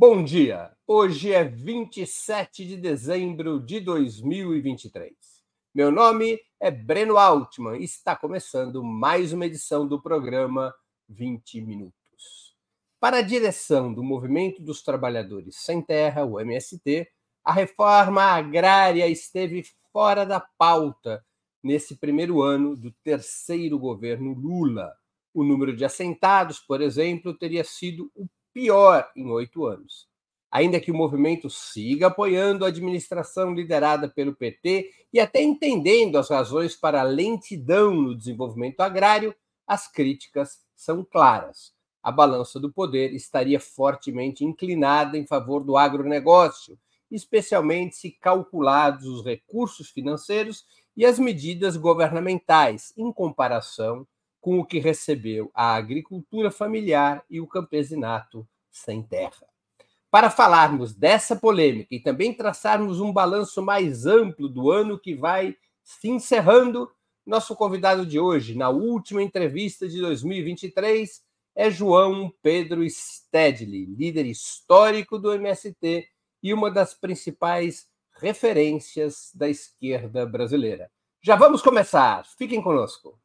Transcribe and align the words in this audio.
Bom 0.00 0.22
dia! 0.22 0.70
Hoje 0.86 1.32
é 1.32 1.42
27 1.42 2.64
de 2.64 2.76
dezembro 2.76 3.58
de 3.58 3.80
2023. 3.80 5.12
Meu 5.74 5.90
nome 5.90 6.38
é 6.60 6.70
Breno 6.70 7.16
Altman 7.16 7.76
e 7.80 7.82
está 7.82 8.14
começando 8.14 8.84
mais 8.84 9.32
uma 9.32 9.44
edição 9.44 9.88
do 9.88 10.00
programa 10.00 10.72
20 11.08 11.62
Minutos. 11.62 12.56
Para 13.00 13.16
a 13.16 13.22
direção 13.22 13.92
do 13.92 14.04
Movimento 14.04 14.62
dos 14.62 14.84
Trabalhadores 14.84 15.56
Sem 15.56 15.82
Terra, 15.82 16.24
o 16.24 16.38
MST, 16.38 17.08
a 17.44 17.52
reforma 17.52 18.22
agrária 18.22 19.08
esteve 19.08 19.64
fora 19.92 20.24
da 20.24 20.38
pauta 20.38 21.26
nesse 21.60 21.96
primeiro 21.96 22.40
ano 22.40 22.76
do 22.76 22.92
terceiro 23.02 23.76
governo 23.76 24.32
Lula. 24.32 24.94
O 25.34 25.42
número 25.42 25.74
de 25.74 25.84
assentados, 25.84 26.60
por 26.60 26.80
exemplo, 26.80 27.36
teria 27.36 27.64
sido 27.64 28.12
o 28.14 28.28
pior 28.58 29.08
em 29.14 29.30
oito 29.30 29.66
anos. 29.66 30.08
Ainda 30.50 30.80
que 30.80 30.90
o 30.90 30.94
movimento 30.94 31.48
siga 31.48 32.08
apoiando 32.08 32.64
a 32.64 32.68
administração 32.68 33.54
liderada 33.54 34.08
pelo 34.08 34.34
PT 34.34 34.90
e 35.12 35.20
até 35.20 35.40
entendendo 35.40 36.18
as 36.18 36.28
razões 36.28 36.74
para 36.74 37.00
a 37.00 37.04
lentidão 37.04 37.94
no 37.94 38.16
desenvolvimento 38.16 38.80
agrário, 38.80 39.32
as 39.64 39.86
críticas 39.86 40.58
são 40.74 41.04
claras. 41.04 41.72
A 42.02 42.10
balança 42.10 42.58
do 42.58 42.72
poder 42.72 43.14
estaria 43.14 43.60
fortemente 43.60 44.44
inclinada 44.44 45.16
em 45.16 45.24
favor 45.24 45.62
do 45.62 45.76
agronegócio, 45.76 46.76
especialmente 47.08 47.94
se 47.94 48.10
calculados 48.10 49.06
os 49.06 49.24
recursos 49.24 49.88
financeiros 49.88 50.66
e 50.96 51.06
as 51.06 51.16
medidas 51.16 51.76
governamentais, 51.76 52.92
em 52.96 53.12
comparação 53.12 54.04
com 54.48 54.60
o 54.60 54.64
que 54.64 54.78
recebeu 54.78 55.50
a 55.52 55.74
agricultura 55.74 56.50
familiar 56.50 57.22
e 57.28 57.38
o 57.38 57.46
campesinato 57.46 58.48
sem 58.70 59.02
terra. 59.02 59.46
Para 60.10 60.30
falarmos 60.30 60.94
dessa 60.94 61.36
polêmica 61.36 61.94
e 61.94 62.00
também 62.00 62.32
traçarmos 62.32 62.98
um 62.98 63.12
balanço 63.12 63.60
mais 63.60 64.06
amplo 64.06 64.48
do 64.48 64.70
ano 64.70 64.98
que 64.98 65.14
vai 65.14 65.54
se 65.84 66.08
encerrando, 66.08 66.90
nosso 67.26 67.54
convidado 67.54 68.06
de 68.06 68.18
hoje, 68.18 68.54
na 68.54 68.70
última 68.70 69.22
entrevista 69.22 69.86
de 69.86 70.00
2023, 70.00 71.22
é 71.54 71.70
João 71.70 72.32
Pedro 72.40 72.88
Stedley, 72.88 73.84
líder 73.84 74.24
histórico 74.24 75.18
do 75.18 75.30
MST 75.30 76.08
e 76.42 76.54
uma 76.54 76.70
das 76.70 76.94
principais 76.94 77.86
referências 78.12 79.30
da 79.34 79.46
esquerda 79.46 80.24
brasileira. 80.24 80.90
Já 81.20 81.36
vamos 81.36 81.60
começar, 81.60 82.24
fiquem 82.24 82.62
conosco. 82.62 83.20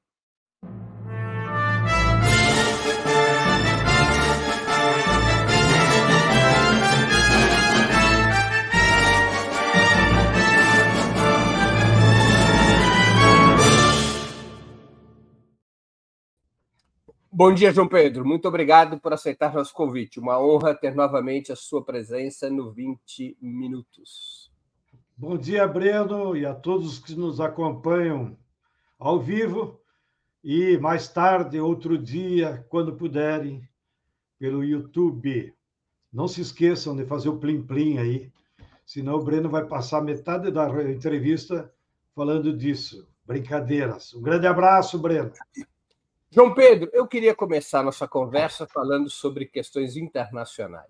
Bom 17.36 17.52
dia, 17.52 17.74
João 17.74 17.88
Pedro. 17.88 18.24
Muito 18.24 18.48
obrigado 18.48 19.00
por 19.00 19.12
aceitar 19.12 19.56
nosso 19.56 19.74
convite. 19.74 20.20
Uma 20.20 20.40
honra 20.40 20.76
ter 20.76 20.94
novamente 20.94 21.52
a 21.52 21.56
sua 21.56 21.84
presença 21.84 22.48
no 22.48 22.72
20 22.72 23.36
Minutos. 23.42 24.52
Bom 25.18 25.36
dia, 25.36 25.68
Breno, 25.68 26.38
e 26.38 26.46
a 26.46 26.54
todos 26.54 27.00
que 27.00 27.16
nos 27.16 27.42
acompanham 27.42 28.38
ao 29.00 29.20
vivo 29.20 29.82
e 30.44 30.78
mais 30.78 31.08
tarde, 31.08 31.60
outro 31.60 31.98
dia, 31.98 32.64
quando 32.70 32.96
puderem, 32.96 33.68
pelo 34.38 34.64
YouTube. 34.64 35.56
Não 36.14 36.28
se 36.28 36.40
esqueçam 36.40 36.96
de 36.96 37.04
fazer 37.04 37.30
o 37.30 37.40
plim-plim 37.40 37.98
aí, 37.98 38.32
senão 38.86 39.16
o 39.16 39.24
Breno 39.24 39.50
vai 39.50 39.66
passar 39.66 40.04
metade 40.04 40.52
da 40.52 40.70
entrevista 40.84 41.74
falando 42.14 42.56
disso. 42.56 43.08
Brincadeiras. 43.26 44.14
Um 44.14 44.22
grande 44.22 44.46
abraço, 44.46 45.00
Breno. 45.00 45.32
João 46.36 46.52
Pedro, 46.52 46.90
eu 46.94 47.06
queria 47.06 47.36
começar 47.36 47.84
nossa 47.84 48.08
conversa 48.08 48.66
falando 48.66 49.08
sobre 49.08 49.46
questões 49.46 49.96
internacionais. 49.96 50.90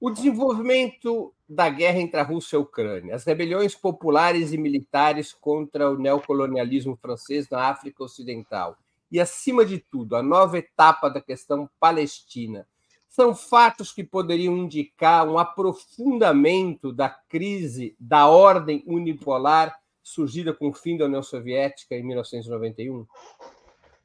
O 0.00 0.08
desenvolvimento 0.08 1.34
da 1.48 1.68
guerra 1.68 1.98
entre 1.98 2.20
a 2.20 2.22
Rússia 2.22 2.54
e 2.54 2.58
a 2.58 2.60
Ucrânia, 2.60 3.16
as 3.16 3.24
rebeliões 3.24 3.74
populares 3.74 4.52
e 4.52 4.56
militares 4.56 5.32
contra 5.32 5.90
o 5.90 5.98
neocolonialismo 5.98 6.96
francês 6.96 7.50
na 7.50 7.70
África 7.70 8.04
Ocidental 8.04 8.78
e, 9.10 9.18
acima 9.18 9.66
de 9.66 9.80
tudo, 9.80 10.14
a 10.14 10.22
nova 10.22 10.58
etapa 10.58 11.10
da 11.10 11.20
questão 11.20 11.68
palestina, 11.80 12.64
são 13.08 13.34
fatos 13.34 13.90
que 13.90 14.04
poderiam 14.04 14.56
indicar 14.56 15.28
um 15.28 15.40
aprofundamento 15.40 16.92
da 16.92 17.08
crise 17.08 17.96
da 17.98 18.28
ordem 18.28 18.84
unipolar 18.86 19.76
surgida 20.04 20.54
com 20.54 20.68
o 20.68 20.72
fim 20.72 20.96
da 20.96 21.06
União 21.06 21.22
Soviética 21.22 21.96
em 21.96 22.04
1991? 22.04 23.04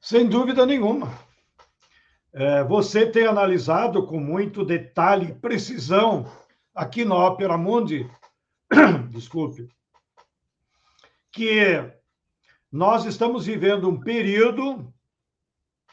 Sem 0.07 0.25
dúvida 0.25 0.65
nenhuma. 0.65 1.11
É, 2.31 2.63
você 2.63 3.05
tem 3.05 3.27
analisado 3.27 4.07
com 4.07 4.17
muito 4.21 4.63
detalhe 4.63 5.31
e 5.31 5.35
precisão 5.35 6.31
aqui 6.73 7.03
na 7.03 7.13
Ópera 7.13 7.57
Mundi, 7.57 8.09
desculpe, 9.11 9.67
que 11.29 11.91
nós 12.71 13.03
estamos 13.03 13.45
vivendo 13.45 13.89
um 13.89 13.99
período 13.99 14.93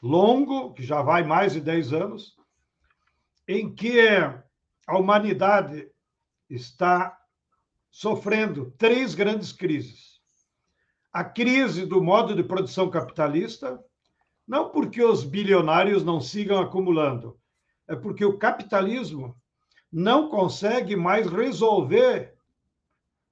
longo, 0.00 0.72
que 0.74 0.84
já 0.84 1.02
vai 1.02 1.24
mais 1.24 1.54
de 1.54 1.60
10 1.60 1.92
anos, 1.92 2.36
em 3.48 3.74
que 3.74 3.98
a 4.86 4.96
humanidade 4.96 5.90
está 6.48 7.20
sofrendo 7.90 8.72
três 8.78 9.12
grandes 9.12 9.50
crises. 9.50 10.20
A 11.12 11.24
crise 11.24 11.84
do 11.84 12.00
modo 12.00 12.32
de 12.32 12.44
produção 12.44 12.88
capitalista, 12.88 13.84
não 14.46 14.68
porque 14.70 15.02
os 15.02 15.24
bilionários 15.24 16.04
não 16.04 16.20
sigam 16.20 16.58
acumulando, 16.58 17.38
é 17.88 17.96
porque 17.96 18.24
o 18.24 18.38
capitalismo 18.38 19.34
não 19.90 20.28
consegue 20.28 20.96
mais 20.96 21.26
resolver 21.26 22.34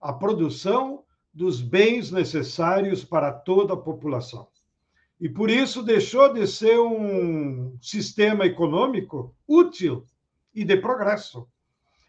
a 0.01 0.13
produção 0.13 1.05
dos 1.33 1.61
bens 1.61 2.11
necessários 2.11 3.05
para 3.05 3.33
toda 3.33 3.75
a 3.75 3.77
população. 3.77 4.49
E 5.21 5.29
por 5.29 5.49
isso 5.49 5.83
deixou 5.83 6.33
de 6.33 6.47
ser 6.47 6.79
um 6.81 7.79
sistema 7.81 8.45
econômico 8.45 9.35
útil 9.47 10.05
e 10.55 10.65
de 10.65 10.77
progresso. 10.77 11.47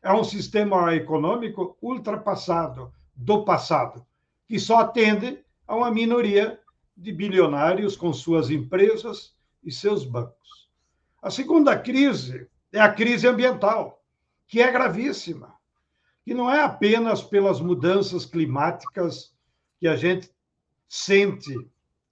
É 0.02 0.12
um 0.12 0.24
sistema 0.24 0.94
econômico 0.96 1.78
ultrapassado, 1.82 2.92
do 3.16 3.46
passado, 3.46 4.04
que 4.48 4.60
só 4.60 4.80
atende 4.80 5.40
a 5.68 5.76
uma 5.76 5.92
minoria 5.92 6.60
de 6.96 7.12
bilionários 7.12 7.96
com 7.96 8.14
suas 8.14 8.50
empresas 8.50 9.36
e 9.64 9.72
seus 9.72 10.06
bancos. 10.06 10.70
A 11.22 11.30
segunda 11.30 11.78
crise 11.78 12.48
é 12.72 12.80
a 12.80 12.92
crise 12.92 13.28
ambiental, 13.28 14.04
que 14.48 14.62
é 14.62 14.72
gravíssima, 14.72 15.54
que 16.24 16.34
não 16.34 16.52
é 16.52 16.62
apenas 16.62 17.22
pelas 17.22 17.60
mudanças 17.60 18.26
climáticas 18.26 19.34
que 19.80 19.88
a 19.88 19.96
gente 19.96 20.30
sente 20.88 21.56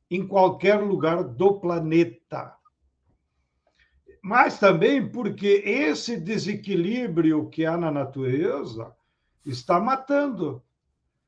em 0.10 0.28
qualquer 0.28 0.82
lugar 0.82 1.24
do 1.24 1.60
planeta, 1.60 2.56
mas 4.22 4.60
também 4.60 5.08
porque 5.08 5.64
esse 5.66 6.18
desequilíbrio 6.18 7.50
que 7.50 7.66
há 7.66 7.78
na 7.78 7.90
natureza 7.90 8.96
está 9.46 9.80
matando 9.80 10.62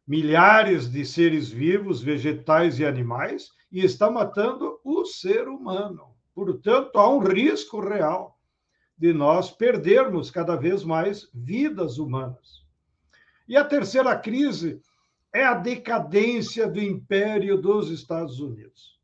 milhares 0.05 0.91
de 0.91 1.05
seres 1.05 1.49
vivos, 1.49 2.01
vegetais 2.01 2.79
e 2.79 2.85
animais, 2.85 3.49
e 3.71 3.83
está 3.83 4.11
matando 4.11 4.79
o 4.83 5.05
ser 5.05 5.47
humano. 5.47 6.13
Portanto, 6.35 6.97
há 6.97 7.09
um 7.09 7.19
risco 7.19 7.79
real 7.79 8.39
de 8.97 9.13
nós 9.13 9.51
perdermos 9.51 10.29
cada 10.29 10.55
vez 10.55 10.83
mais 10.83 11.29
vidas 11.33 11.97
humanas. 11.97 12.63
E 13.47 13.57
a 13.57 13.65
terceira 13.65 14.17
crise 14.17 14.81
é 15.33 15.43
a 15.43 15.55
decadência 15.55 16.67
do 16.67 16.79
império 16.79 17.57
dos 17.57 17.89
Estados 17.89 18.39
Unidos. 18.39 18.99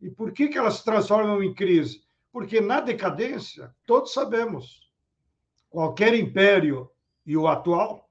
E 0.00 0.08
por 0.08 0.32
que, 0.32 0.48
que 0.48 0.56
elas 0.56 0.74
se 0.74 0.84
transformam 0.84 1.42
em 1.42 1.52
crise? 1.52 2.02
Porque 2.32 2.60
na 2.60 2.80
decadência, 2.80 3.74
todos 3.84 4.12
sabemos, 4.12 4.88
qualquer 5.68 6.14
império, 6.14 6.88
e 7.26 7.36
o 7.36 7.46
atual, 7.46 8.07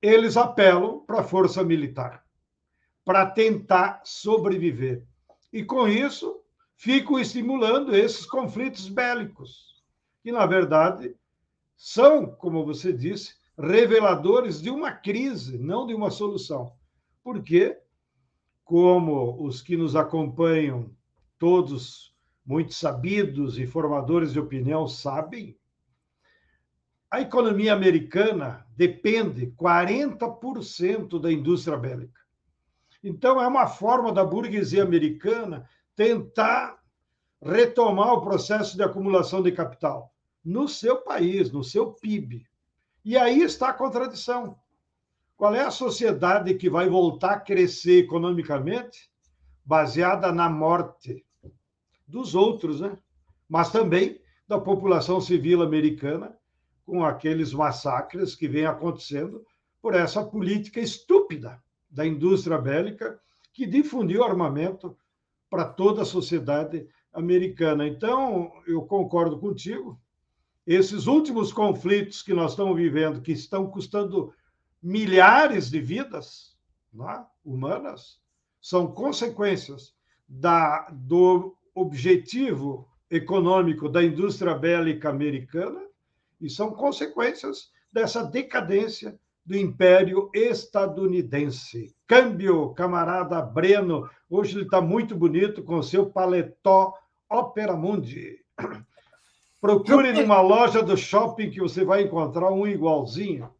eles 0.00 0.36
apelam 0.36 1.00
para 1.00 1.20
a 1.20 1.24
força 1.24 1.62
militar, 1.64 2.24
para 3.04 3.26
tentar 3.26 4.00
sobreviver. 4.04 5.04
E 5.52 5.64
com 5.64 5.88
isso, 5.88 6.40
ficam 6.76 7.18
estimulando 7.18 7.94
esses 7.94 8.24
conflitos 8.24 8.88
bélicos, 8.88 9.82
que, 10.22 10.30
na 10.30 10.46
verdade, 10.46 11.16
são, 11.76 12.26
como 12.26 12.64
você 12.64 12.92
disse, 12.92 13.34
reveladores 13.58 14.62
de 14.62 14.70
uma 14.70 14.92
crise, 14.92 15.58
não 15.58 15.86
de 15.86 15.94
uma 15.94 16.10
solução. 16.10 16.72
Porque, 17.24 17.76
como 18.64 19.44
os 19.44 19.60
que 19.60 19.76
nos 19.76 19.96
acompanham, 19.96 20.90
todos 21.38 22.14
muito 22.46 22.72
sabidos 22.72 23.58
e 23.58 23.66
formadores 23.66 24.32
de 24.32 24.40
opinião, 24.40 24.86
sabem, 24.86 25.57
a 27.10 27.20
economia 27.20 27.72
americana 27.72 28.66
depende 28.76 29.46
40% 29.56 31.20
da 31.20 31.32
indústria 31.32 31.76
bélica. 31.76 32.20
Então, 33.02 33.40
é 33.40 33.46
uma 33.46 33.66
forma 33.66 34.12
da 34.12 34.24
burguesia 34.24 34.82
americana 34.82 35.68
tentar 35.96 36.78
retomar 37.40 38.12
o 38.12 38.20
processo 38.20 38.76
de 38.76 38.82
acumulação 38.82 39.42
de 39.42 39.52
capital 39.52 40.12
no 40.44 40.68
seu 40.68 40.96
país, 40.96 41.50
no 41.50 41.64
seu 41.64 41.92
PIB. 41.92 42.46
E 43.04 43.16
aí 43.16 43.42
está 43.42 43.70
a 43.70 43.74
contradição. 43.74 44.58
Qual 45.36 45.54
é 45.54 45.62
a 45.62 45.70
sociedade 45.70 46.54
que 46.54 46.68
vai 46.68 46.88
voltar 46.88 47.32
a 47.34 47.40
crescer 47.40 48.04
economicamente 48.04 49.10
baseada 49.64 50.32
na 50.32 50.48
morte 50.48 51.24
dos 52.06 52.34
outros, 52.34 52.80
né? 52.80 52.98
mas 53.48 53.70
também 53.70 54.20
da 54.48 54.58
população 54.58 55.20
civil 55.20 55.62
americana, 55.62 56.37
com 56.88 57.04
aqueles 57.04 57.52
massacres 57.52 58.34
que 58.34 58.48
vêm 58.48 58.64
acontecendo 58.64 59.44
por 59.78 59.94
essa 59.94 60.24
política 60.24 60.80
estúpida 60.80 61.62
da 61.90 62.06
indústria 62.06 62.56
bélica 62.56 63.20
que 63.52 63.66
difundiu 63.66 64.24
armamento 64.24 64.96
para 65.50 65.66
toda 65.66 66.00
a 66.00 66.06
sociedade 66.06 66.88
americana. 67.12 67.86
Então, 67.86 68.50
eu 68.66 68.80
concordo 68.86 69.38
contigo. 69.38 70.00
Esses 70.66 71.06
últimos 71.06 71.52
conflitos 71.52 72.22
que 72.22 72.32
nós 72.32 72.52
estamos 72.52 72.74
vivendo, 72.74 73.20
que 73.20 73.32
estão 73.32 73.66
custando 73.66 74.32
milhares 74.82 75.68
de 75.68 75.80
vidas 75.80 76.56
é? 76.94 77.22
humanas, 77.44 78.18
são 78.62 78.86
consequências 78.86 79.92
da, 80.26 80.88
do 80.90 81.54
objetivo 81.74 82.88
econômico 83.10 83.90
da 83.90 84.02
indústria 84.02 84.54
bélica 84.54 85.10
americana 85.10 85.87
e 86.40 86.48
são 86.48 86.72
consequências 86.72 87.70
dessa 87.92 88.22
decadência 88.22 89.18
do 89.44 89.56
Império 89.56 90.30
Estadunidense. 90.34 91.94
Câmbio, 92.06 92.74
camarada 92.74 93.40
Breno. 93.40 94.08
Hoje 94.28 94.56
ele 94.56 94.64
está 94.64 94.80
muito 94.80 95.16
bonito 95.16 95.62
com 95.62 95.82
seu 95.82 96.10
paletó 96.10 96.92
Opera 97.30 97.74
Mundi. 97.74 98.38
Procure 99.60 100.12
numa 100.12 100.40
loja 100.40 100.82
do 100.82 100.96
shopping 100.96 101.50
que 101.50 101.60
você 101.60 101.84
vai 101.84 102.02
encontrar 102.02 102.50
um 102.52 102.66
igualzinho. 102.66 103.50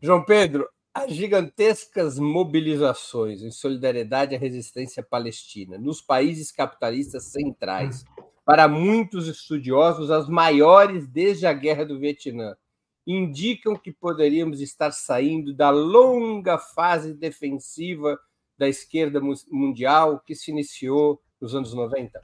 João 0.00 0.24
Pedro, 0.24 0.68
as 0.94 1.12
gigantescas 1.12 2.18
mobilizações 2.18 3.42
em 3.42 3.50
solidariedade 3.50 4.34
à 4.34 4.38
resistência 4.38 5.02
palestina 5.02 5.76
nos 5.76 6.00
países 6.00 6.52
capitalistas 6.52 7.32
centrais, 7.32 8.04
para 8.46 8.68
muitos 8.68 9.26
estudiosos, 9.26 10.08
as 10.08 10.28
maiores 10.28 11.08
desde 11.08 11.48
a 11.48 11.52
Guerra 11.52 11.84
do 11.84 11.98
Vietnã, 11.98 12.56
indicam 13.04 13.74
que 13.74 13.92
poderíamos 13.92 14.60
estar 14.60 14.92
saindo 14.92 15.52
da 15.52 15.68
longa 15.68 16.56
fase 16.56 17.12
defensiva 17.12 18.16
da 18.56 18.68
esquerda 18.68 19.20
mundial 19.50 20.20
que 20.20 20.32
se 20.32 20.52
iniciou 20.52 21.20
nos 21.40 21.56
anos 21.56 21.74
90? 21.74 22.22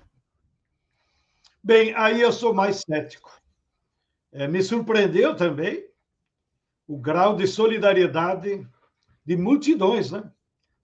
Bem, 1.60 1.92
aí 1.96 2.20
eu 2.20 2.32
sou 2.32 2.54
mais 2.54 2.76
cético. 2.76 3.36
É, 4.30 4.46
me 4.46 4.62
surpreendeu 4.62 5.34
também 5.34 5.84
o 6.86 6.96
grau 6.96 7.34
de 7.34 7.48
solidariedade 7.48 8.64
de 9.26 9.36
multidões, 9.36 10.12
né? 10.12 10.30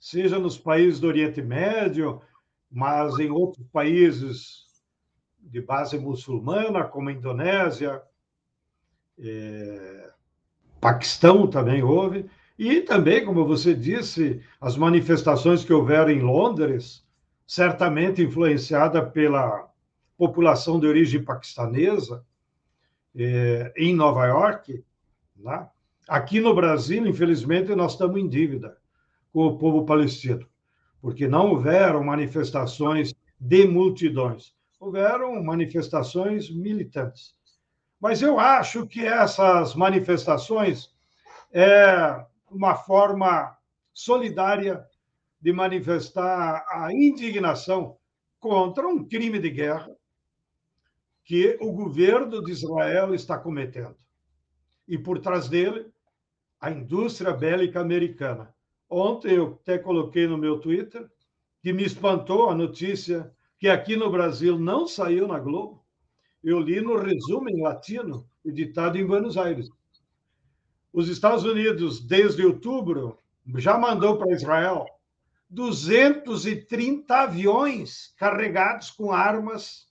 seja 0.01 0.37
nos 0.37 0.59
países 0.59 0.99
do 0.99 1.07
Oriente 1.07 1.41
Médio, 1.41 2.21
mas 2.69 3.21
em 3.21 3.31
outros 3.31 3.65
países 3.69 4.68
de 5.41 5.61
base 5.61 5.99
muçulmana, 5.99 6.85
como 6.85 7.09
a 7.09 7.13
Indonésia, 7.13 8.03
é, 9.19 10.11
Paquistão 10.81 11.47
também 11.47 11.83
houve, 11.83 12.29
e 12.59 12.81
também, 12.81 13.25
como 13.25 13.45
você 13.45 13.75
disse, 13.75 14.41
as 14.61 14.77
manifestações 14.77 15.65
que 15.65 15.73
houveram 15.73 16.11
em 16.11 16.21
Londres, 16.21 17.07
certamente 17.47 18.23
influenciada 18.23 19.05
pela 19.05 19.69
população 20.17 20.79
de 20.81 20.87
origem 20.87 21.23
paquistanesa, 21.23 22.25
é, 23.17 23.73
em 23.77 23.95
Nova 23.95 24.27
York, 24.27 24.85
né? 25.37 25.69
Aqui 26.09 26.41
no 26.41 26.55
Brasil, 26.55 27.07
infelizmente, 27.07 27.75
nós 27.75 27.93
estamos 27.93 28.19
em 28.19 28.29
dívida 28.29 28.77
com 29.33 29.47
o 29.47 29.59
povo 29.59 29.85
palestino, 29.85 30.47
porque 31.03 31.29
não 31.29 31.51
houveram 31.51 32.03
manifestações 32.03 33.15
de 33.39 33.67
multidões, 33.67 34.55
houveram 34.79 35.43
manifestações 35.43 36.51
militantes. 36.51 37.35
Mas 38.01 38.23
eu 38.23 38.39
acho 38.39 38.87
que 38.87 39.05
essas 39.05 39.75
manifestações 39.75 40.95
é 41.53 42.25
uma 42.51 42.77
forma 42.77 43.57
solidária 43.93 44.87
de 45.41 45.53
manifestar 45.53 46.65
a 46.69 46.93
indignação 46.93 47.97
contra 48.39 48.87
um 48.87 49.05
crime 49.05 49.39
de 49.39 49.51
guerra 49.51 49.91
que 51.25 51.59
o 51.61 51.73
governo 51.73 52.43
de 52.43 52.53
Israel 52.53 53.15
está 53.15 53.37
cometendo. 53.37 53.97
E 54.87 54.97
por 54.97 55.19
trás 55.19 55.49
dele 55.49 55.93
a 56.61 56.71
indústria 56.71 57.33
bélica 57.33 57.81
americana. 57.81 58.55
Ontem 58.89 59.35
eu 59.35 59.59
até 59.61 59.79
coloquei 59.79 60.27
no 60.27 60.39
meu 60.39 60.59
Twitter 60.59 61.09
que 61.63 61.73
me 61.73 61.85
espantou 61.85 62.49
a 62.49 62.55
notícia 62.55 63.31
que 63.59 63.69
aqui 63.69 63.97
no 63.97 64.11
Brasil 64.11 64.59
não 64.59 64.87
saiu 64.87 65.27
na 65.27 65.39
Globo. 65.39 65.85
Eu 66.43 66.61
li 66.61 66.81
no 66.81 66.97
resumo 66.97 67.49
em 67.51 67.61
latino, 67.61 68.29
editado 68.45 68.97
em 68.97 69.07
Buenos 69.07 69.37
Aires. 69.37 69.69
Os 70.93 71.09
Estados 71.09 71.45
Unidos, 71.45 72.01
desde 72.01 72.45
outubro, 72.45 73.19
já 73.57 73.77
mandou 73.77 74.17
para 74.17 74.33
Israel 74.33 74.87
230 75.51 77.15
aviões 77.15 78.15
carregados 78.17 78.91
com 78.91 79.13
armas 79.13 79.89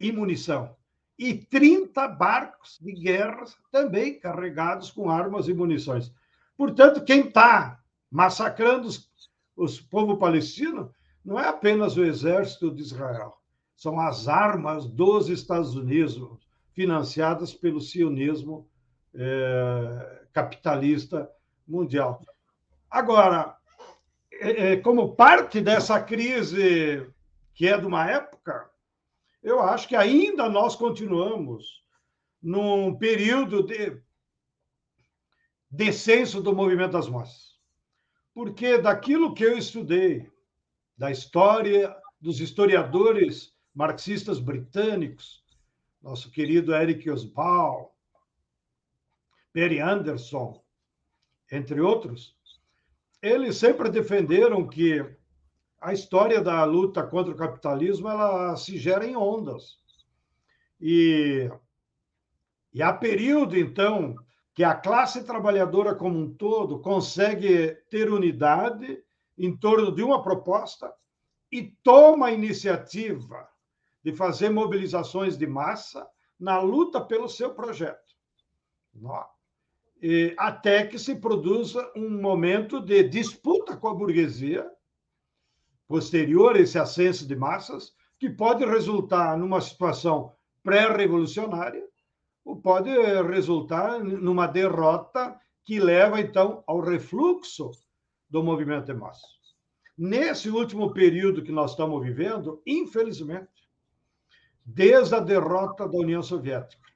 e 0.00 0.10
munição 0.10 0.76
e 1.18 1.34
30 1.34 2.06
barcos 2.08 2.78
de 2.80 2.92
guerra 2.92 3.44
também 3.72 4.18
carregados 4.20 4.90
com 4.90 5.10
armas 5.10 5.48
e 5.48 5.54
munições. 5.54 6.12
Portanto, 6.56 7.04
quem 7.04 7.26
está 7.26 7.82
massacrando 8.10 8.86
os, 8.86 9.10
os 9.56 9.80
povo 9.80 10.16
palestino 10.16 10.94
não 11.28 11.38
é 11.38 11.46
apenas 11.46 11.98
o 11.98 12.02
exército 12.02 12.74
de 12.74 12.80
Israel, 12.80 13.36
são 13.76 14.00
as 14.00 14.28
armas 14.28 14.86
dos 14.86 15.28
Estados 15.28 15.74
Unidos 15.76 16.38
financiadas 16.72 17.52
pelo 17.52 17.82
sionismo 17.82 18.66
é, 19.14 20.22
capitalista 20.32 21.30
mundial. 21.66 22.24
Agora, 22.90 23.54
é, 24.40 24.78
como 24.78 25.14
parte 25.14 25.60
dessa 25.60 26.00
crise 26.00 27.06
que 27.52 27.68
é 27.68 27.76
de 27.76 27.84
uma 27.84 28.10
época, 28.10 28.70
eu 29.42 29.60
acho 29.60 29.86
que 29.86 29.96
ainda 29.96 30.48
nós 30.48 30.76
continuamos 30.76 31.84
num 32.42 32.96
período 32.96 33.62
de 33.62 34.00
descenso 35.70 36.40
do 36.40 36.54
movimento 36.54 36.92
das 36.92 37.06
massas. 37.06 37.58
Porque 38.32 38.78
daquilo 38.78 39.34
que 39.34 39.44
eu 39.44 39.58
estudei, 39.58 40.26
da 40.98 41.12
história 41.12 41.96
dos 42.20 42.40
historiadores 42.40 43.54
marxistas 43.72 44.40
britânicos, 44.40 45.44
nosso 46.02 46.30
querido 46.32 46.74
Eric 46.74 47.08
Oswald, 47.08 47.88
Perry 49.52 49.78
Anderson, 49.78 50.60
entre 51.50 51.80
outros, 51.80 52.36
eles 53.22 53.56
sempre 53.56 53.88
defenderam 53.88 54.66
que 54.66 55.04
a 55.80 55.92
história 55.92 56.40
da 56.40 56.64
luta 56.64 57.04
contra 57.04 57.32
o 57.32 57.36
capitalismo 57.36 58.08
ela 58.08 58.56
se 58.56 58.76
gera 58.76 59.06
em 59.06 59.16
ondas. 59.16 59.78
E, 60.80 61.48
e 62.72 62.82
há 62.82 62.92
período, 62.92 63.56
então, 63.56 64.16
que 64.52 64.64
a 64.64 64.74
classe 64.74 65.22
trabalhadora 65.22 65.94
como 65.94 66.18
um 66.18 66.34
todo 66.34 66.80
consegue 66.80 67.76
ter 67.88 68.10
unidade 68.10 69.02
em 69.38 69.56
torno 69.56 69.92
de 69.92 70.02
uma 70.02 70.22
proposta 70.22 70.92
e 71.50 71.62
toma 71.82 72.26
a 72.26 72.32
iniciativa 72.32 73.48
de 74.02 74.12
fazer 74.12 74.50
mobilizações 74.50 75.36
de 75.36 75.46
massa 75.46 76.06
na 76.38 76.60
luta 76.60 77.00
pelo 77.00 77.28
seu 77.28 77.54
projeto. 77.54 78.14
E, 80.00 80.34
até 80.36 80.86
que 80.86 80.98
se 80.98 81.16
produza 81.16 81.90
um 81.96 82.20
momento 82.20 82.80
de 82.80 83.02
disputa 83.04 83.76
com 83.76 83.88
a 83.88 83.94
burguesia 83.94 84.68
posterior 85.86 86.54
a 86.54 86.60
esse 86.60 86.78
ascenso 86.78 87.26
de 87.26 87.34
massas, 87.34 87.94
que 88.18 88.28
pode 88.28 88.64
resultar 88.64 89.38
numa 89.38 89.60
situação 89.60 90.32
pré-revolucionária 90.62 91.86
ou 92.44 92.56
pode 92.56 92.90
resultar 93.22 94.02
numa 94.02 94.46
derrota 94.46 95.38
que 95.64 95.78
leva, 95.78 96.20
então, 96.20 96.62
ao 96.66 96.80
refluxo 96.80 97.70
do 98.28 98.42
movimento 98.42 98.86
de 98.86 98.94
massas. 98.94 99.38
Nesse 99.96 100.48
último 100.50 100.92
período 100.92 101.42
que 101.42 101.50
nós 101.50 101.72
estamos 101.72 102.02
vivendo, 102.02 102.62
infelizmente, 102.66 103.68
desde 104.64 105.14
a 105.14 105.20
derrota 105.20 105.88
da 105.88 105.98
União 105.98 106.22
Soviética, 106.22 106.86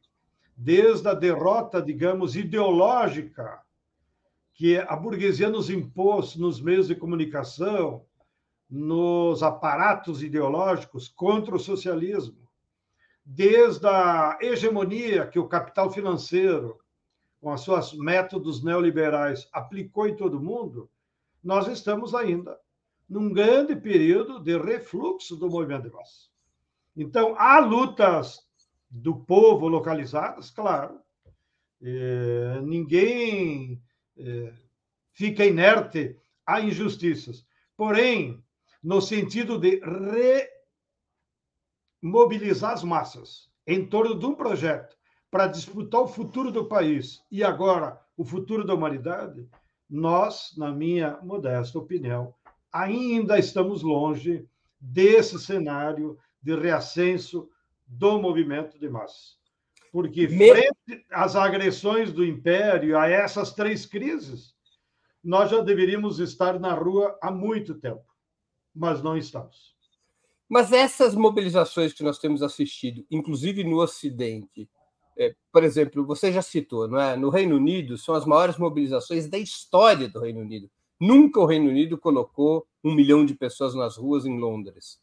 desde 0.57 1.09
a 1.09 1.15
derrota, 1.15 1.83
digamos, 1.83 2.37
ideológica 2.37 3.61
que 4.55 4.77
a 4.79 4.95
burguesia 4.95 5.49
nos 5.49 5.71
impôs 5.71 6.37
nos 6.37 6.61
meios 6.61 6.87
de 6.87 6.95
comunicação, 6.95 8.05
nos 8.69 9.43
aparatos 9.43 10.23
ideológicos 10.23 11.09
contra 11.09 11.57
o 11.57 11.59
socialismo, 11.59 12.49
desde 13.25 13.87
a 13.87 14.39
hegemonia 14.41 15.27
que 15.27 15.39
o 15.39 15.49
capital 15.49 15.91
financeiro, 15.91 16.79
com 17.41 17.53
os 17.53 17.65
seus 17.65 17.93
métodos 17.95 18.63
neoliberais, 18.63 19.49
aplicou 19.53 20.07
em 20.07 20.15
todo 20.15 20.41
mundo, 20.41 20.89
nós 21.43 21.67
estamos 21.69 22.15
ainda 22.15 22.59
num 23.09 23.33
grande 23.33 23.77
período 23.77 24.41
de 24.41 24.57
refluxo 24.57 25.37
do 25.37 25.51
movimento 25.51 25.85
de 25.85 25.91
massa. 25.91 26.29
Então, 26.97 27.35
há 27.39 27.59
lutas 27.59 28.41
do 28.91 29.17
povo 29.17 29.69
localizadas, 29.69 30.51
claro. 30.51 31.01
É, 31.83 32.61
ninguém 32.63 33.83
é, 34.17 34.53
fica 35.13 35.45
inerte 35.45 36.17
a 36.47 36.61
injustiças. 36.61 37.47
Porém, 37.77 38.43
no 38.83 39.01
sentido 39.01 39.59
de 39.59 39.81
remobilizar 42.03 42.73
as 42.73 42.85
massas 42.85 43.51
em 43.67 43.87
torno 43.87 44.19
de 44.19 44.27
um 44.27 44.35
projeto 44.35 44.97
para 45.31 45.47
disputar 45.47 46.03
o 46.03 46.09
futuro 46.09 46.51
do 46.51 46.67
país 46.67 47.23
e 47.31 47.43
agora 47.43 48.01
o 48.17 48.25
futuro 48.25 48.65
da 48.65 48.75
humanidade, 48.75 49.49
nós, 49.93 50.55
na 50.57 50.73
minha 50.73 51.19
modesta 51.23 51.79
opinião, 51.79 52.35
ainda 52.73 53.39
estamos 53.39 53.83
longe 53.83 54.49
desse 54.81 55.39
cenário 55.39 56.19
de 56.43 56.57
reascenso 56.57 57.51
do 57.87 58.19
movimento 58.19 58.79
de 58.79 58.89
massas. 58.89 59.37
Porque, 59.93 60.27
frente 60.27 61.05
às 61.11 61.37
agressões 61.37 62.11
do 62.11 62.25
império, 62.25 62.99
a 62.99 63.07
essas 63.07 63.53
três 63.53 63.85
crises, 63.85 64.55
nós 65.23 65.51
já 65.51 65.61
deveríamos 65.61 66.19
estar 66.21 66.59
na 66.59 66.73
rua 66.73 67.19
há 67.21 67.31
muito 67.31 67.75
tempo, 67.75 68.07
mas 68.75 69.03
não 69.03 69.15
estamos. 69.15 69.77
Mas 70.49 70.73
essas 70.73 71.15
mobilizações 71.15 71.93
que 71.93 72.03
nós 72.03 72.19
temos 72.19 72.43
assistido, 72.43 73.05
inclusive 73.11 73.63
no 73.63 73.79
Ocidente, 73.79 74.71
por 75.53 75.65
exemplo, 75.65 76.05
você 76.07 76.33
já 76.33 76.43
citou, 76.43 76.89
não 76.89 77.01
é? 77.01 77.17
No 77.17 77.29
Reino 77.29 77.57
Unido 77.57 77.97
são 77.99 78.15
as 78.15 78.25
maiores 78.25 78.57
mobilizações 78.57 79.29
da 79.29 79.39
história 79.39 80.09
do 80.09 80.21
Reino 80.21 80.41
Unido. 80.41 80.71
Nunca 81.01 81.41
o 81.41 81.47
Reino 81.47 81.69
Unido 81.69 81.99
colocou 81.99 82.67
um 82.83 82.95
milhão 82.95 83.27
de 83.27 83.35
pessoas 83.35 83.75
nas 83.75 83.97
ruas 83.97 84.25
em 84.25 84.39
Londres, 84.39 85.01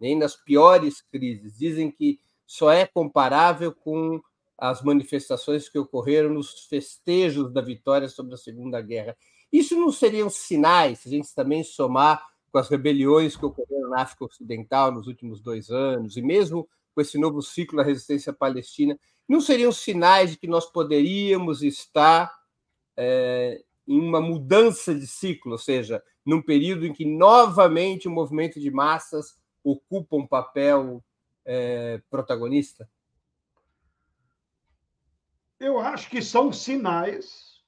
nem 0.00 0.16
nas 0.16 0.34
piores 0.34 1.00
crises. 1.00 1.58
Dizem 1.58 1.90
que 1.90 2.18
só 2.46 2.70
é 2.70 2.86
comparável 2.86 3.72
com 3.72 4.20
as 4.58 4.82
manifestações 4.82 5.68
que 5.68 5.78
ocorreram 5.78 6.30
nos 6.30 6.66
festejos 6.66 7.52
da 7.52 7.60
vitória 7.60 8.08
sobre 8.08 8.34
a 8.34 8.38
Segunda 8.38 8.80
Guerra. 8.80 9.16
Isso 9.52 9.74
não 9.74 9.90
seriam 9.90 10.30
sinais, 10.30 11.00
se 11.00 11.08
a 11.08 11.10
gente 11.10 11.34
também 11.34 11.62
somar 11.64 12.24
com 12.50 12.58
as 12.58 12.68
rebeliões 12.68 13.36
que 13.36 13.44
ocorreram 13.44 13.90
na 13.90 14.02
África 14.02 14.24
Ocidental 14.24 14.92
nos 14.92 15.06
últimos 15.06 15.40
dois 15.40 15.70
anos, 15.70 16.16
e 16.16 16.22
mesmo 16.22 16.68
com 16.94 17.00
esse 17.00 17.18
novo 17.18 17.42
ciclo 17.42 17.78
da 17.78 17.82
resistência 17.82 18.32
palestina, 18.32 18.98
não 19.28 19.40
seriam 19.40 19.72
sinais 19.72 20.32
de 20.32 20.36
que 20.36 20.46
nós 20.46 20.66
poderíamos 20.66 21.62
estar 21.62 22.32
é, 22.96 23.62
em 23.86 24.00
uma 24.00 24.20
mudança 24.20 24.94
de 24.94 25.06
ciclo, 25.06 25.52
ou 25.52 25.58
seja, 25.58 26.02
num 26.24 26.40
período 26.40 26.86
em 26.86 26.92
que 26.92 27.04
novamente 27.04 28.08
o 28.08 28.10
movimento 28.10 28.60
de 28.60 28.70
massas 28.70 29.38
ocupa 29.64 30.16
um 30.16 30.26
papel 30.26 31.02
é, 31.44 32.00
protagonista? 32.10 32.88
Eu 35.58 35.78
acho 35.78 36.10
que 36.10 36.20
são 36.20 36.52
sinais 36.52 37.62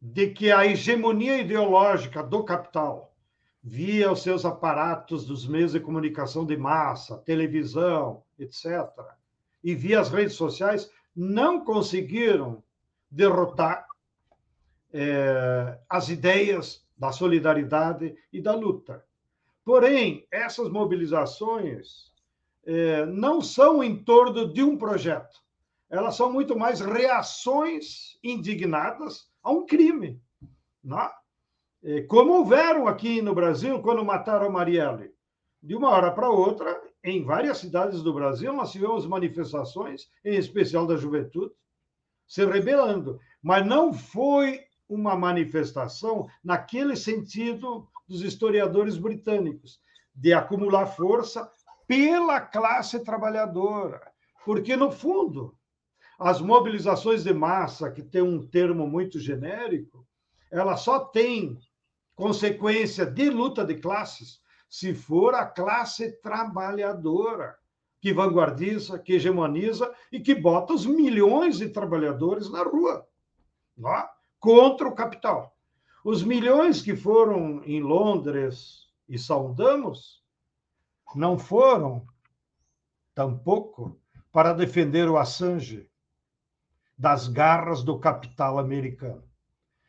de 0.00 0.28
que 0.30 0.50
a 0.50 0.66
hegemonia 0.66 1.38
ideológica 1.38 2.22
do 2.22 2.44
capital, 2.44 3.14
via 3.62 4.10
os 4.10 4.22
seus 4.22 4.44
aparatos 4.44 5.26
dos 5.26 5.46
meios 5.46 5.72
de 5.72 5.80
comunicação 5.80 6.46
de 6.46 6.56
massa, 6.56 7.18
televisão, 7.18 8.22
etc., 8.38 8.88
e 9.62 9.74
via 9.74 10.00
as 10.00 10.08
redes 10.08 10.34
sociais, 10.34 10.90
não 11.14 11.64
conseguiram 11.64 12.62
derrotar 13.10 13.86
é, 14.92 15.78
as 15.88 16.08
ideias 16.08 16.84
da 16.96 17.12
solidariedade 17.12 18.14
e 18.32 18.40
da 18.40 18.54
luta. 18.54 19.04
Porém, 19.64 20.26
essas 20.30 20.68
mobilizações 20.68 22.12
é, 22.64 23.06
não 23.06 23.40
são 23.40 23.82
em 23.82 24.02
torno 24.02 24.52
de 24.52 24.62
um 24.62 24.76
projeto. 24.76 25.40
Elas 25.88 26.14
são 26.14 26.32
muito 26.32 26.56
mais 26.56 26.80
reações 26.80 28.18
indignadas 28.22 29.28
a 29.42 29.50
um 29.50 29.66
crime. 29.66 30.20
Né? 30.82 31.10
É, 31.82 32.02
como 32.02 32.34
houveram 32.34 32.86
aqui 32.86 33.20
no 33.22 33.34
Brasil 33.34 33.80
quando 33.82 34.04
mataram 34.04 34.50
Marielle. 34.50 35.12
De 35.62 35.74
uma 35.74 35.90
hora 35.90 36.10
para 36.10 36.30
outra, 36.30 36.80
em 37.02 37.24
várias 37.24 37.58
cidades 37.58 38.02
do 38.02 38.12
Brasil, 38.12 38.52
nós 38.52 38.72
tivemos 38.72 39.06
manifestações, 39.06 40.10
em 40.24 40.36
especial 40.36 40.86
da 40.86 40.96
juventude, 40.96 41.54
se 42.26 42.44
rebelando. 42.44 43.18
Mas 43.42 43.66
não 43.66 43.92
foi 43.92 44.60
uma 44.88 45.16
manifestação 45.16 46.28
naquele 46.44 46.96
sentido 46.96 47.88
dos 48.06 48.22
historiadores 48.22 48.98
britânicos, 48.98 49.80
de 50.14 50.32
acumular 50.32 50.86
força 50.86 51.50
pela 51.86 52.40
classe 52.40 53.02
trabalhadora. 53.02 54.00
Porque, 54.44 54.76
no 54.76 54.90
fundo, 54.90 55.56
as 56.18 56.40
mobilizações 56.40 57.24
de 57.24 57.32
massa, 57.32 57.90
que 57.90 58.02
tem 58.02 58.20
um 58.20 58.46
termo 58.46 58.86
muito 58.86 59.18
genérico, 59.18 60.06
ela 60.50 60.76
só 60.76 60.98
tem 60.98 61.58
consequência 62.14 63.06
de 63.06 63.30
luta 63.30 63.64
de 63.64 63.76
classes 63.76 64.40
se 64.70 64.94
for 64.94 65.34
a 65.34 65.44
classe 65.44 66.12
trabalhadora 66.22 67.58
que 68.00 68.14
vanguardiza, 68.14 69.00
que 69.00 69.14
hegemoniza 69.14 69.92
e 70.12 70.20
que 70.20 70.34
bota 70.34 70.72
os 70.72 70.86
milhões 70.86 71.58
de 71.58 71.68
trabalhadores 71.68 72.48
na 72.48 72.62
rua 72.62 73.04
não? 73.76 73.92
É? 73.92 74.08
contra 74.38 74.86
o 74.86 74.94
capital. 74.94 75.56
Os 76.04 76.22
milhões 76.22 76.80
que 76.80 76.96
foram 76.96 77.62
em 77.64 77.82
Londres 77.82 78.88
e 79.08 79.18
saudamos 79.18 80.24
não 81.14 81.36
foram, 81.36 82.06
tampouco, 83.14 84.00
para 84.32 84.52
defender 84.52 85.10
o 85.10 85.18
Assange 85.18 85.90
das 86.96 87.26
garras 87.26 87.82
do 87.82 87.98
capital 87.98 88.58
americano. 88.58 89.24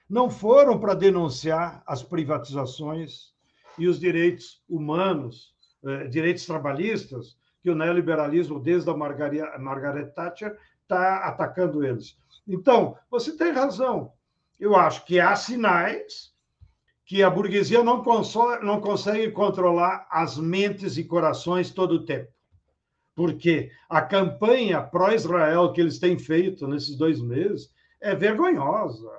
Não 0.10 0.30
foram 0.30 0.80
para 0.80 0.96
denunciar 0.96 1.84
as 1.86 2.02
privatizações 2.02 3.31
e 3.82 3.88
os 3.88 4.00
direitos 4.00 4.64
humanos, 4.70 5.56
eh, 5.84 6.08
direitos 6.08 6.46
trabalhistas, 6.46 7.36
que 7.64 7.70
o 7.70 7.76
neoliberalismo, 7.76 8.60
desde 8.60 8.90
a 8.90 8.96
Margaret 8.96 10.06
Thatcher, 10.16 10.56
está 10.84 11.28
atacando 11.28 11.84
eles. 11.84 12.18
Então, 12.48 12.96
você 13.10 13.36
tem 13.36 13.52
razão. 13.52 14.14
Eu 14.60 14.76
acho 14.76 15.04
que 15.06 15.20
há 15.20 15.36
sinais 15.36 16.32
que 17.06 17.24
a 17.24 17.30
burguesia 17.30 17.84
não, 17.84 18.04
não 18.62 18.80
consegue 18.80 19.32
controlar 19.32 20.08
as 20.12 20.38
mentes 20.38 20.98
e 20.98 21.04
corações 21.04 21.72
todo 21.72 21.96
o 21.96 22.06
tempo. 22.06 22.32
Porque 23.16 23.72
a 23.90 24.02
campanha 24.02 24.82
pró-Israel 24.82 25.74
que 25.74 25.82
eles 25.82 25.98
têm 25.98 26.20
feito 26.20 26.68
nesses 26.68 26.96
dois 26.96 27.20
meses 27.20 27.72
é 28.00 28.16
vergonhosa. 28.16 29.10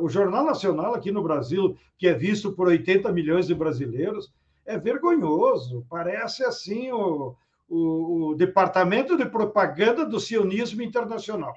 O 0.00 0.08
Jornal 0.08 0.44
Nacional 0.44 0.94
aqui 0.94 1.10
no 1.10 1.22
Brasil, 1.22 1.76
que 1.98 2.08
é 2.08 2.14
visto 2.14 2.52
por 2.52 2.68
80 2.68 3.10
milhões 3.12 3.46
de 3.46 3.54
brasileiros, 3.54 4.32
é 4.64 4.78
vergonhoso. 4.78 5.86
Parece 5.88 6.44
assim 6.44 6.90
o, 6.92 7.34
o, 7.68 8.28
o 8.30 8.34
departamento 8.34 9.16
de 9.16 9.26
propaganda 9.26 10.04
do 10.04 10.20
sionismo 10.20 10.82
internacional. 10.82 11.54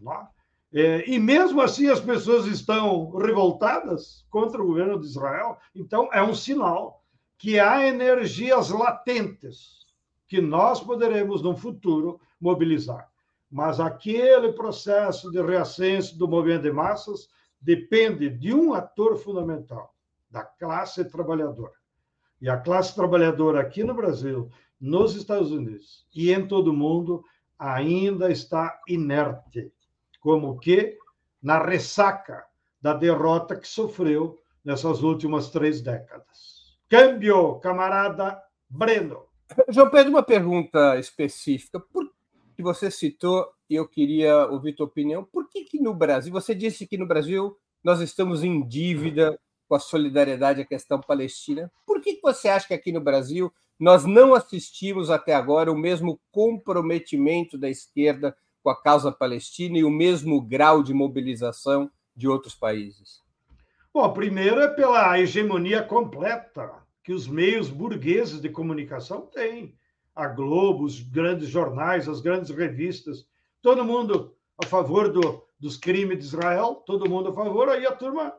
É? 0.00 0.42
É, 0.74 1.10
e 1.10 1.18
mesmo 1.18 1.60
assim 1.60 1.88
as 1.88 2.00
pessoas 2.00 2.46
estão 2.46 3.10
revoltadas 3.10 4.24
contra 4.30 4.62
o 4.62 4.66
governo 4.66 4.98
de 4.98 5.06
Israel, 5.06 5.58
então 5.74 6.08
é 6.12 6.22
um 6.22 6.34
sinal 6.34 7.02
que 7.36 7.60
há 7.60 7.86
energias 7.86 8.70
latentes 8.70 9.82
que 10.26 10.40
nós 10.40 10.80
poderemos, 10.80 11.42
no 11.42 11.54
futuro, 11.54 12.18
mobilizar. 12.40 13.06
Mas 13.50 13.80
aquele 13.80 14.52
processo 14.52 15.30
de 15.30 15.42
reascenso 15.42 16.16
do 16.16 16.26
movimento 16.26 16.62
de 16.62 16.72
massas 16.72 17.28
depende 17.62 18.28
de 18.28 18.52
um 18.52 18.74
ator 18.74 19.16
fundamental, 19.16 19.94
da 20.30 20.42
classe 20.42 21.04
trabalhadora. 21.04 21.74
E 22.40 22.48
a 22.48 22.56
classe 22.56 22.94
trabalhadora 22.94 23.60
aqui 23.60 23.84
no 23.84 23.94
Brasil, 23.94 24.50
nos 24.80 25.14
Estados 25.14 25.52
Unidos 25.52 26.04
e 26.12 26.32
em 26.32 26.46
todo 26.46 26.72
o 26.72 26.76
mundo 26.76 27.24
ainda 27.56 28.32
está 28.32 28.80
inerte 28.88 29.72
como 30.20 30.58
que 30.58 30.98
na 31.40 31.62
ressaca 31.64 32.44
da 32.80 32.92
derrota 32.92 33.54
que 33.54 33.68
sofreu 33.68 34.40
nessas 34.64 35.02
últimas 35.02 35.50
três 35.50 35.80
décadas. 35.80 36.76
Câmbio, 36.88 37.60
camarada 37.60 38.42
Breno. 38.68 39.26
João 39.68 39.90
Pedro, 39.90 40.10
uma 40.10 40.22
pergunta 40.22 40.98
específica. 40.98 41.78
Por 41.78 42.10
que 42.56 42.62
você 42.62 42.90
citou 42.90 43.46
eu 43.74 43.86
queria 43.86 44.46
ouvir 44.46 44.74
tua 44.74 44.86
opinião. 44.86 45.24
Por 45.24 45.48
que, 45.48 45.64
que 45.64 45.80
no 45.80 45.94
Brasil, 45.94 46.32
você 46.32 46.54
disse 46.54 46.86
que 46.86 46.98
no 46.98 47.06
Brasil 47.06 47.56
nós 47.82 48.00
estamos 48.00 48.44
em 48.44 48.66
dívida 48.66 49.38
com 49.68 49.74
a 49.74 49.80
solidariedade 49.80 50.60
à 50.60 50.66
questão 50.66 51.00
palestina. 51.00 51.72
Por 51.86 52.00
que, 52.00 52.14
que 52.14 52.22
você 52.22 52.48
acha 52.48 52.68
que 52.68 52.74
aqui 52.74 52.92
no 52.92 53.00
Brasil 53.00 53.52
nós 53.78 54.04
não 54.04 54.34
assistimos 54.34 55.10
até 55.10 55.34
agora 55.34 55.72
o 55.72 55.76
mesmo 55.76 56.20
comprometimento 56.30 57.56
da 57.56 57.70
esquerda 57.70 58.36
com 58.62 58.70
a 58.70 58.80
causa 58.80 59.10
palestina 59.10 59.78
e 59.78 59.84
o 59.84 59.90
mesmo 59.90 60.40
grau 60.40 60.82
de 60.82 60.92
mobilização 60.92 61.90
de 62.14 62.28
outros 62.28 62.54
países? 62.54 63.22
Bom, 63.92 64.12
primeiro 64.12 64.60
é 64.60 64.68
pela 64.68 65.18
hegemonia 65.18 65.82
completa 65.82 66.70
que 67.02 67.12
os 67.12 67.26
meios 67.26 67.68
burgueses 67.68 68.40
de 68.40 68.48
comunicação 68.48 69.22
têm. 69.22 69.74
A 70.14 70.28
Globo, 70.28 70.84
os 70.84 71.00
grandes 71.00 71.48
jornais, 71.48 72.08
as 72.08 72.20
grandes 72.20 72.50
revistas, 72.50 73.26
todo 73.62 73.84
mundo 73.84 74.34
a 74.62 74.66
favor 74.66 75.10
do, 75.10 75.42
dos 75.58 75.76
crimes 75.76 76.18
de 76.18 76.24
Israel, 76.24 76.82
todo 76.84 77.08
mundo 77.08 77.30
a 77.30 77.32
favor, 77.32 77.68
aí 77.68 77.86
a 77.86 77.92
turma. 77.92 78.34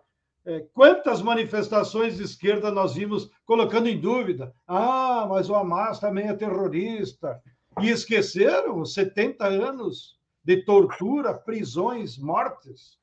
É, 0.46 0.60
quantas 0.74 1.22
manifestações 1.22 2.18
de 2.18 2.24
esquerda 2.24 2.70
nós 2.70 2.96
vimos 2.96 3.32
colocando 3.46 3.88
em 3.88 4.00
dúvida? 4.00 4.54
Ah, 4.68 5.26
mas 5.30 5.50
o 5.50 5.56
Hamas 5.56 6.00
também 6.00 6.28
é 6.28 6.34
terrorista. 6.34 7.42
E 7.82 7.90
esqueceram 7.90 8.82
os 8.82 8.94
70 8.94 9.46
anos 9.48 10.18
de 10.44 10.58
tortura, 10.66 11.34
prisões, 11.34 12.18
mortes 12.18 12.98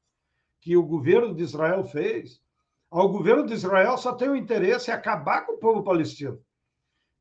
que 0.61 0.77
o 0.77 0.83
governo 0.83 1.35
de 1.35 1.43
Israel 1.43 1.83
fez. 1.85 2.41
O 2.91 3.09
governo 3.09 3.47
de 3.47 3.55
Israel 3.55 3.97
só 3.97 4.12
tem 4.12 4.29
o 4.29 4.37
interesse 4.37 4.91
em 4.91 4.95
acabar 4.95 5.47
com 5.47 5.55
o 5.55 5.59
povo 5.59 5.83
palestino. 5.83 6.39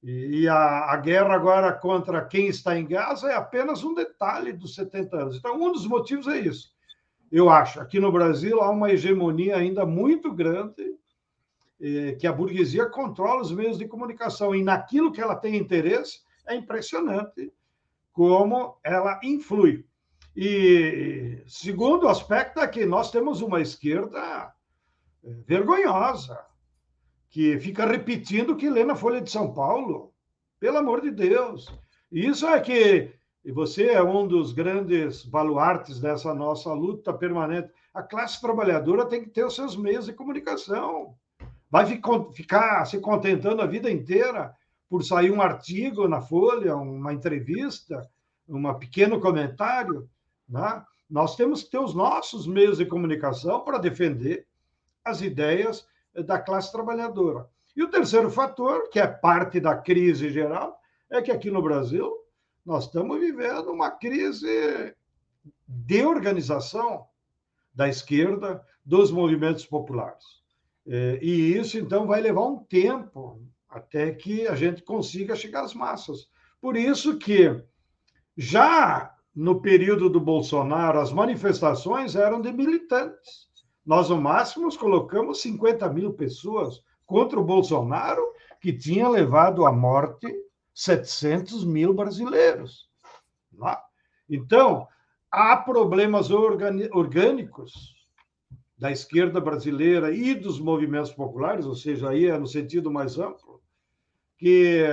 E, 0.01 0.47
a, 0.47 0.91
a, 0.91 0.97
guerra 0.97 1.33
agora 1.33 1.73
contra 1.73 2.23
quem 2.23 2.47
está 2.47 2.77
em 2.77 2.87
Gaza 2.87 3.29
é 3.29 3.35
apenas 3.35 3.83
um 3.83 3.93
detalhe 3.93 4.53
dos 4.53 4.75
70 4.75 5.17
anos. 5.17 5.35
Então, 5.35 5.61
um 5.61 5.71
dos 5.71 5.85
motivos 5.85 6.27
é 6.27 6.39
isso. 6.39 6.71
Eu 7.29 7.49
acho. 7.49 7.81
Aqui 7.81 7.99
no 7.99 8.11
Brasil 8.11 8.61
há 8.61 8.69
uma 8.69 8.91
hegemonia 8.91 9.57
ainda 9.57 9.85
muito 9.85 10.31
grande 10.33 10.95
eh, 11.81 12.13
que 12.13 12.25
a 12.25 12.31
burguesia 12.31 12.85
controla 12.85 13.41
os 13.41 13.51
meios 13.51 13.77
de 13.77 13.87
comunicação. 13.87 14.55
E 14.55 14.63
naquilo 14.63 15.11
que 15.11 15.21
ela 15.21 15.35
tem 15.35 15.57
interesse, 15.57 16.21
é 16.47 16.55
impressionante 16.55 17.51
como 18.13 18.79
ela 18.83 19.19
influi. 19.21 19.85
E 20.35 21.43
segundo 21.45 22.07
aspecto 22.07 22.59
é 22.61 22.67
que 22.67 22.85
nós 22.85 23.11
temos 23.11 23.41
uma 23.41 23.59
esquerda 23.59 24.53
eh, 25.23 25.35
vergonhosa, 25.45 26.39
que 27.29 27.59
fica 27.59 27.85
repetindo 27.85 28.51
o 28.51 28.55
que 28.55 28.69
lê 28.69 28.83
na 28.83 28.95
Folha 28.95 29.21
de 29.21 29.29
São 29.29 29.53
Paulo. 29.53 30.11
Pelo 30.59 30.77
amor 30.77 31.01
de 31.01 31.11
Deus. 31.11 31.67
Isso 32.11 32.47
é 32.47 32.59
que 32.59 33.13
você 33.53 33.91
é 33.91 34.03
um 34.03 34.27
dos 34.27 34.51
grandes 34.51 35.23
baluartes 35.23 35.99
dessa 35.99 36.33
nossa 36.33 36.73
luta 36.73 37.13
permanente. 37.13 37.69
A 37.93 38.03
classe 38.03 38.41
trabalhadora 38.41 39.05
tem 39.05 39.23
que 39.23 39.29
ter 39.29 39.45
os 39.45 39.55
seus 39.55 39.77
meios 39.77 40.05
de 40.05 40.13
comunicação. 40.13 41.15
Vai 41.69 41.85
ficar 42.33 42.85
se 42.85 42.99
contentando 42.99 43.61
a 43.61 43.67
vida 43.67 43.89
inteira 43.91 44.55
por 44.89 45.03
sair 45.03 45.31
um 45.31 45.41
artigo 45.41 46.07
na 46.07 46.19
Folha, 46.19 46.75
uma 46.75 47.13
entrevista, 47.13 48.09
um 48.47 48.73
pequeno 48.73 49.19
comentário. 49.19 50.09
Né? 50.47 50.83
Nós 51.07 51.35
temos 51.35 51.63
que 51.63 51.69
ter 51.69 51.79
os 51.79 51.93
nossos 51.93 52.47
meios 52.47 52.79
de 52.79 52.85
comunicação 52.85 53.63
para 53.63 53.77
defender 53.77 54.47
as 55.05 55.21
ideias 55.21 55.87
da 56.13 56.39
classe 56.39 56.71
trabalhadora. 56.71 57.47
E 57.75 57.83
o 57.83 57.89
terceiro 57.89 58.29
fator, 58.29 58.89
que 58.89 58.99
é 58.99 59.07
parte 59.07 59.59
da 59.59 59.75
crise 59.75 60.29
geral, 60.29 60.79
é 61.09 61.21
que 61.21 61.31
aqui 61.31 61.49
no 61.49 61.61
Brasil 61.61 62.13
nós 62.65 62.85
estamos 62.85 63.19
vivendo 63.19 63.71
uma 63.71 63.89
crise 63.89 64.95
de 65.67 66.03
organização 66.03 67.07
da 67.73 67.87
esquerda, 67.87 68.63
dos 68.83 69.11
movimentos 69.11 69.65
populares. 69.65 70.23
É, 70.87 71.19
e 71.21 71.55
isso, 71.55 71.77
então, 71.77 72.07
vai 72.07 72.19
levar 72.19 72.45
um 72.45 72.57
tempo 72.57 73.41
até 73.69 74.11
que 74.11 74.47
a 74.47 74.55
gente 74.55 74.81
consiga 74.81 75.35
chegar 75.35 75.63
às 75.63 75.73
massas. 75.73 76.27
Por 76.59 76.75
isso 76.75 77.17
que, 77.17 77.63
já 78.35 79.15
no 79.35 79.61
período 79.61 80.09
do 80.09 80.19
Bolsonaro, 80.19 80.99
as 80.99 81.11
manifestações 81.11 82.15
eram 82.15 82.41
de 82.41 82.51
militantes. 82.51 83.48
Nós, 83.85 84.09
no 84.09 84.19
máximo, 84.19 84.75
colocamos 84.77 85.41
50 85.41 85.89
mil 85.89 86.13
pessoas 86.13 86.81
contra 87.05 87.39
o 87.39 87.43
Bolsonaro, 87.43 88.21
que 88.61 88.71
tinha 88.71 89.07
levado 89.09 89.65
à 89.65 89.71
morte 89.71 90.27
700 90.73 91.63
mil 91.63 91.93
brasileiros. 91.93 92.89
Né? 93.51 93.75
Então, 94.29 94.87
há 95.31 95.57
problemas 95.57 96.29
orgânicos 96.29 97.95
da 98.77 98.91
esquerda 98.91 99.41
brasileira 99.41 100.13
e 100.13 100.33
dos 100.35 100.59
movimentos 100.59 101.11
populares, 101.11 101.65
ou 101.65 101.75
seja, 101.75 102.09
aí 102.09 102.27
é 102.27 102.37
no 102.37 102.47
sentido 102.47 102.91
mais 102.91 103.17
amplo, 103.17 103.61
que 104.37 104.85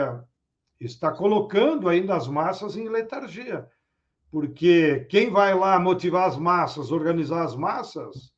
está 0.81 1.13
colocando 1.13 1.89
ainda 1.89 2.17
as 2.17 2.27
massas 2.27 2.77
em 2.77 2.89
letargia. 2.89 3.69
Porque 4.31 5.07
quem 5.09 5.31
vai 5.31 5.55
lá 5.55 5.79
motivar 5.79 6.27
as 6.29 6.37
massas, 6.37 6.91
organizar 6.91 7.45
as 7.45 7.55
massas, 7.55 8.33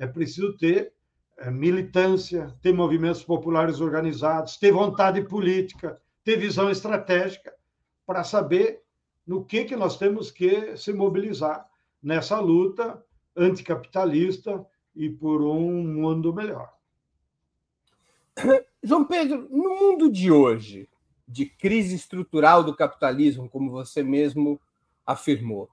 é 0.00 0.06
preciso 0.06 0.56
ter 0.56 0.94
é, 1.36 1.50
militância, 1.50 2.56
ter 2.62 2.72
movimentos 2.72 3.22
populares 3.22 3.80
organizados, 3.80 4.56
ter 4.56 4.72
vontade 4.72 5.22
política, 5.22 6.00
ter 6.24 6.38
visão 6.38 6.70
estratégica 6.70 7.54
para 8.06 8.24
saber 8.24 8.82
no 9.26 9.44
que, 9.44 9.64
que 9.64 9.76
nós 9.76 9.98
temos 9.98 10.30
que 10.30 10.74
se 10.78 10.92
mobilizar 10.94 11.68
nessa 12.02 12.40
luta 12.40 13.04
anticapitalista 13.36 14.66
e 14.96 15.10
por 15.10 15.42
um 15.42 15.84
mundo 15.84 16.32
melhor. 16.32 16.72
João 18.82 19.04
Pedro, 19.04 19.48
no 19.50 19.76
mundo 19.78 20.10
de 20.10 20.32
hoje, 20.32 20.88
de 21.28 21.44
crise 21.44 21.94
estrutural 21.94 22.64
do 22.64 22.74
capitalismo, 22.74 23.50
como 23.50 23.70
você 23.70 24.02
mesmo 24.02 24.58
afirmou, 25.06 25.68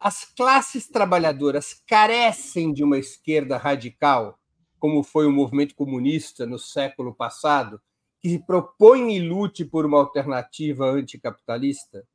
as 0.00 0.24
classes 0.24 0.88
trabalhadoras 0.88 1.82
carecem 1.86 2.72
de 2.72 2.84
uma 2.84 2.98
esquerda 2.98 3.56
radical, 3.56 4.38
como 4.78 5.02
foi 5.02 5.26
o 5.26 5.32
movimento 5.32 5.74
comunista 5.74 6.46
no 6.46 6.58
século 6.58 7.14
passado, 7.14 7.80
que 8.20 8.38
propõe 8.38 9.16
e 9.16 9.20
lute 9.20 9.64
por 9.64 9.84
uma 9.84 9.98
alternativa 9.98 10.86
anticapitalista? 10.86 12.06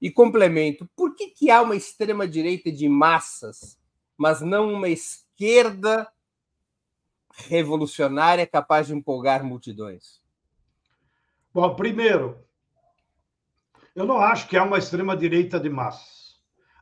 E 0.00 0.10
complemento, 0.10 0.88
por 0.96 1.14
que, 1.14 1.28
que 1.28 1.50
há 1.50 1.62
uma 1.62 1.76
extrema-direita 1.76 2.70
de 2.70 2.88
massas, 2.88 3.78
mas 4.16 4.40
não 4.40 4.72
uma 4.72 4.88
esquerda 4.88 6.08
revolucionária 7.34 8.46
capaz 8.46 8.88
de 8.88 8.94
empolgar 8.94 9.44
multidões? 9.44 10.20
Bom, 11.52 11.74
primeiro, 11.74 12.38
eu 13.94 14.06
não 14.06 14.18
acho 14.18 14.48
que 14.48 14.56
há 14.56 14.64
uma 14.64 14.78
extrema-direita 14.78 15.60
de 15.60 15.68
massas. 15.68 16.21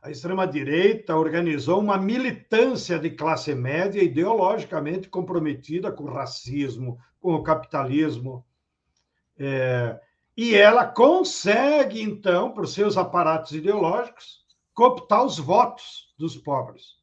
A 0.01 0.09
extrema-direita 0.09 1.15
organizou 1.15 1.79
uma 1.79 1.97
militância 1.97 2.97
de 2.97 3.11
classe 3.11 3.53
média 3.53 4.01
ideologicamente 4.01 5.07
comprometida 5.07 5.91
com 5.91 6.05
o 6.05 6.13
racismo, 6.13 6.99
com 7.19 7.35
o 7.35 7.43
capitalismo, 7.43 8.43
é, 9.37 9.99
e 10.35 10.55
ela 10.55 10.85
consegue, 10.85 12.01
então, 12.01 12.51
por 12.51 12.67
seus 12.67 12.97
aparatos 12.97 13.51
ideológicos, 13.51 14.39
cooptar 14.73 15.23
os 15.23 15.37
votos 15.37 16.13
dos 16.17 16.35
pobres. 16.37 16.95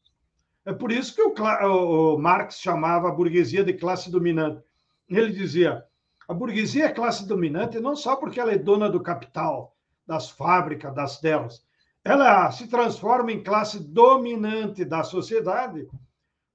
É 0.64 0.72
por 0.72 0.90
isso 0.90 1.14
que 1.14 1.22
o, 1.22 2.14
o, 2.14 2.18
Marx 2.18 2.60
chamava 2.60 3.08
a 3.08 3.12
burguesia 3.12 3.62
de 3.62 3.72
classe 3.74 4.10
dominante. 4.10 4.62
Ele 5.08 5.32
dizia: 5.32 5.84
a 6.28 6.34
burguesia 6.34 6.86
é 6.86 6.92
classe 6.92 7.26
dominante 7.26 7.80
não 7.80 7.96
só 7.96 8.16
porque 8.16 8.40
ela 8.40 8.52
é 8.52 8.58
dona 8.58 8.90
do 8.90 9.00
capital, 9.00 9.76
das 10.06 10.30
fábricas, 10.30 10.94
das 10.94 11.20
terras. 11.20 11.64
Ela 12.08 12.50
se 12.50 12.66
transforma 12.66 13.30
em 13.30 13.42
classe 13.42 13.78
dominante 13.78 14.82
da 14.82 15.04
sociedade 15.04 15.86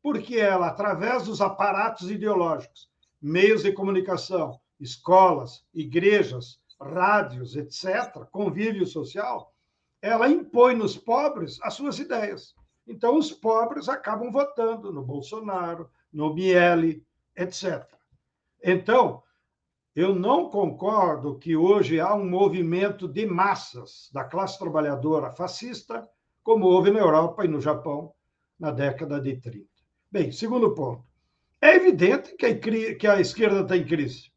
porque 0.01 0.37
ela, 0.37 0.65
através 0.65 1.25
dos 1.25 1.41
aparatos 1.41 2.09
ideológicos, 2.09 2.89
meios 3.21 3.61
de 3.61 3.71
comunicação, 3.71 4.59
escolas, 4.79 5.63
igrejas, 5.71 6.59
rádios, 6.81 7.55
etc., 7.55 8.25
convívio 8.31 8.87
social, 8.87 9.53
ela 10.01 10.27
impõe 10.27 10.75
nos 10.75 10.97
pobres 10.97 11.59
as 11.61 11.75
suas 11.75 11.99
ideias. 11.99 12.55
Então, 12.87 13.15
os 13.15 13.31
pobres 13.31 13.87
acabam 13.87 14.31
votando 14.31 14.91
no 14.91 15.03
Bolsonaro, 15.03 15.87
no 16.11 16.33
Miele, 16.33 17.05
etc. 17.35 17.87
Então, 18.63 19.21
eu 19.95 20.15
não 20.15 20.49
concordo 20.49 21.37
que 21.37 21.55
hoje 21.55 21.99
há 21.99 22.13
um 22.13 22.27
movimento 22.27 23.07
de 23.07 23.25
massas 23.25 24.09
da 24.13 24.23
classe 24.23 24.57
trabalhadora 24.57 25.31
fascista, 25.31 26.07
como 26.43 26.65
houve 26.65 26.91
na 26.91 26.99
Europa 26.99 27.45
e 27.45 27.47
no 27.47 27.61
Japão 27.61 28.13
na 28.59 28.71
década 28.71 29.19
de 29.19 29.39
30. 29.39 29.67
Bem, 30.11 30.31
segundo 30.31 30.73
ponto. 30.73 31.03
É 31.61 31.75
evidente 31.75 32.35
que 32.35 32.45
a, 32.45 32.95
que 32.95 33.07
a 33.07 33.19
esquerda 33.19 33.61
está 33.61 33.77
em 33.77 33.85
crise 33.85 34.33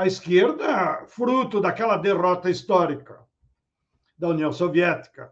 a 0.00 0.06
esquerda, 0.06 1.04
fruto 1.08 1.60
daquela 1.60 1.98
derrota 1.98 2.48
histórica 2.48 3.22
da 4.16 4.28
União 4.28 4.50
Soviética, 4.50 5.30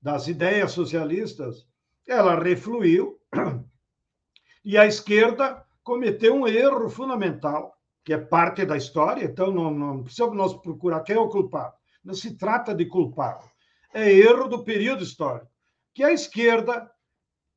das 0.00 0.26
ideias 0.26 0.72
socialistas, 0.72 1.68
ela 2.08 2.42
refluiu 2.42 3.20
e 4.64 4.78
a 4.78 4.86
esquerda 4.86 5.62
cometeu 5.84 6.34
um 6.34 6.48
erro 6.48 6.88
fundamental, 6.88 7.75
que 8.06 8.12
é 8.12 8.18
parte 8.18 8.64
da 8.64 8.76
história, 8.76 9.24
então 9.24 9.50
não, 9.50 9.68
não 9.68 10.04
precisamos 10.04 10.36
nós 10.36 10.54
procurar 10.54 11.00
quem 11.00 11.16
é 11.16 11.18
o 11.18 11.28
culpado. 11.28 11.74
Não 12.04 12.14
se 12.14 12.36
trata 12.36 12.72
de 12.72 12.86
culpado. 12.86 13.44
É 13.92 14.08
erro 14.08 14.46
do 14.46 14.62
período 14.62 15.02
histórico, 15.02 15.50
que 15.92 16.04
a 16.04 16.12
esquerda, 16.12 16.88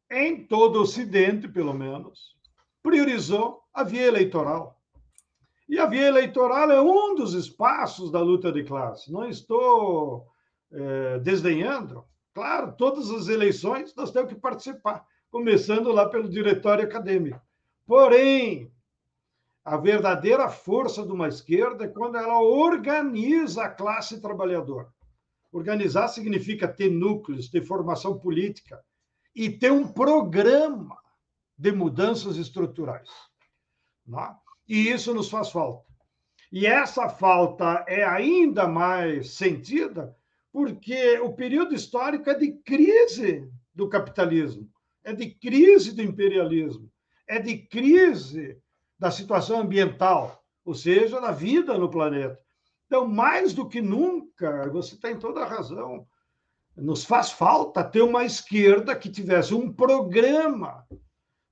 em 0.09 0.43
todo 0.47 0.77
o 0.77 0.81
Ocidente, 0.81 1.47
pelo 1.47 1.71
menos, 1.71 2.35
priorizou 2.81 3.61
a 3.71 3.83
via 3.83 4.07
eleitoral. 4.07 4.81
E 5.67 5.77
a 5.77 5.85
via 5.85 6.07
eleitoral 6.07 6.71
é 6.71 6.81
um 6.81 7.13
dos 7.13 7.35
espaços 7.35 8.09
da 8.09 8.19
luta 8.19 8.51
de 8.51 8.63
classe. 8.63 9.11
Não 9.11 9.29
estou 9.29 10.25
é, 10.71 11.19
desdenhando. 11.19 12.03
Claro, 12.33 12.73
todas 12.75 13.11
as 13.11 13.27
eleições 13.27 13.93
nós 13.93 14.09
temos 14.09 14.33
que 14.33 14.39
participar, 14.39 15.05
começando 15.29 15.91
lá 15.91 16.09
pelo 16.09 16.27
diretório 16.27 16.85
acadêmico. 16.85 17.39
Porém, 17.85 18.71
a 19.69 19.77
verdadeira 19.77 20.49
força 20.49 21.05
de 21.05 21.11
uma 21.11 21.27
esquerda 21.27 21.85
é 21.85 21.87
quando 21.87 22.17
ela 22.17 22.41
organiza 22.41 23.65
a 23.65 23.69
classe 23.69 24.19
trabalhadora. 24.19 24.87
Organizar 25.51 26.07
significa 26.07 26.67
ter 26.67 26.89
núcleos, 26.89 27.49
ter 27.49 27.61
formação 27.61 28.17
política 28.17 28.83
e 29.35 29.47
ter 29.47 29.71
um 29.71 29.87
programa 29.87 30.97
de 31.55 31.71
mudanças 31.71 32.37
estruturais. 32.37 33.09
Não? 34.07 34.19
É? 34.19 34.35
e 34.67 34.89
isso 34.89 35.13
nos 35.13 35.29
faz 35.29 35.51
falta. 35.51 35.85
E 36.51 36.65
essa 36.65 37.07
falta 37.07 37.85
é 37.87 38.03
ainda 38.03 38.67
mais 38.67 39.35
sentida 39.35 40.15
porque 40.51 41.19
o 41.19 41.33
período 41.33 41.75
histórico 41.75 42.27
é 42.27 42.33
de 42.33 42.53
crise 42.63 43.47
do 43.71 43.87
capitalismo, 43.87 44.67
é 45.03 45.13
de 45.13 45.29
crise 45.29 45.95
do 45.95 46.01
imperialismo, 46.01 46.91
é 47.27 47.39
de 47.39 47.55
crise 47.67 48.59
da 48.99 49.09
situação 49.09 49.61
ambiental, 49.61 50.43
ou 50.65 50.75
seja, 50.75 51.21
da 51.21 51.31
vida 51.31 51.77
no 51.77 51.89
planeta. 51.89 52.37
Então, 52.85 53.07
mais 53.07 53.53
do 53.53 53.67
que 53.67 53.81
nunca, 53.81 54.69
você 54.69 54.97
tem 54.97 55.17
toda 55.17 55.41
a 55.41 55.47
razão, 55.47 56.05
nos 56.75 57.05
faz 57.05 57.31
falta 57.31 57.83
ter 57.83 58.01
uma 58.01 58.25
esquerda 58.25 58.95
que 58.95 59.09
tivesse 59.09 59.53
um 59.53 59.71
programa 59.71 60.85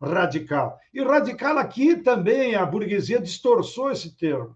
radical. 0.02 0.78
E 0.94 1.02
radical 1.02 1.58
aqui 1.58 1.96
também, 1.96 2.56
a 2.56 2.66
burguesia 2.66 3.20
distorçou 3.20 3.92
esse 3.92 4.16
termo. 4.16 4.56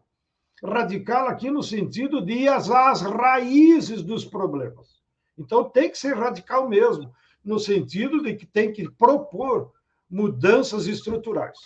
Radical 0.64 1.28
aqui 1.28 1.50
no 1.50 1.64
sentido 1.64 2.24
de 2.24 2.34
ir 2.34 2.48
às, 2.48 2.68
raízes 3.02 4.04
dos 4.04 4.24
problemas. 4.26 5.02
Então 5.38 5.64
tem 5.64 5.90
que 5.90 5.98
ser 5.98 6.16
radical 6.16 6.70
mesmo, 6.70 7.12
no 7.44 7.60
sentido 7.60 8.22
de 8.22 8.36
que 8.36 8.46
tem 8.46 8.72
que 8.72 8.90
propor 8.92 9.72
mudanças 10.10 10.86
estruturais. 10.88 11.58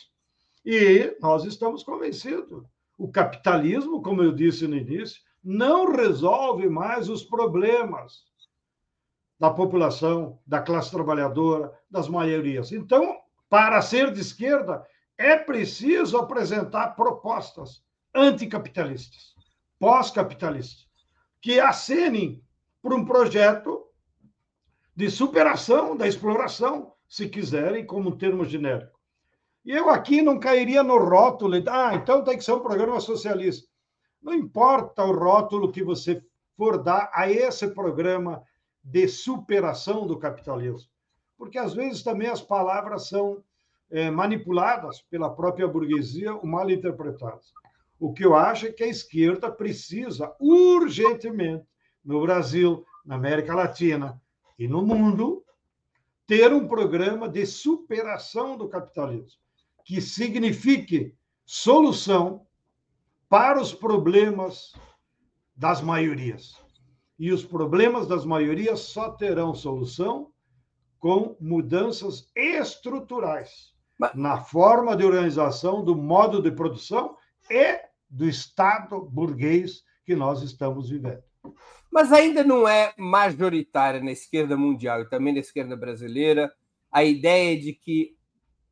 E 0.66 1.16
nós 1.22 1.46
estamos 1.46 1.84
convencidos. 1.84 2.64
O 2.98 3.12
capitalismo, 3.12 4.02
como 4.02 4.24
eu 4.24 4.32
disse 4.32 4.68
no 4.68 4.76
início, 4.76 5.22
não 5.44 5.92
resolve 5.96 6.68
mais 6.68 7.08
os 7.08 7.24
problemas 7.24 8.24
da 9.40 9.52
população, 9.52 10.40
da 10.48 10.60
classe 10.60 10.90
trabalhadora, 10.90 11.72
das 11.92 12.08
maiorias. 12.08 12.72
Então, 12.72 13.18
para 13.48 13.82
ser 13.82 14.12
de 14.12 14.22
esquerda, 14.22 14.84
é 15.18 15.38
preciso 15.38 16.18
apresentar 16.18 16.96
propostas 16.96 17.84
anticapitalistas, 18.14 19.36
pós-capitalistas, 19.78 20.88
que 21.42 21.60
acenem 21.60 22.44
para 22.82 22.96
um 22.96 23.06
projeto 23.06 23.86
de 24.96 25.12
superação 25.12 25.96
da 25.96 26.08
exploração, 26.08 26.94
se 27.08 27.28
quiserem, 27.30 27.86
como 27.86 28.10
um 28.10 28.18
termo 28.18 28.46
genérico. 28.46 28.95
Eu 29.66 29.90
aqui 29.90 30.22
não 30.22 30.40
cairia 30.40 30.84
no 30.84 30.98
rótulo, 30.98 31.56
ah, 31.68 31.96
então 31.96 32.24
tem 32.24 32.38
que 32.38 32.44
ser 32.44 32.54
um 32.54 32.60
programa 32.60 33.00
socialista. 33.00 33.68
Não 34.22 34.34
importa 34.34 35.04
o 35.04 35.12
rótulo 35.12 35.72
que 35.72 35.84
você 35.84 36.24
for 36.56 36.82
dar 36.82 37.10
a 37.14 37.30
esse 37.30 37.68
programa 37.68 38.44
de 38.84 39.08
superação 39.08 40.06
do 40.06 40.18
capitalismo 40.18 40.90
porque 41.38 41.58
às 41.58 41.74
vezes 41.74 42.04
também 42.04 42.28
as 42.28 42.42
palavras 42.42 43.08
são 43.08 43.44
é, 43.92 44.10
manipuladas 44.10 45.02
pela 45.02 45.30
própria 45.30 45.68
burguesia 45.68 46.34
ou 46.34 46.46
mal 46.46 46.70
interpretadas. 46.70 47.54
O 48.00 48.14
que 48.14 48.26
eu 48.26 48.36
acho 48.36 48.68
é 48.68 48.72
que 48.72 48.84
a 48.84 48.88
esquerda 48.88 49.52
precisa 49.52 50.34
urgentemente, 50.40 51.66
no 52.04 52.22
Brasil, 52.22 52.86
na 53.06 53.16
América 53.16 53.56
Latina 53.56 54.22
e 54.60 54.68
no 54.68 54.82
mundo, 54.82 55.44
ter 56.28 56.52
um 56.52 56.68
programa 56.68 57.28
de 57.30 57.46
superação 57.46 58.58
do 58.58 58.68
capitalismo, 58.68 59.40
que 59.86 60.02
signifique 60.02 61.16
solução 61.46 62.46
para 63.30 63.62
os 63.62 63.74
problemas 63.74 64.74
das 65.56 65.80
maiorias. 65.82 66.56
E 67.18 67.32
os 67.32 67.46
problemas 67.46 68.08
das 68.08 68.26
maiorias 68.26 68.82
só 68.82 69.12
terão 69.12 69.54
solução 69.54 70.32
com 71.00 71.38
mudanças 71.40 72.30
estruturais 72.36 73.74
na 74.14 74.42
forma 74.42 74.98
de 74.98 75.06
organização, 75.06 75.86
do 75.86 75.96
modo 75.96 76.42
de 76.42 76.52
produção 76.52 77.16
e 77.50 77.80
do 78.10 78.28
Estado 78.28 79.00
burguês 79.00 79.84
que 80.04 80.16
nós 80.16 80.42
estamos 80.42 80.90
vivendo. 80.90 81.24
Mas 81.92 82.12
ainda 82.12 82.44
não 82.44 82.68
é 82.68 82.94
majoritária 82.98 84.02
na 84.02 84.12
esquerda 84.12 84.58
mundial 84.58 85.02
e 85.02 85.10
também 85.10 85.34
na 85.34 85.40
esquerda 85.40 85.78
brasileira 85.78 86.52
a 86.92 87.04
ideia 87.04 87.58
de 87.58 87.72
que 87.72 88.18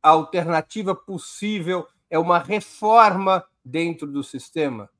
a 0.04 0.10
alternativa 0.10 0.94
possível 0.94 1.88
é 2.10 2.18
uma 2.18 2.38
reforma 2.38 3.42
dentro 3.64 4.06
do 4.06 4.22
sistema? 4.22 4.90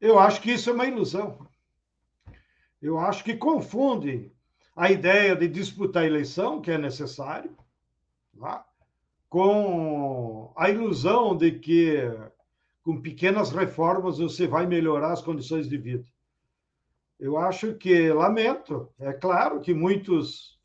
Eu 0.00 0.16
acho 0.16 0.40
que 0.40 0.52
isso 0.52 0.70
é 0.70 0.72
uma 0.72 0.86
ilusão. 0.86 1.44
Eu 2.80 3.00
acho 3.00 3.24
que 3.24 3.36
confundem 3.36 4.32
a 4.76 4.92
ideia 4.92 5.34
de 5.34 5.48
disputar 5.48 6.04
a 6.04 6.06
eleição, 6.06 6.62
que 6.62 6.70
é 6.70 6.78
necessário, 6.78 7.56
com 9.28 10.52
a 10.56 10.70
ilusão 10.70 11.36
de 11.36 11.50
que 11.58 11.96
com 12.84 13.02
pequenas 13.02 13.50
reformas 13.50 14.18
você 14.18 14.46
vai 14.46 14.66
melhorar 14.66 15.12
as 15.12 15.20
condições 15.20 15.68
de 15.68 15.76
vida. 15.76 16.04
Eu 17.18 17.36
acho 17.36 17.74
que, 17.74 18.12
lamento, 18.12 18.88
é 19.00 19.12
claro 19.12 19.60
que 19.60 19.74
muitos 19.74 20.56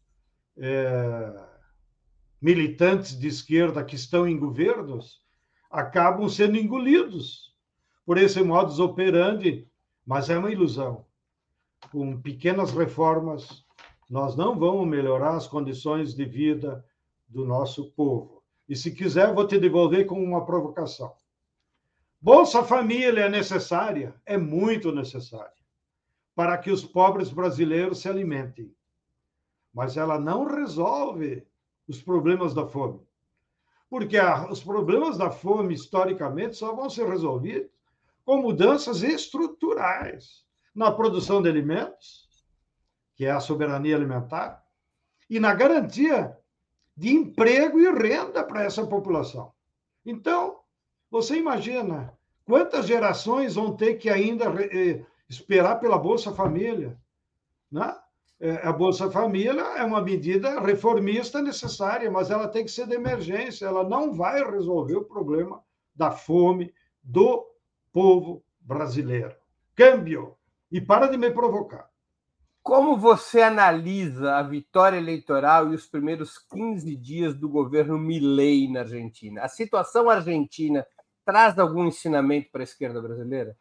é, 0.55 1.52
militantes 2.43 3.17
de 3.17 3.25
esquerda 3.25 3.85
que 3.85 3.95
estão 3.95 4.27
em 4.27 4.37
governos 4.37 5.21
acabam 5.71 6.27
sendo 6.27 6.57
engolidos 6.57 7.55
por 8.05 8.17
esse 8.17 8.43
modus 8.43 8.81
operandi, 8.81 9.65
mas 10.05 10.29
é 10.29 10.37
uma 10.37 10.51
ilusão. 10.51 11.05
Com 11.89 12.21
pequenas 12.21 12.71
reformas, 12.71 13.65
nós 14.09 14.35
não 14.35 14.59
vamos 14.59 14.85
melhorar 14.85 15.37
as 15.37 15.47
condições 15.47 16.13
de 16.13 16.25
vida 16.25 16.85
do 17.29 17.45
nosso 17.45 17.91
povo. 17.91 18.43
E 18.67 18.75
se 18.75 18.91
quiser, 18.91 19.33
vou 19.33 19.47
te 19.47 19.57
devolver 19.57 20.05
com 20.05 20.21
uma 20.21 20.45
provocação. 20.45 21.13
Bolsa 22.19 22.61
Família 22.61 23.21
é 23.21 23.29
necessária? 23.29 24.13
É 24.25 24.37
muito 24.37 24.91
necessária 24.91 25.63
para 26.35 26.57
que 26.57 26.71
os 26.71 26.83
pobres 26.83 27.29
brasileiros 27.29 27.99
se 27.99 28.09
alimentem. 28.09 28.75
Mas 29.73 29.95
ela 29.95 30.19
não 30.19 30.45
resolve 30.45 31.47
os 31.87 32.01
problemas 32.01 32.53
da 32.53 32.65
fome. 32.65 32.99
Porque 33.89 34.17
a, 34.17 34.49
os 34.49 34.63
problemas 34.63 35.17
da 35.17 35.29
fome, 35.29 35.73
historicamente, 35.73 36.55
só 36.55 36.73
vão 36.73 36.89
ser 36.89 37.07
resolvidos 37.07 37.69
com 38.25 38.37
mudanças 38.37 39.03
estruturais 39.03 40.43
na 40.73 40.91
produção 40.91 41.41
de 41.41 41.49
alimentos, 41.49 42.27
que 43.15 43.25
é 43.25 43.31
a 43.31 43.39
soberania 43.39 43.95
alimentar, 43.95 44.63
e 45.29 45.39
na 45.39 45.53
garantia 45.53 46.37
de 46.95 47.13
emprego 47.13 47.79
e 47.79 47.91
renda 47.91 48.43
para 48.43 48.63
essa 48.63 48.85
população. 48.85 49.51
Então, 50.05 50.59
você 51.09 51.37
imagina 51.37 52.13
quantas 52.45 52.87
gerações 52.87 53.55
vão 53.55 53.75
ter 53.75 53.95
que 53.95 54.09
ainda 54.09 54.45
eh, 54.63 55.05
esperar 55.29 55.79
pela 55.79 55.97
Bolsa 55.97 56.33
Família? 56.33 56.97
Né? 57.71 57.95
É, 58.45 58.67
a 58.67 58.73
Bolsa 58.73 59.09
Família 59.09 59.61
é 59.77 59.85
uma 59.85 60.01
medida 60.01 60.59
reformista 60.59 61.41
necessária, 61.41 62.11
mas 62.11 62.29
ela 62.29 62.45
tem 62.45 62.65
que 62.65 62.71
ser 62.71 62.85
de 62.85 62.93
emergência, 62.93 63.65
ela 63.65 63.87
não 63.87 64.13
vai 64.13 64.43
resolver 64.43 64.97
o 64.97 65.05
problema 65.05 65.63
da 65.95 66.11
fome 66.11 66.73
do 67.01 67.49
povo 67.93 68.43
brasileiro. 68.59 69.33
Câmbio! 69.73 70.35
E 70.69 70.81
para 70.81 71.07
de 71.07 71.15
me 71.15 71.31
provocar. 71.31 71.89
Como 72.61 72.97
você 72.97 73.41
analisa 73.41 74.35
a 74.35 74.43
vitória 74.43 74.97
eleitoral 74.97 75.71
e 75.71 75.75
os 75.75 75.87
primeiros 75.87 76.37
15 76.37 76.97
dias 76.97 77.33
do 77.33 77.47
governo 77.47 77.97
Milei 77.97 78.69
na 78.69 78.81
Argentina? 78.81 79.41
A 79.41 79.47
situação 79.47 80.09
argentina 80.09 80.85
traz 81.23 81.57
algum 81.57 81.85
ensinamento 81.85 82.51
para 82.51 82.59
a 82.59 82.65
esquerda 82.65 83.01
brasileira? 83.01 83.55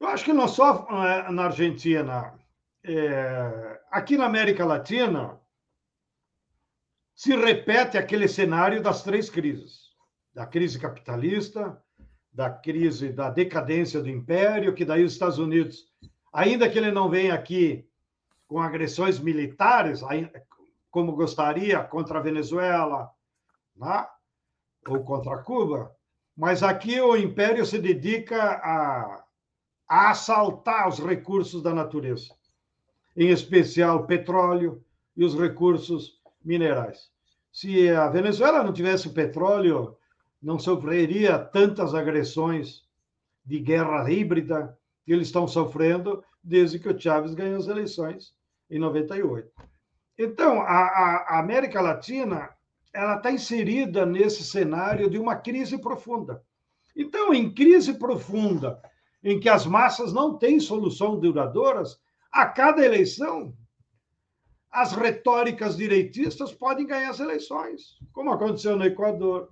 Eu 0.00 0.08
acho 0.08 0.24
que 0.24 0.32
não 0.32 0.48
só 0.48 0.88
é, 0.90 1.30
na 1.30 1.44
Argentina. 1.44 2.36
É, 2.84 3.80
aqui 3.90 4.16
na 4.16 4.26
América 4.26 4.64
Latina 4.64 5.38
se 7.14 7.34
repete 7.34 7.98
aquele 7.98 8.28
cenário 8.28 8.82
das 8.82 9.02
três 9.02 9.28
crises: 9.28 9.90
da 10.32 10.46
crise 10.46 10.78
capitalista, 10.78 11.82
da 12.32 12.50
crise 12.50 13.12
da 13.12 13.30
decadência 13.30 14.00
do 14.00 14.08
império, 14.08 14.74
que 14.74 14.84
daí 14.84 15.02
os 15.02 15.12
Estados 15.12 15.38
Unidos, 15.38 15.86
ainda 16.32 16.70
que 16.70 16.78
ele 16.78 16.90
não 16.90 17.10
venha 17.10 17.34
aqui 17.34 17.88
com 18.46 18.60
agressões 18.60 19.18
militares, 19.18 20.00
como 20.90 21.16
gostaria 21.16 21.82
contra 21.82 22.18
a 22.18 22.22
Venezuela, 22.22 23.10
né? 23.76 24.06
ou 24.86 25.04
contra 25.04 25.42
Cuba, 25.42 25.94
mas 26.36 26.62
aqui 26.62 27.00
o 27.00 27.16
império 27.16 27.66
se 27.66 27.78
dedica 27.78 28.40
a, 28.40 29.24
a 29.88 30.10
assaltar 30.10 30.88
os 30.88 30.98
recursos 30.98 31.62
da 31.62 31.74
natureza, 31.74 32.34
em 33.18 33.30
especial 33.30 34.06
petróleo 34.06 34.80
e 35.16 35.24
os 35.24 35.34
recursos 35.34 36.20
minerais. 36.44 37.10
Se 37.52 37.90
a 37.90 38.08
Venezuela 38.08 38.62
não 38.62 38.72
tivesse 38.72 39.10
petróleo, 39.10 39.96
não 40.40 40.56
sofreria 40.56 41.36
tantas 41.36 41.96
agressões 41.96 42.84
de 43.44 43.58
guerra 43.58 44.08
híbrida 44.08 44.78
que 45.04 45.12
eles 45.12 45.26
estão 45.26 45.48
sofrendo 45.48 46.22
desde 46.44 46.78
que 46.78 46.88
o 46.88 46.96
Chávez 46.96 47.34
ganhou 47.34 47.58
as 47.58 47.66
eleições 47.66 48.32
em 48.70 48.78
98. 48.78 49.50
Então, 50.16 50.60
a, 50.60 51.24
a 51.28 51.38
América 51.40 51.80
Latina 51.80 52.50
ela 52.94 53.16
está 53.16 53.32
inserida 53.32 54.06
nesse 54.06 54.44
cenário 54.44 55.10
de 55.10 55.18
uma 55.18 55.34
crise 55.34 55.76
profunda. 55.78 56.40
Então, 56.94 57.34
em 57.34 57.52
crise 57.52 57.94
profunda, 57.94 58.80
em 59.24 59.40
que 59.40 59.48
as 59.48 59.66
massas 59.66 60.12
não 60.12 60.38
têm 60.38 60.60
solução 60.60 61.18
duradouras, 61.18 61.98
a 62.30 62.46
cada 62.46 62.84
eleição, 62.84 63.56
as 64.70 64.92
retóricas 64.92 65.76
direitistas 65.76 66.52
podem 66.52 66.86
ganhar 66.86 67.10
as 67.10 67.20
eleições, 67.20 67.98
como 68.12 68.32
aconteceu 68.32 68.76
no 68.76 68.84
Equador, 68.84 69.50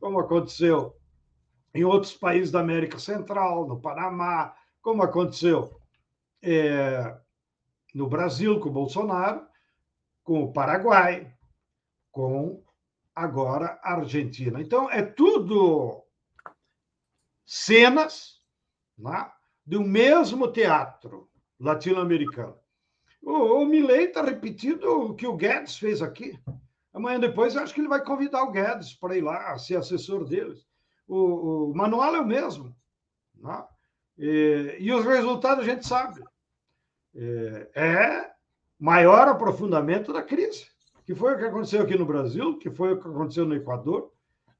como 0.00 0.18
aconteceu 0.18 0.96
em 1.74 1.84
outros 1.84 2.14
países 2.14 2.50
da 2.50 2.60
América 2.60 2.98
Central, 2.98 3.66
no 3.66 3.80
Panamá, 3.80 4.54
como 4.80 5.02
aconteceu 5.02 5.76
é, 6.42 7.16
no 7.94 8.08
Brasil 8.08 8.60
com 8.60 8.68
o 8.68 8.72
Bolsonaro, 8.72 9.46
com 10.22 10.44
o 10.44 10.52
Paraguai, 10.52 11.32
com 12.10 12.64
agora 13.14 13.78
a 13.82 13.94
Argentina. 13.94 14.60
Então, 14.60 14.90
é 14.90 15.02
tudo 15.02 16.04
cenas 17.44 18.40
né, 18.96 19.30
do 19.66 19.82
mesmo 19.82 20.50
teatro 20.50 21.28
latino-americano. 21.60 22.56
O, 23.22 23.62
o 23.62 23.66
Milley 23.66 24.04
está 24.04 24.22
repetindo 24.22 24.84
o 24.84 25.14
que 25.14 25.26
o 25.26 25.36
Guedes 25.36 25.78
fez 25.78 26.02
aqui. 26.02 26.38
Amanhã 26.92 27.18
depois, 27.18 27.54
eu 27.54 27.62
acho 27.62 27.74
que 27.74 27.80
ele 27.80 27.88
vai 27.88 28.04
convidar 28.04 28.42
o 28.42 28.50
Guedes 28.50 28.94
para 28.94 29.16
ir 29.16 29.22
lá 29.22 29.56
ser 29.58 29.76
assessor 29.76 30.24
deles. 30.24 30.66
O, 31.06 31.70
o 31.70 31.74
manual 31.74 32.14
é 32.14 32.20
o 32.20 32.26
mesmo. 32.26 32.74
Né? 33.36 33.64
E, 34.18 34.76
e, 34.80 34.92
os 34.92 35.04
resultados 35.04 35.64
a 35.64 35.68
gente 35.68 35.86
sabe. 35.86 36.22
É, 37.14 37.70
é 37.74 38.30
maior 38.78 39.28
aprofundamento 39.28 40.12
da 40.12 40.22
crise 40.22 40.74
que 41.04 41.14
foi 41.14 41.34
o 41.34 41.38
que 41.38 41.44
aconteceu 41.44 41.82
aqui 41.82 41.96
no 41.96 42.06
Brasil, 42.06 42.58
que 42.58 42.70
foi 42.70 42.94
o 42.94 43.00
que 43.00 43.08
aconteceu 43.08 43.44
no 43.44 43.54
Equador, 43.54 44.10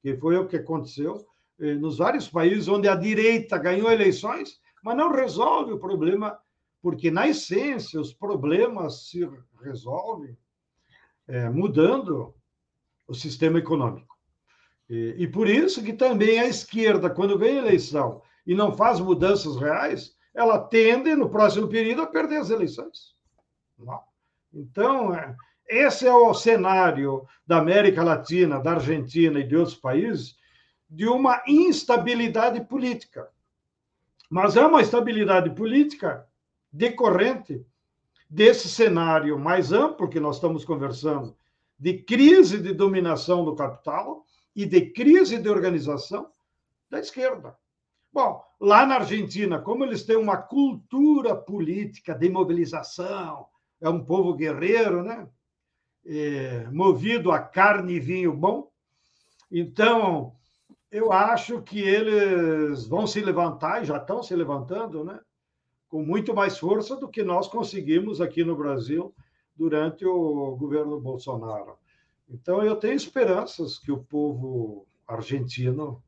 que 0.02 0.16
foi 0.16 0.36
o 0.36 0.46
que 0.46 0.56
aconteceu 0.56 1.26
eh, 1.58 1.74
nos 1.74 1.98
vários 1.98 2.28
países 2.28 2.68
onde 2.68 2.86
a 2.86 2.94
direita 2.94 3.56
ganhou 3.56 3.90
eleições, 3.90 4.60
mas 4.82 4.96
não 4.96 5.10
resolve 5.10 5.72
o 5.72 5.78
problema, 5.78 6.38
porque, 6.84 7.10
na 7.10 7.26
essência, 7.26 7.98
os 7.98 8.12
problemas 8.12 9.08
se 9.08 9.26
resolvem 9.62 10.36
eh, 11.26 11.48
mudando 11.48 12.34
o 13.08 13.14
sistema 13.14 13.58
econômico. 13.58 14.14
E, 14.90 15.14
e 15.20 15.26
por 15.26 15.48
isso 15.48 15.82
que 15.82 15.94
também 15.94 16.38
a 16.38 16.44
esquerda, 16.44 17.08
quando 17.08 17.38
vem 17.38 17.56
eleição 17.56 18.20
e 18.46 18.54
não 18.54 18.70
faz 18.70 19.00
mudanças 19.00 19.56
reais, 19.56 20.14
ela 20.34 20.58
tende, 20.58 21.14
no 21.14 21.30
próximo 21.30 21.68
período, 21.68 22.02
a 22.02 22.06
perder 22.06 22.36
as 22.36 22.50
eleições. 22.50 23.16
Não? 23.78 24.02
Então, 24.52 25.14
é, 25.14 25.34
esse 25.66 26.06
é 26.06 26.12
o 26.12 26.34
cenário 26.34 27.26
da 27.46 27.60
América 27.60 28.04
Latina, 28.04 28.60
da 28.60 28.72
Argentina 28.72 29.40
e 29.40 29.48
de 29.48 29.56
outros 29.56 29.74
países 29.74 30.36
de 30.90 31.08
uma 31.08 31.42
instabilidade 31.46 32.62
política. 32.62 33.26
Mas 34.28 34.54
é 34.54 34.66
uma 34.66 34.82
instabilidade 34.82 35.48
política 35.48 36.28
decorrente 36.74 37.64
desse 38.28 38.68
cenário 38.68 39.38
mais 39.38 39.72
amplo 39.72 40.08
que 40.08 40.18
nós 40.18 40.36
estamos 40.36 40.64
conversando, 40.64 41.36
de 41.78 41.98
crise 41.98 42.60
de 42.60 42.72
dominação 42.72 43.44
do 43.44 43.54
capital 43.54 44.24
e 44.54 44.66
de 44.66 44.90
crise 44.90 45.38
de 45.38 45.48
organização 45.48 46.30
da 46.90 46.98
esquerda. 46.98 47.56
Bom, 48.12 48.42
lá 48.60 48.84
na 48.84 48.96
Argentina, 48.96 49.58
como 49.58 49.84
eles 49.84 50.04
têm 50.04 50.16
uma 50.16 50.36
cultura 50.36 51.34
política 51.34 52.14
de 52.14 52.28
mobilização, 52.28 53.46
é 53.80 53.88
um 53.88 54.04
povo 54.04 54.34
guerreiro, 54.34 55.02
né? 55.02 55.28
é, 56.06 56.66
movido 56.70 57.32
a 57.32 57.38
carne 57.38 57.94
e 57.94 58.00
vinho 58.00 58.32
bom. 58.32 58.70
Então, 59.50 60.34
eu 60.90 61.12
acho 61.12 61.62
que 61.62 61.80
eles 61.80 62.86
vão 62.86 63.06
se 63.06 63.20
levantar, 63.20 63.82
e 63.82 63.86
já 63.86 63.96
estão 63.96 64.22
se 64.22 64.34
levantando, 64.34 65.04
né? 65.04 65.20
Com 65.94 66.02
muito 66.02 66.34
mais 66.34 66.58
força 66.58 66.96
do 66.96 67.08
que 67.08 67.22
nós 67.22 67.46
conseguimos 67.46 68.20
aqui 68.20 68.42
no 68.42 68.56
Brasil 68.56 69.14
durante 69.54 70.04
o 70.04 70.56
governo 70.56 71.00
Bolsonaro. 71.00 71.78
Então, 72.28 72.64
eu 72.64 72.74
tenho 72.74 72.94
esperanças 72.94 73.78
que 73.78 73.92
o 73.92 74.02
povo 74.02 74.88
argentino 75.06 76.02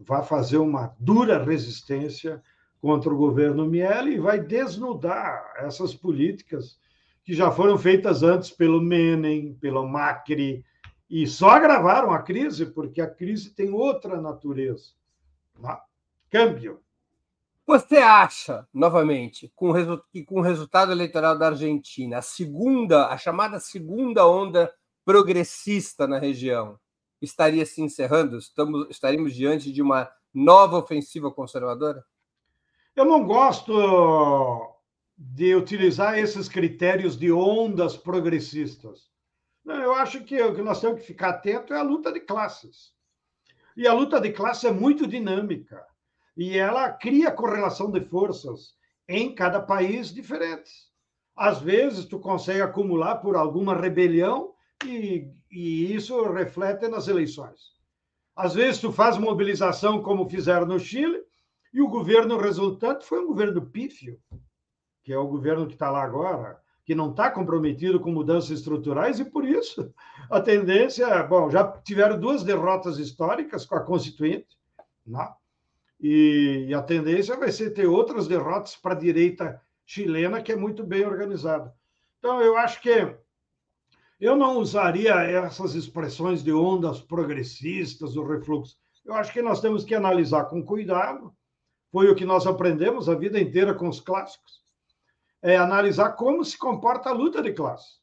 vá 0.00 0.22
fazer 0.22 0.56
uma 0.56 0.96
dura 0.98 1.44
resistência 1.44 2.42
contra 2.80 3.12
o 3.12 3.18
governo 3.18 3.66
Miele 3.66 4.14
e 4.14 4.18
vai 4.18 4.40
desnudar 4.40 5.52
essas 5.58 5.94
políticas 5.94 6.78
que 7.22 7.34
já 7.34 7.50
foram 7.50 7.76
feitas 7.76 8.22
antes 8.22 8.50
pelo 8.50 8.80
Menem, 8.80 9.52
pelo 9.60 9.86
Macri, 9.86 10.64
e 11.10 11.26
só 11.26 11.50
agravaram 11.50 12.12
a 12.12 12.22
crise, 12.22 12.64
porque 12.64 13.02
a 13.02 13.06
crise 13.06 13.50
tem 13.50 13.74
outra 13.74 14.22
natureza. 14.22 14.92
Né? 15.58 15.76
Câmbio. 16.30 16.80
Você 17.68 17.98
acha, 17.98 18.66
novamente, 18.72 19.52
com 19.54 19.74
que 20.10 20.24
com 20.24 20.38
o 20.38 20.42
resultado 20.42 20.90
eleitoral 20.90 21.38
da 21.38 21.48
Argentina, 21.48 22.16
a 22.16 22.22
segunda, 22.22 23.08
a 23.08 23.18
chamada 23.18 23.60
segunda 23.60 24.26
onda 24.26 24.72
progressista 25.04 26.06
na 26.06 26.18
região, 26.18 26.80
estaria 27.20 27.66
se 27.66 27.82
encerrando? 27.82 28.38
Estamos, 28.38 28.88
estaríamos 28.88 29.34
diante 29.34 29.70
de 29.70 29.82
uma 29.82 30.10
nova 30.32 30.78
ofensiva 30.78 31.30
conservadora? 31.30 32.02
Eu 32.96 33.04
não 33.04 33.22
gosto 33.26 34.74
de 35.14 35.54
utilizar 35.54 36.18
esses 36.18 36.48
critérios 36.48 37.18
de 37.18 37.30
ondas 37.30 37.98
progressistas. 37.98 39.10
Eu 39.66 39.92
acho 39.92 40.24
que 40.24 40.40
o 40.40 40.54
que 40.54 40.62
nós 40.62 40.80
temos 40.80 41.02
que 41.02 41.06
ficar 41.06 41.28
atento 41.28 41.74
é 41.74 41.78
a 41.78 41.82
luta 41.82 42.10
de 42.10 42.20
classes. 42.20 42.94
E 43.76 43.86
a 43.86 43.92
luta 43.92 44.18
de 44.18 44.32
classes 44.32 44.64
é 44.64 44.72
muito 44.72 45.06
dinâmica. 45.06 45.86
E 46.38 46.56
ela 46.56 46.90
cria 46.90 47.30
correlação 47.30 47.90
de 47.90 48.00
forças 48.00 48.74
em 49.06 49.34
cada 49.34 49.60
país 49.60 50.14
diferentes. 50.14 50.88
Às 51.36 51.60
vezes, 51.60 52.06
tu 52.06 52.18
consegue 52.18 52.62
acumular 52.62 53.16
por 53.16 53.36
alguma 53.36 53.74
rebelião 53.74 54.54
e, 54.84 55.30
e 55.50 55.94
isso 55.94 56.22
reflete 56.32 56.88
nas 56.88 57.08
eleições. 57.08 57.76
Às 58.34 58.54
vezes, 58.54 58.80
tu 58.80 58.90
faz 58.90 59.18
mobilização, 59.18 60.02
como 60.02 60.30
fizeram 60.30 60.66
no 60.66 60.78
Chile, 60.78 61.22
e 61.74 61.82
o 61.82 61.88
governo 61.88 62.38
resultante 62.38 63.04
foi 63.04 63.20
um 63.20 63.26
governo 63.26 63.60
pífio 63.60 64.18
que 65.08 65.12
é 65.14 65.18
o 65.18 65.26
governo 65.26 65.66
que 65.66 65.72
está 65.72 65.90
lá 65.90 66.02
agora, 66.02 66.60
que 66.84 66.94
não 66.94 67.12
está 67.12 67.30
comprometido 67.30 67.98
com 67.98 68.12
mudanças 68.12 68.50
estruturais, 68.50 69.18
e 69.18 69.24
por 69.24 69.42
isso 69.42 69.90
a 70.30 70.38
tendência. 70.38 71.22
Bom, 71.22 71.48
já 71.48 71.66
tiveram 71.80 72.20
duas 72.20 72.44
derrotas 72.44 72.98
históricas 72.98 73.64
com 73.64 73.74
a 73.74 73.80
Constituinte, 73.80 74.58
né? 75.06 75.26
E, 76.00 76.72
a 76.74 76.82
tendência 76.82 77.36
vai 77.36 77.50
ser 77.50 77.70
ter 77.70 77.86
outras 77.86 78.28
derrotas 78.28 78.76
para 78.76 78.94
a 78.94 78.98
direita 78.98 79.60
chilena, 79.84 80.42
que 80.42 80.52
é 80.52 80.56
muito 80.56 80.84
bem 80.84 81.04
organizada. 81.04 81.74
Então, 82.18 82.40
eu 82.40 82.56
acho 82.56 82.80
que 82.80 83.16
eu 84.20 84.36
não 84.36 84.58
usaria 84.58 85.14
essas 85.14 85.74
expressões 85.74 86.42
de 86.42 86.52
ondas 86.52 87.00
progressistas, 87.00 88.16
o 88.16 88.24
refluxo. 88.24 88.76
Eu 89.04 89.14
acho 89.14 89.32
que 89.32 89.40
nós 89.40 89.60
temos 89.60 89.84
que 89.84 89.94
analisar 89.94 90.44
com 90.44 90.64
cuidado. 90.64 91.32
Foi 91.90 92.10
o 92.10 92.14
que 92.14 92.24
nós 92.24 92.46
aprendemos 92.46 93.08
a 93.08 93.14
vida 93.14 93.40
inteira 93.40 93.72
com 93.72 93.88
os 93.88 94.00
clássicos 94.00 94.58
é, 95.42 95.56
analisar 95.56 96.12
como 96.12 96.44
se 96.44 96.58
comporta 96.58 97.10
a 97.10 97.12
luta 97.12 97.42
de 97.42 97.52
classe. 97.52 97.98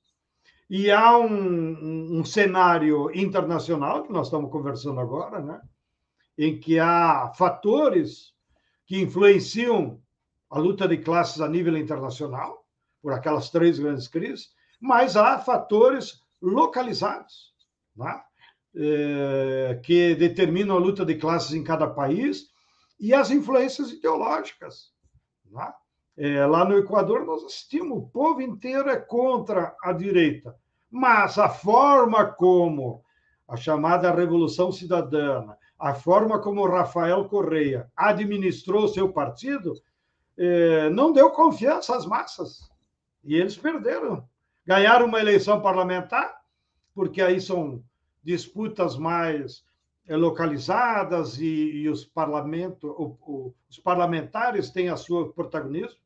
E 0.70 0.90
há 0.90 1.18
um, 1.18 1.28
um, 1.28 2.20
um, 2.20 2.26
cenário 2.26 3.12
internacional, 3.16 4.04
que 4.04 4.12
nós 4.12 4.28
estamos 4.28 4.52
conversando 4.52 5.00
agora, 5.00 5.40
né? 5.40 5.62
Em 6.38 6.60
que 6.60 6.80
há 6.80 7.32
fatores 7.38 8.34
que 8.86 9.02
influenciam 9.02 10.02
a 10.50 10.60
luta 10.60 10.88
de 10.88 10.98
classes 10.98 11.42
a 11.42 11.48
nível 11.48 11.78
internacional. 11.78 12.64
por 13.02 13.14
aquelas 13.14 13.52
três 13.52 13.78
grandes 13.78 14.08
crises, 14.08 14.50
mas 14.82 15.16
há 15.16 15.38
fatores 15.38 16.24
localizados 16.42 17.54
né? 17.96 18.20
é, 18.76 19.80
que 19.84 20.16
determinam 20.16 20.76
a 20.76 20.80
luta 20.80 21.06
de 21.06 21.16
classes 21.16 21.54
em 21.54 21.64
cada 21.64 21.88
país 21.88 22.48
e 23.00 23.14
as 23.14 23.30
influências 23.30 23.92
ideológicas. 23.92 24.92
Né? 25.52 25.74
É, 26.18 26.46
lá 26.46 26.66
no 26.66 26.78
Equador, 26.78 27.26
nós 27.26 27.44
assistimos, 27.44 27.98
o 27.98 28.08
povo 28.08 28.42
inteiro 28.42 28.90
é 28.90 28.98
contra 28.98 29.76
a 29.84 29.92
direita, 29.92 30.56
mas 30.90 31.38
a 31.38 31.50
forma 31.50 32.26
como 32.26 33.04
a 33.48 33.56
chamada 33.56 34.14
Revolução 34.14 34.72
Cidadã, 34.72 35.46
a 35.80 35.94
forma 35.94 36.40
como 36.40 36.68
Rafael 36.68 37.26
Correia 37.26 37.92
administrou 37.96 38.88
seu 38.88 39.12
partido, 39.12 39.74
é, 40.38 40.90
não 40.90 41.12
deu 41.12 41.30
confiança 41.32 41.96
às 41.96 42.06
massas. 42.06 42.70
E 43.24 43.36
eles 43.36 43.58
perderam. 43.58 44.28
Ganharam 44.66 45.06
uma 45.06 45.20
eleição 45.20 45.62
parlamentar, 45.62 46.36
porque 46.94 47.22
aí 47.22 47.40
são 47.42 47.84
disputas 48.24 48.98
mais 48.98 49.64
é, 50.08 50.16
localizadas 50.16 51.40
e, 51.40 51.46
e 51.46 51.90
os, 51.90 52.06
parlamento, 52.06 52.88
o, 52.88 53.18
o, 53.32 53.54
os 53.70 53.80
parlamentares 53.80 54.70
têm 54.70 54.90
a 54.90 54.98
sua 54.98 55.32
protagonismo. 55.32 56.00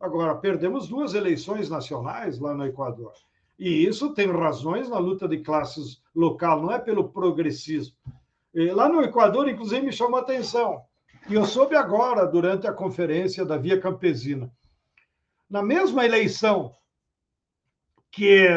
Agora, 0.00 0.34
perdemos 0.36 0.88
duas 0.88 1.14
eleições 1.14 1.68
nacionais 1.68 2.38
lá 2.38 2.54
no 2.54 2.64
Equador. 2.64 3.12
E 3.58 3.84
isso 3.84 4.14
tem 4.14 4.30
razões 4.30 4.88
na 4.88 4.98
luta 4.98 5.26
de 5.26 5.38
classes 5.38 6.00
local, 6.14 6.62
não 6.62 6.70
é 6.70 6.78
pelo 6.78 7.08
progressismo. 7.08 7.96
Lá 8.66 8.88
no 8.88 9.02
Equador, 9.02 9.48
inclusive, 9.48 9.86
me 9.86 9.92
chamou 9.92 10.18
a 10.18 10.22
atenção. 10.22 10.82
E 11.28 11.34
eu 11.34 11.44
soube 11.44 11.76
agora, 11.76 12.26
durante 12.26 12.66
a 12.66 12.72
conferência 12.72 13.44
da 13.44 13.56
Via 13.56 13.80
Campesina. 13.80 14.50
Na 15.48 15.62
mesma 15.62 16.04
eleição 16.04 16.74
que 18.10 18.48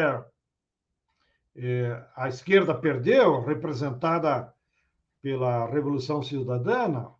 é, 1.54 2.04
a 2.16 2.28
esquerda 2.28 2.74
perdeu, 2.74 3.40
representada 3.42 4.52
pela 5.20 5.66
Revolução 5.66 6.22
Cidadana, 6.22 7.10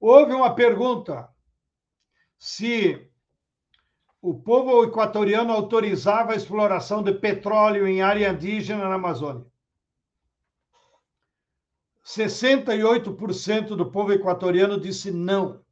houve 0.00 0.32
uma 0.32 0.54
pergunta 0.54 1.28
se 2.38 3.06
o 4.20 4.34
povo 4.34 4.82
equatoriano 4.84 5.52
autorizava 5.52 6.32
a 6.32 6.36
exploração 6.36 7.02
de 7.02 7.12
petróleo 7.14 7.86
em 7.86 8.02
área 8.02 8.30
indígena 8.30 8.88
na 8.88 8.94
Amazônia. 8.96 9.49
68% 12.04 13.76
do 13.76 13.90
povo 13.90 14.12
equatoriano 14.12 14.80
disse 14.80 15.10
não. 15.10 15.62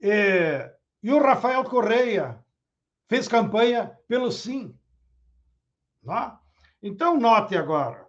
E, 0.00 0.70
e 1.02 1.12
o 1.12 1.22
Rafael 1.22 1.64
Correia 1.64 2.44
fez 3.08 3.28
campanha 3.28 3.96
pelo 4.08 4.30
sim. 4.30 4.76
Tá? 6.04 6.40
Então, 6.82 7.18
note 7.18 7.56
agora, 7.56 8.06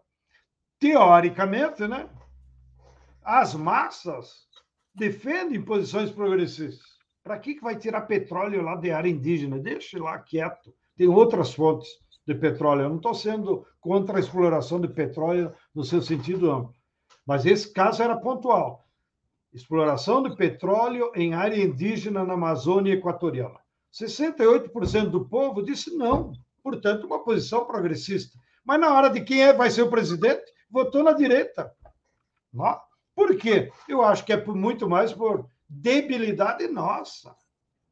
teoricamente, 0.79 1.87
né, 1.87 2.09
as 3.23 3.55
massas 3.55 4.47
defendem 4.93 5.61
posições 5.61 6.11
progressistas. 6.11 6.97
Para 7.23 7.39
que, 7.39 7.55
que 7.55 7.61
vai 7.61 7.77
tirar 7.77 8.01
petróleo 8.01 8.61
lá 8.61 8.75
de 8.75 8.91
área 8.91 9.09
indígena? 9.09 9.59
Deixe 9.59 9.97
lá 9.99 10.17
quieto. 10.19 10.73
Tem 10.95 11.07
outras 11.07 11.53
fontes 11.53 11.89
de 12.27 12.35
petróleo. 12.35 12.83
Eu 12.83 12.89
não 12.89 12.97
estou 12.97 13.13
sendo 13.13 13.65
contra 13.79 14.17
a 14.17 14.19
exploração 14.19 14.79
de 14.81 14.87
petróleo 14.87 15.53
no 15.73 15.83
seu 15.83 16.01
sentido 16.01 16.51
amplo. 16.51 16.75
Mas 17.25 17.45
esse 17.45 17.71
caso 17.71 18.03
era 18.03 18.17
pontual. 18.17 18.85
Exploração 19.53 20.21
de 20.21 20.35
petróleo 20.35 21.11
em 21.15 21.33
área 21.33 21.63
indígena 21.63 22.23
na 22.23 22.33
Amazônia 22.33 22.93
Equatoriana. 22.93 23.59
68% 23.93 25.09
do 25.09 25.25
povo 25.25 25.63
disse 25.63 25.95
não 25.95 26.33
portanto, 26.67 27.05
uma 27.05 27.23
posição 27.23 27.65
progressista. 27.65 28.37
Mas 28.65 28.77
na 28.77 28.93
hora 28.93 29.09
de 29.09 29.21
quem 29.21 29.41
é, 29.41 29.53
vai 29.53 29.69
ser 29.69 29.83
o 29.83 29.89
presidente, 29.89 30.43
votou 30.69 31.01
na 31.01 31.13
direita. 31.13 31.73
Não? 32.53 32.77
Por 33.15 33.37
quê? 33.37 33.71
Eu 33.87 34.03
acho 34.03 34.25
que 34.25 34.33
é 34.33 34.37
por, 34.37 34.53
muito 34.53 34.89
mais 34.89 35.13
por 35.13 35.49
debilidade 35.69 36.67
nossa, 36.67 37.33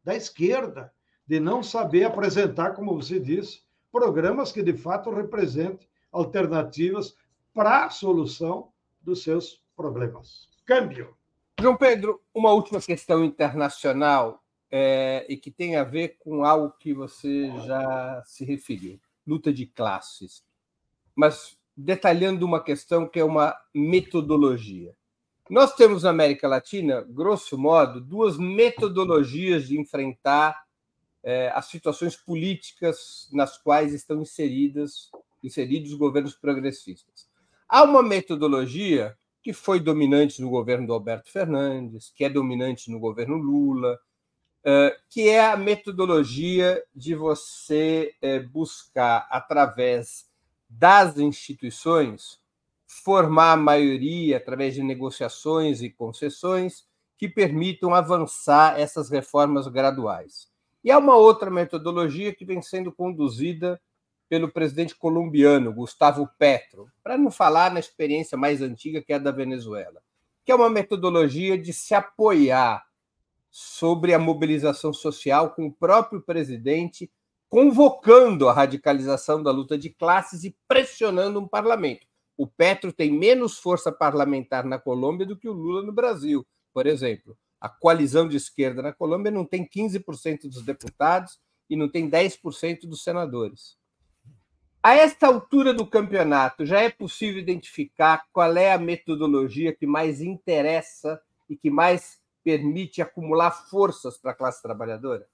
da 0.04 0.14
esquerda, 0.14 0.92
de 1.26 1.40
não 1.40 1.64
saber 1.64 2.04
apresentar, 2.04 2.72
como 2.72 3.02
você 3.02 3.18
disse, 3.18 3.62
programas 3.96 4.52
que 4.52 4.62
de 4.62 4.74
fato 4.74 5.10
representem 5.10 5.88
alternativas 6.12 7.16
para 7.54 7.86
a 7.86 7.90
solução 7.90 8.68
dos 9.02 9.24
seus 9.24 9.64
problemas. 9.74 10.50
Câmbio. 10.66 11.16
João 11.62 11.78
Pedro, 11.78 12.22
uma 12.34 12.52
última 12.52 12.82
questão 12.82 13.24
internacional 13.24 14.44
é, 14.70 15.26
e 15.30 15.38
que 15.38 15.50
tem 15.50 15.78
a 15.78 15.86
ver 15.86 16.18
com 16.20 16.44
algo 16.44 16.74
que 16.78 16.94
você 16.94 17.50
já 17.66 18.22
se 18.26 18.44
referiu, 18.44 19.00
luta 19.26 19.54
de 19.54 19.66
classes. 19.66 20.44
Mas 21.16 21.58
detalhando 21.78 22.46
uma 22.46 22.62
questão 22.62 23.08
que 23.08 23.22
é 23.22 23.24
uma 23.24 23.56
metodologia. 23.74 24.94
Nós 25.50 25.74
temos 25.74 26.04
na 26.04 26.10
América 26.10 26.50
Latina, 26.50 27.02
grosso 27.08 27.58
modo, 27.58 28.02
duas 28.02 28.38
metodologias 28.38 29.70
de 29.70 29.80
enfrentar 29.80 30.65
é, 31.26 31.52
as 31.56 31.66
situações 31.66 32.16
políticas 32.16 33.28
nas 33.34 33.58
quais 33.58 33.94
estão 33.94 34.22
inseridas, 34.22 35.10
inseridos 35.44 35.92
os 35.92 35.98
governos 35.98 36.36
progressistas. 36.36 37.28
Há 37.68 37.82
uma 37.82 38.04
metodologia 38.04 39.18
que 39.42 39.52
foi 39.52 39.80
dominante 39.80 40.40
no 40.40 40.50
governo 40.52 40.86
do 40.86 40.94
Alberto 40.94 41.32
Fernandes, 41.32 42.12
que 42.16 42.24
é 42.24 42.30
dominante 42.30 42.92
no 42.92 43.00
governo 43.00 43.38
Lula, 43.38 44.00
que 45.10 45.30
é 45.30 45.46
a 45.46 45.58
metodologia 45.58 46.84
de 46.96 47.14
você 47.14 48.16
é, 48.22 48.40
buscar, 48.40 49.28
através 49.30 50.28
das 50.68 51.18
instituições, 51.20 52.40
formar 52.88 53.54
a 53.54 53.58
maioria 53.58 54.38
através 54.38 54.74
de 54.74 54.82
negociações 54.82 55.82
e 55.82 55.90
concessões 55.90 56.88
que 57.18 57.30
permitam 57.30 57.94
avançar 57.94 58.80
essas 58.80 59.10
reformas 59.10 59.68
graduais. 59.68 60.55
E 60.86 60.92
há 60.92 61.00
uma 61.00 61.16
outra 61.16 61.50
metodologia 61.50 62.32
que 62.32 62.46
vem 62.46 62.62
sendo 62.62 62.92
conduzida 62.92 63.82
pelo 64.30 64.52
presidente 64.52 64.96
colombiano, 64.96 65.74
Gustavo 65.74 66.30
Petro, 66.38 66.88
para 67.04 67.18
não 67.18 67.32
falar 67.32 67.72
na 67.72 67.80
experiência 67.80 68.38
mais 68.38 68.62
antiga, 68.62 69.02
que 69.02 69.12
é 69.12 69.16
a 69.16 69.20
da 69.20 69.32
Venezuela, 69.32 70.00
que 70.46 70.52
é 70.52 70.56
uma 70.56 70.70
metodologia 70.70 71.58
de 71.58 71.74
se 71.74 71.96
apoiar 71.96 72.86
sobre 73.50 74.14
a 74.14 74.20
mobilização 74.20 74.94
social 74.94 75.56
com 75.56 75.66
o 75.66 75.74
próprio 75.74 76.22
presidente 76.22 77.12
convocando 77.50 78.48
a 78.48 78.54
radicalização 78.54 79.42
da 79.42 79.50
luta 79.50 79.80
de 79.80 79.90
classes 79.90 80.44
e 80.44 80.56
pressionando 80.68 81.40
um 81.40 81.48
parlamento. 81.48 82.06
O 82.38 82.46
Petro 82.46 82.94
tem 82.94 83.12
menos 83.12 83.58
força 83.58 83.92
parlamentar 83.92 84.64
na 84.64 84.78
Colômbia 84.78 85.26
do 85.26 85.36
que 85.36 85.50
o 85.50 85.54
Lula 85.54 85.82
no 85.82 85.92
Brasil, 85.92 86.46
por 86.72 86.86
exemplo. 86.86 87.36
A 87.60 87.70
coalizão 87.70 88.28
de 88.28 88.38
esquerda 88.38 88.82
na 88.82 88.94
Colômbia 88.94 89.32
não 89.32 89.46
tem 89.46 89.68
15% 89.68 90.44
dos 90.44 90.64
deputados 90.64 91.40
e 91.70 91.76
não 91.76 91.90
tem 91.90 92.10
10% 92.10 92.82
dos 92.88 93.04
senadores. 93.04 93.78
A 94.84 94.94
esta 94.94 95.26
altura 95.26 95.74
do 95.74 95.88
campeonato, 95.88 96.64
já 96.64 96.80
é 96.80 96.92
possível 96.92 97.42
identificar 97.42 98.24
qual 98.32 98.56
é 98.56 98.72
a 98.72 98.78
metodologia 98.78 99.76
que 99.76 99.88
mais 99.88 100.22
interessa 100.22 101.20
e 101.50 101.58
que 101.58 101.72
mais 101.72 102.20
permite 102.44 103.02
acumular 103.02 103.50
forças 103.50 104.16
para 104.16 104.30
a 104.30 104.36
classe 104.36 104.62
trabalhadora? 104.62 105.28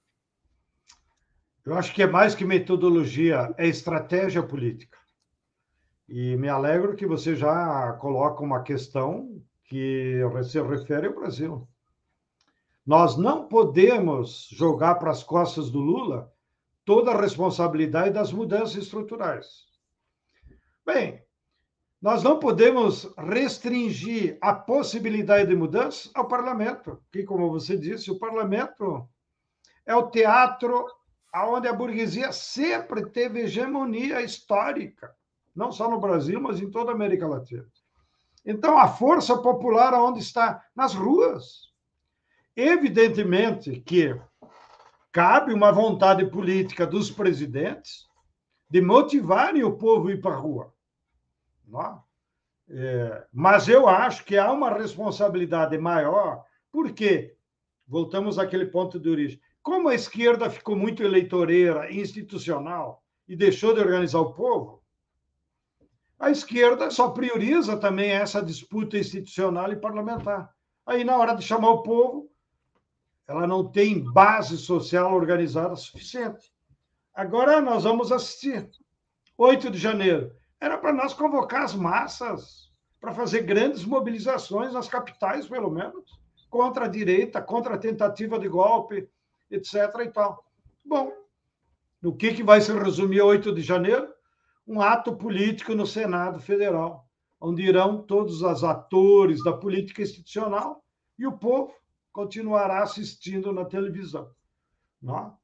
Eu 1.66 1.74
acho 1.74 1.92
que 1.94 2.02
é 2.02 2.06
mais 2.06 2.34
que 2.34 2.46
metodologia, 2.46 3.54
é 3.58 3.68
estratégia 3.68 4.42
política. 4.42 4.98
E 6.08 6.34
me 6.36 6.48
alegro 6.48 6.96
que 6.96 7.06
você 7.06 7.36
já 7.36 7.92
coloca 8.00 8.42
uma 8.42 8.62
questão 8.62 9.42
que 9.64 10.18
se 10.44 10.60
refere 10.62 11.06
ao 11.06 11.14
Brasil. 11.14 11.68
Nós 12.84 13.16
não 13.16 13.46
podemos 13.46 14.48
jogar 14.50 14.96
para 14.96 15.10
as 15.10 15.22
costas 15.22 15.70
do 15.70 15.78
Lula 15.78 16.32
toda 16.84 17.12
a 17.12 17.20
responsabilidade 17.20 18.10
das 18.10 18.32
mudanças 18.32 18.74
estruturais. 18.74 19.46
Bem, 20.84 21.22
nós 22.00 22.24
não 22.24 22.40
podemos 22.40 23.08
restringir 23.16 24.36
a 24.40 24.52
possibilidade 24.52 25.48
de 25.48 25.54
mudança 25.54 26.10
ao 26.12 26.26
parlamento, 26.26 27.00
que, 27.12 27.22
como 27.22 27.48
você 27.48 27.76
disse, 27.76 28.10
o 28.10 28.18
parlamento 28.18 29.08
é 29.86 29.94
o 29.94 30.10
teatro 30.10 30.84
onde 31.34 31.68
a 31.68 31.72
burguesia 31.72 32.32
sempre 32.32 33.08
teve 33.10 33.42
hegemonia 33.42 34.20
histórica, 34.20 35.14
não 35.54 35.70
só 35.70 35.88
no 35.88 36.00
Brasil, 36.00 36.40
mas 36.40 36.60
em 36.60 36.68
toda 36.68 36.90
a 36.90 36.94
América 36.94 37.28
Latina. 37.28 37.66
Então, 38.44 38.76
a 38.76 38.88
força 38.88 39.38
popular 39.38 39.94
onde 39.94 40.18
está? 40.18 40.66
Nas 40.74 40.94
ruas. 40.94 41.71
Evidentemente 42.56 43.80
que 43.80 44.18
cabe 45.10 45.52
uma 45.52 45.72
vontade 45.72 46.26
política 46.26 46.86
dos 46.86 47.10
presidentes 47.10 48.06
de 48.70 48.80
motivarem 48.80 49.62
o 49.62 49.76
povo 49.76 50.08
a 50.08 50.12
ir 50.12 50.20
para 50.20 50.34
a 50.34 50.38
rua. 50.38 50.74
Não? 51.66 52.02
É, 52.68 53.26
mas 53.32 53.68
eu 53.68 53.86
acho 53.86 54.24
que 54.24 54.38
há 54.38 54.50
uma 54.50 54.70
responsabilidade 54.70 55.76
maior, 55.76 56.42
porque, 56.70 57.36
voltamos 57.86 58.38
àquele 58.38 58.66
ponto 58.66 58.98
de 58.98 59.10
origem, 59.10 59.40
como 59.62 59.88
a 59.88 59.94
esquerda 59.94 60.48
ficou 60.48 60.74
muito 60.74 61.02
eleitoreira, 61.02 61.92
institucional, 61.92 63.02
e 63.28 63.36
deixou 63.36 63.74
de 63.74 63.80
organizar 63.80 64.20
o 64.20 64.32
povo, 64.32 64.82
a 66.18 66.30
esquerda 66.30 66.90
só 66.90 67.10
prioriza 67.10 67.76
também 67.76 68.10
essa 68.10 68.42
disputa 68.42 68.96
institucional 68.96 69.70
e 69.70 69.76
parlamentar. 69.76 70.50
Aí, 70.86 71.04
na 71.04 71.16
hora 71.16 71.34
de 71.34 71.42
chamar 71.44 71.70
o 71.70 71.82
povo, 71.82 72.31
ela 73.26 73.46
não 73.46 73.66
tem 73.68 74.02
base 74.12 74.58
social 74.58 75.14
organizada 75.14 75.76
suficiente. 75.76 76.52
Agora 77.14 77.60
nós 77.60 77.84
vamos 77.84 78.10
assistir. 78.10 78.68
8 79.36 79.70
de 79.70 79.78
janeiro. 79.78 80.32
Era 80.60 80.78
para 80.78 80.92
nós 80.92 81.12
convocar 81.12 81.62
as 81.62 81.74
massas 81.74 82.70
para 83.00 83.12
fazer 83.12 83.42
grandes 83.42 83.84
mobilizações 83.84 84.72
nas 84.72 84.88
capitais, 84.88 85.48
pelo 85.48 85.70
menos, 85.70 86.20
contra 86.48 86.84
a 86.84 86.88
direita, 86.88 87.42
contra 87.42 87.74
a 87.74 87.78
tentativa 87.78 88.38
de 88.38 88.48
golpe, 88.48 89.08
etc. 89.50 89.74
E 90.04 90.08
tal. 90.08 90.44
Bom, 90.84 91.12
no 92.00 92.14
que, 92.14 92.32
que 92.32 92.42
vai 92.42 92.60
se 92.60 92.72
resumir 92.72 93.20
8 93.20 93.52
de 93.52 93.62
janeiro? 93.62 94.08
Um 94.66 94.80
ato 94.80 95.16
político 95.16 95.74
no 95.74 95.86
Senado 95.86 96.38
Federal, 96.38 97.04
onde 97.40 97.62
irão 97.62 98.02
todos 98.02 98.42
os 98.42 98.62
atores 98.62 99.42
da 99.42 99.52
política 99.52 100.02
institucional 100.02 100.84
e 101.18 101.26
o 101.26 101.32
povo 101.32 101.74
continuará 102.12 102.82
assistindo 102.82 103.52
na 103.52 103.64
televisão. 103.64 104.30
Não? 105.00 105.36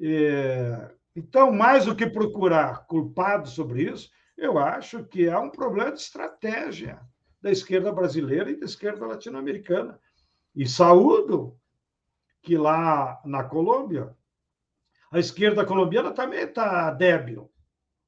É? 0.00 0.94
então, 1.14 1.50
mais 1.50 1.86
do 1.86 1.96
que 1.96 2.06
procurar 2.06 2.86
culpados 2.86 3.52
sobre 3.52 3.84
isso, 3.84 4.10
eu 4.36 4.58
acho 4.58 5.04
que 5.04 5.26
é 5.26 5.38
um 5.38 5.50
problema 5.50 5.92
de 5.92 6.00
estratégia 6.00 7.00
da 7.40 7.50
esquerda 7.50 7.90
brasileira 7.92 8.50
e 8.50 8.58
da 8.58 8.66
esquerda 8.66 9.06
latino-americana. 9.06 9.98
E 10.54 10.68
saúdo 10.68 11.58
que 12.42 12.56
lá 12.56 13.20
na 13.24 13.42
Colômbia, 13.44 14.14
a 15.10 15.18
esquerda 15.18 15.64
colombiana 15.64 16.12
também 16.12 16.44
está 16.44 16.90
débil, 16.90 17.50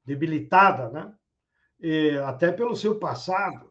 debilitada, 0.04 0.90
né? 0.90 1.14
E 1.80 2.18
até 2.18 2.52
pelo 2.52 2.76
seu 2.76 2.98
passado, 2.98 3.67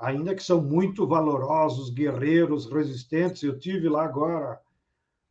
ainda 0.00 0.34
que 0.34 0.42
são 0.42 0.62
muito 0.62 1.06
valorosos, 1.06 1.90
guerreiros, 1.90 2.70
resistentes. 2.70 3.42
Eu 3.42 3.58
tive 3.58 3.88
lá 3.88 4.04
agora, 4.04 4.60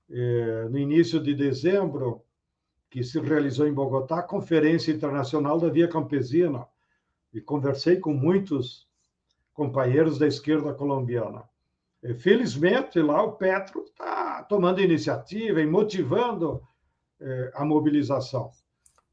é, 0.09 0.67
no 0.69 0.77
início 0.77 1.19
de 1.19 1.33
dezembro, 1.33 2.23
que 2.89 3.03
se 3.03 3.19
realizou 3.19 3.67
em 3.67 3.73
Bogotá, 3.73 4.19
a 4.19 4.23
Conferência 4.23 4.91
Internacional 4.91 5.59
da 5.59 5.69
Via 5.69 5.88
Campesina, 5.88 6.65
e 7.33 7.41
conversei 7.41 7.97
com 7.97 8.13
muitos 8.13 8.88
companheiros 9.53 10.17
da 10.17 10.27
esquerda 10.27 10.73
colombiana. 10.73 11.43
E, 12.01 12.13
felizmente, 12.13 12.99
lá 13.01 13.21
o 13.23 13.33
Petro 13.33 13.83
está 13.83 14.43
tomando 14.43 14.81
iniciativa 14.81 15.59
e 15.61 15.65
motivando 15.65 16.61
é, 17.19 17.51
a 17.55 17.65
mobilização. 17.65 18.51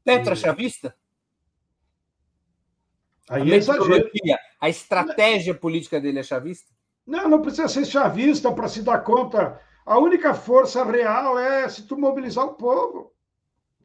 Petro 0.03 0.33
é 0.33 0.35
chavista? 0.35 0.95
Aí 3.27 3.51
a, 3.51 3.55
exagero. 3.57 4.09
A 4.65 4.69
estratégia 4.69 5.53
política 5.53 6.01
dele 6.01 6.19
é 6.19 6.23
chavista? 6.23 6.73
Não, 7.05 7.29
não 7.29 7.41
precisa 7.41 7.67
ser 7.67 7.85
chavista 7.85 8.51
para 8.51 8.67
se 8.67 8.81
dar 8.81 9.03
conta. 9.03 9.61
A 9.85 9.99
única 9.99 10.33
força 10.33 10.83
real 10.83 11.37
é 11.37 11.69
se 11.69 11.83
tu 11.83 11.95
mobilizar 11.95 12.45
o 12.45 12.55
povo. 12.55 13.13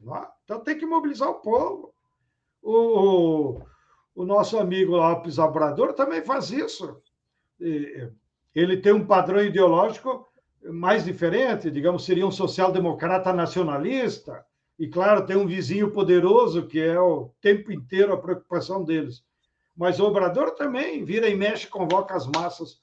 É? 0.03 0.27
Então 0.43 0.59
tem 0.59 0.75
que 0.75 0.85
mobilizar 0.85 1.29
o 1.29 1.35
povo. 1.35 1.93
O, 2.63 2.73
o, 2.73 3.61
o 4.15 4.25
nosso 4.25 4.57
amigo 4.57 4.93
Lopes 4.93 5.37
Obrador 5.37 5.93
também 5.93 6.23
faz 6.23 6.49
isso. 6.49 6.99
Ele 7.59 8.77
tem 8.77 8.91
um 8.91 9.05
padrão 9.05 9.43
ideológico 9.43 10.27
mais 10.63 11.05
diferente, 11.05 11.69
digamos, 11.69 12.05
seria 12.05 12.25
um 12.25 12.31
social-democrata 12.31 13.31
nacionalista, 13.31 14.43
e 14.79 14.87
claro, 14.87 15.25
tem 15.27 15.35
um 15.35 15.45
vizinho 15.45 15.91
poderoso 15.91 16.65
que 16.65 16.79
é 16.79 16.99
o 16.99 17.31
tempo 17.39 17.71
inteiro 17.71 18.13
a 18.13 18.17
preocupação 18.17 18.83
deles. 18.83 19.23
Mas 19.81 19.99
o 19.99 20.05
Obrador 20.05 20.51
também 20.51 21.03
vira 21.03 21.27
e 21.27 21.35
mexe, 21.35 21.65
convoca 21.65 22.15
as 22.15 22.27
massas 22.27 22.79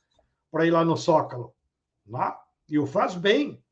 para 0.50 0.66
ir 0.66 0.72
lá 0.72 0.84
no 0.84 0.96
Zócalo. 0.96 1.54
Né? 2.04 2.34
E 2.68 2.76
o 2.76 2.88
faz 2.88 3.14
bem. 3.14 3.62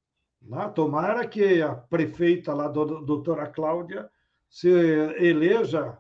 Né? 0.41 0.71
Tomara 0.73 1.27
que 1.27 1.61
a 1.61 1.75
prefeita 1.75 2.55
lá, 2.55 2.67
a 2.67 2.69
doutora 2.69 3.49
Cláudia, 3.49 4.09
se 4.49 4.69
eleja 4.69 5.99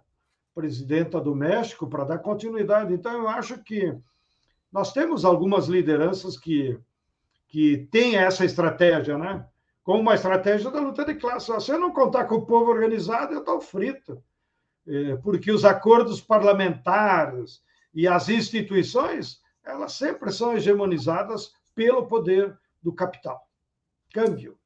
presidenta 0.54 1.20
do 1.20 1.34
México 1.34 1.88
para 1.88 2.04
dar 2.04 2.20
continuidade. 2.20 2.94
Então, 2.94 3.10
eu 3.14 3.28
acho 3.28 3.58
que 3.58 3.92
nós 4.70 4.92
temos 4.92 5.24
algumas 5.24 5.66
lideranças 5.66 6.38
que, 6.38 6.78
que 7.48 7.88
têm 7.90 8.18
essa 8.18 8.44
estratégia, 8.44 9.18
né? 9.18 9.44
como 9.82 10.00
uma 10.00 10.14
estratégia 10.14 10.70
da 10.70 10.78
luta 10.78 11.04
de 11.04 11.16
classe. 11.16 11.50
Se 11.60 11.72
eu 11.72 11.80
não 11.80 11.92
contar 11.92 12.26
com 12.26 12.36
o 12.36 12.46
povo 12.46 12.70
organizado, 12.70 13.34
eu 13.34 13.40
estou 13.40 13.60
frito. 13.60 14.22
É, 14.88 15.16
porque 15.16 15.50
os 15.50 15.64
acordos 15.64 16.20
parlamentares 16.20 17.60
e 17.92 18.06
as 18.06 18.28
instituições, 18.28 19.40
elas 19.64 19.94
sempre 19.94 20.30
são 20.30 20.56
hegemonizadas 20.56 21.52
pelo 21.74 22.06
poder 22.06 22.56
do 22.82 22.92
capital. 22.92 23.48
Câmbio. 24.12 24.56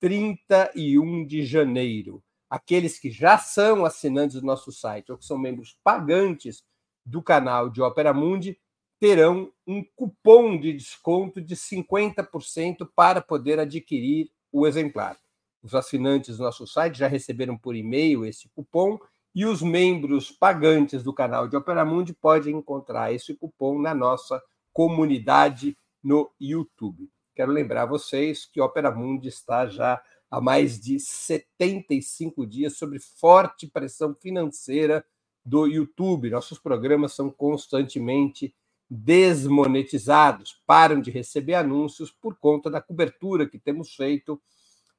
31 0.00 1.24
de 1.24 1.44
janeiro. 1.44 2.22
Aqueles 2.50 2.98
que 2.98 3.10
já 3.10 3.38
são 3.38 3.84
assinantes 3.84 4.40
do 4.40 4.46
nosso 4.46 4.70
site 4.72 5.10
ou 5.10 5.18
que 5.18 5.24
são 5.24 5.38
membros 5.38 5.78
pagantes 5.82 6.64
do 7.04 7.22
canal 7.22 7.70
de 7.70 7.80
Opera 7.80 8.12
Mundi 8.12 8.58
terão 8.98 9.52
um 9.66 9.84
cupom 9.94 10.58
de 10.58 10.72
desconto 10.72 11.40
de 11.40 11.54
50% 11.54 12.88
para 12.94 13.20
poder 13.20 13.60
adquirir 13.60 14.30
o 14.50 14.66
exemplar. 14.66 15.16
Os 15.62 15.74
assinantes 15.74 16.36
do 16.36 16.44
nosso 16.44 16.66
site 16.66 16.98
já 16.98 17.08
receberam 17.08 17.56
por 17.58 17.74
e-mail 17.74 18.24
esse 18.24 18.48
cupom 18.50 18.98
e 19.36 19.44
os 19.44 19.60
membros 19.60 20.30
pagantes 20.30 21.02
do 21.02 21.12
canal 21.12 21.46
de 21.46 21.54
Opera 21.54 21.84
Mundi 21.84 22.14
podem 22.14 22.56
encontrar 22.56 23.12
esse 23.12 23.34
cupom 23.34 23.78
na 23.78 23.94
nossa 23.94 24.42
comunidade 24.72 25.76
no 26.02 26.32
YouTube. 26.40 27.10
Quero 27.34 27.52
lembrar 27.52 27.84
vocês 27.84 28.46
que 28.46 28.62
Opera 28.62 28.90
Mundi 28.90 29.28
está 29.28 29.66
já 29.66 30.02
há 30.30 30.40
mais 30.40 30.80
de 30.80 30.98
75 30.98 32.46
dias 32.46 32.78
sob 32.78 32.98
forte 32.98 33.66
pressão 33.66 34.14
financeira 34.14 35.04
do 35.44 35.66
YouTube. 35.66 36.30
Nossos 36.30 36.58
programas 36.58 37.12
são 37.12 37.28
constantemente 37.28 38.54
desmonetizados, 38.88 40.62
param 40.66 40.98
de 40.98 41.10
receber 41.10 41.56
anúncios 41.56 42.10
por 42.10 42.38
conta 42.38 42.70
da 42.70 42.80
cobertura 42.80 43.46
que 43.46 43.58
temos 43.58 43.94
feito 43.94 44.40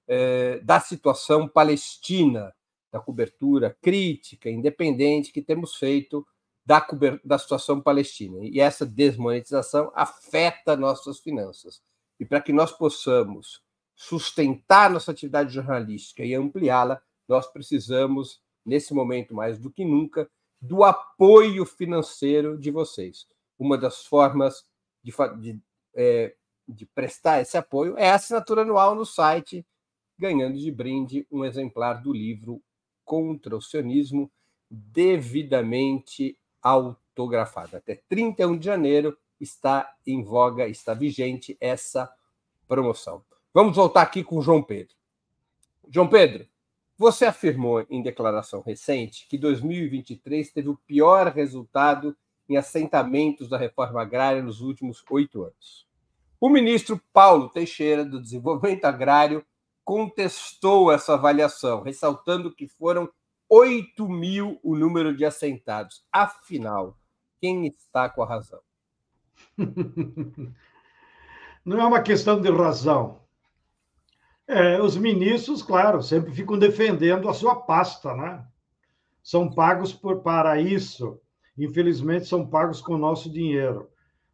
eh, 0.07 0.59
da 0.63 0.79
situação 0.79 1.47
palestina 1.47 2.53
da 2.91 2.99
cobertura 2.99 3.77
crítica, 3.81 4.49
independente 4.49 5.31
que 5.31 5.41
temos 5.41 5.75
feito 5.75 6.25
da, 6.65 6.85
da 7.23 7.37
situação 7.37 7.81
palestina. 7.81 8.39
E 8.41 8.59
essa 8.59 8.85
desmonetização 8.85 9.91
afeta 9.95 10.75
nossas 10.75 11.19
finanças. 11.19 11.81
E 12.19 12.25
para 12.25 12.41
que 12.41 12.51
nós 12.51 12.71
possamos 12.71 13.61
sustentar 13.95 14.89
nossa 14.89 15.11
atividade 15.11 15.53
jornalística 15.53 16.23
e 16.23 16.35
ampliá-la, 16.35 17.01
nós 17.27 17.47
precisamos, 17.47 18.41
nesse 18.65 18.93
momento 18.93 19.33
mais 19.33 19.57
do 19.57 19.71
que 19.71 19.83
nunca, 19.83 20.29
do 20.61 20.83
apoio 20.83 21.65
financeiro 21.65 22.57
de 22.57 22.69
vocês. 22.69 23.27
Uma 23.57 23.77
das 23.77 24.05
formas 24.05 24.63
de, 25.03 25.11
de, 25.39 25.61
é, 25.95 26.35
de 26.67 26.85
prestar 26.85 27.41
esse 27.41 27.57
apoio 27.57 27.97
é 27.97 28.09
a 28.09 28.15
assinatura 28.15 28.61
anual 28.61 28.93
no 28.93 29.05
site, 29.05 29.65
ganhando 30.17 30.57
de 30.57 30.71
brinde 30.71 31.27
um 31.31 31.45
exemplar 31.45 32.01
do 32.01 32.11
livro 32.11 32.61
Contra 33.07 33.55
o 33.55 33.61
Sionismo, 33.61 34.29
devidamente 34.69 36.37
autografado. 36.61 37.77
Até 37.77 37.95
31 38.09 38.57
de 38.57 38.65
janeiro 38.65 39.17
está 39.39 39.95
em 40.05 40.21
voga, 40.21 40.67
está 40.67 40.93
vigente 40.93 41.55
essa 41.61 42.13
promoção. 42.67 43.23
Vamos 43.53 43.77
voltar 43.77 44.01
aqui 44.01 44.25
com 44.25 44.39
o 44.39 44.41
João 44.41 44.61
Pedro. 44.61 44.93
João 45.89 46.09
Pedro, 46.09 46.45
você 46.97 47.23
afirmou 47.25 47.85
em 47.89 48.03
declaração 48.03 48.59
recente 48.59 49.25
que 49.29 49.37
2023 49.37 50.51
teve 50.51 50.67
o 50.67 50.75
pior 50.85 51.27
resultado 51.27 52.13
em 52.49 52.57
assentamentos 52.57 53.47
da 53.47 53.57
reforma 53.57 54.01
agrária 54.01 54.43
nos 54.43 54.59
últimos 54.59 55.01
oito 55.09 55.43
anos. 55.43 55.87
O 56.41 56.49
ministro 56.49 57.01
Paulo 57.13 57.47
Teixeira, 57.47 58.03
do 58.03 58.21
Desenvolvimento 58.21 58.83
Agrário, 58.83 59.45
contestou 59.87 60.91
essa 60.91 61.13
avaliação, 61.13 61.81
ressaltando 61.81 62.53
que 62.53 62.67
foram 62.67 63.09
8 63.47 64.09
mil 64.09 64.59
o 64.61 64.75
número 64.75 65.15
de 65.15 65.23
assentados. 65.23 66.05
Afinal, 66.11 66.99
quem 67.39 67.65
está 67.67 68.09
com 68.09 68.21
a 68.21 68.27
razão? 68.27 68.59
Não 71.63 71.79
é 71.79 71.85
uma 71.85 72.01
questão 72.01 72.41
de 72.41 72.51
razão. 72.51 73.21
É, 74.45 74.81
os 74.81 74.97
ministros, 74.97 75.63
claro, 75.63 76.03
sempre 76.03 76.33
ficam 76.33 76.59
defendendo 76.59 77.29
a 77.29 77.33
sua 77.33 77.55
pasta, 77.55 78.13
né? 78.13 78.45
São 79.23 79.49
pagos 79.49 79.93
por, 79.93 80.21
para 80.21 80.59
isso. 80.59 81.17
Infelizmente, 81.57 82.25
são 82.25 82.45
pagos 82.45 82.81
com 82.81 82.95
o 82.95 82.97
nosso 82.97 83.31
dinheiro. 83.31 83.89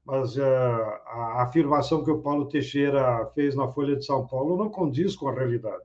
Mas 0.06 0.36
uh, 0.36 0.42
a 0.42 1.44
afirmação 1.44 2.04
que 2.04 2.12
o 2.12 2.22
Paulo 2.22 2.50
Teixeira 2.50 3.26
fez 3.34 3.56
na 3.56 3.68
Folha 3.70 3.96
de 3.96 4.06
São 4.06 4.28
Paulo 4.28 4.58
não 4.58 4.70
condiz 4.70 5.16
com 5.16 5.30
a 5.30 5.34
realidade. 5.34 5.84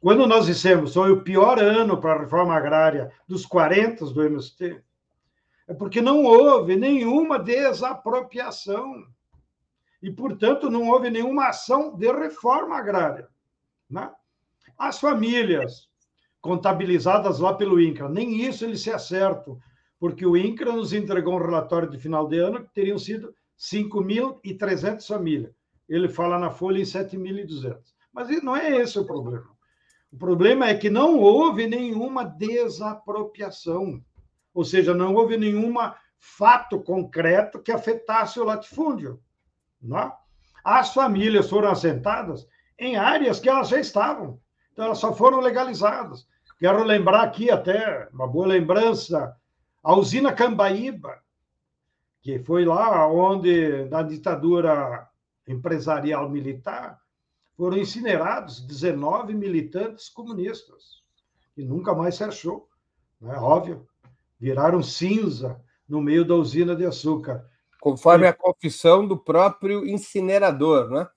Quando 0.00 0.26
nós 0.26 0.46
dissemos 0.46 0.94
foi 0.94 1.12
o 1.12 1.22
pior 1.22 1.58
ano 1.58 1.98
para 1.98 2.14
a 2.14 2.20
reforma 2.20 2.54
agrária 2.54 3.12
dos 3.26 3.46
40 3.46 4.04
do 4.06 4.22
MST, 4.22 4.82
é 5.68 5.74
porque 5.74 6.00
não 6.00 6.24
houve 6.24 6.76
nenhuma 6.76 7.38
desapropriação. 7.38 9.06
E, 10.02 10.10
portanto, 10.10 10.68
não 10.68 10.88
houve 10.88 11.08
nenhuma 11.08 11.48
ação 11.48 11.96
de 11.96 12.10
reforma 12.12 12.76
agrária. 12.76 13.28
Né? 13.88 14.10
As 14.76 14.98
famílias 14.98 15.88
contabilizadas 16.40 17.38
lá 17.38 17.54
pelo 17.54 17.80
INCRA, 17.80 18.08
nem 18.08 18.42
isso 18.42 18.64
eles 18.64 18.82
se 18.82 18.90
acertam, 18.90 19.58
porque 20.02 20.26
o 20.26 20.36
INCRA 20.36 20.72
nos 20.72 20.92
entregou 20.92 21.34
um 21.34 21.38
relatório 21.38 21.88
de 21.88 21.96
final 21.96 22.26
de 22.26 22.36
ano 22.36 22.64
que 22.64 22.74
teriam 22.74 22.98
sido 22.98 23.32
5.300 23.56 25.06
famílias. 25.06 25.54
Ele 25.88 26.08
fala 26.08 26.40
na 26.40 26.50
folha 26.50 26.80
em 26.80 26.82
7.200. 26.82 27.78
Mas 28.12 28.42
não 28.42 28.56
é 28.56 28.78
esse 28.78 28.98
o 28.98 29.06
problema. 29.06 29.48
O 30.10 30.18
problema 30.18 30.66
é 30.66 30.74
que 30.74 30.90
não 30.90 31.20
houve 31.20 31.68
nenhuma 31.68 32.24
desapropriação, 32.24 34.02
ou 34.52 34.64
seja, 34.64 34.92
não 34.92 35.14
houve 35.14 35.36
nenhum 35.36 35.72
fato 36.18 36.80
concreto 36.80 37.62
que 37.62 37.70
afetasse 37.70 38.40
o 38.40 38.44
latifúndio. 38.44 39.20
Não? 39.80 39.98
É? 39.98 40.12
As 40.64 40.92
famílias 40.92 41.48
foram 41.48 41.70
assentadas 41.70 42.44
em 42.76 42.96
áreas 42.96 43.38
que 43.38 43.48
elas 43.48 43.68
já 43.68 43.78
estavam. 43.78 44.40
Então, 44.72 44.86
elas 44.86 44.98
só 44.98 45.14
foram 45.14 45.38
legalizadas. 45.38 46.26
Quero 46.58 46.82
lembrar 46.82 47.22
aqui 47.22 47.52
até, 47.52 48.08
uma 48.12 48.26
boa 48.26 48.48
lembrança, 48.48 49.32
a 49.82 49.94
usina 49.94 50.32
Cambaíba, 50.32 51.20
que 52.20 52.38
foi 52.38 52.64
lá 52.64 53.06
onde, 53.08 53.84
na 53.86 54.02
ditadura 54.02 55.08
empresarial 55.46 56.28
militar, 56.30 57.00
foram 57.56 57.76
incinerados 57.76 58.60
19 58.60 59.34
militantes 59.34 60.08
comunistas, 60.08 61.02
e 61.56 61.64
nunca 61.64 61.94
mais 61.94 62.14
se 62.14 62.24
achou, 62.24 62.68
né? 63.20 63.36
óbvio, 63.36 63.86
viraram 64.38 64.82
cinza 64.82 65.60
no 65.88 66.00
meio 66.00 66.24
da 66.24 66.34
usina 66.34 66.74
de 66.74 66.86
açúcar. 66.86 67.44
Conforme 67.80 68.26
a 68.26 68.32
confissão 68.32 69.06
do 69.06 69.16
próprio 69.16 69.86
incinerador, 69.86 70.88
né? 70.88 71.08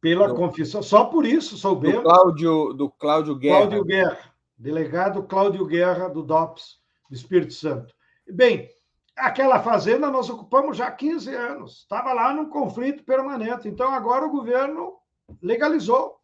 pela 0.00 0.28
do, 0.28 0.34
confissão. 0.34 0.82
Só 0.82 1.04
por 1.04 1.24
isso 1.24 1.56
soubemos. 1.56 1.98
Do 1.98 2.02
Cláudio, 2.02 2.72
do 2.72 2.90
Cláudio 2.90 3.34
Guerra. 3.36 3.66
Cláudio 3.66 3.84
Guerra, 3.84 4.34
delegado 4.56 5.22
Cláudio 5.22 5.66
Guerra 5.66 6.08
do 6.08 6.22
DOPS, 6.22 6.78
do 7.08 7.14
Espírito 7.14 7.54
Santo. 7.54 7.94
Bem, 8.30 8.68
aquela 9.16 9.60
fazenda 9.60 10.10
nós 10.10 10.28
ocupamos 10.28 10.76
já 10.76 10.86
há 10.86 10.92
15 10.92 11.34
anos. 11.34 11.78
Estava 11.80 12.12
lá 12.12 12.32
num 12.32 12.48
conflito 12.48 13.04
permanente. 13.04 13.68
Então 13.68 13.92
agora 13.92 14.26
o 14.26 14.30
governo 14.30 14.98
legalizou. 15.42 16.20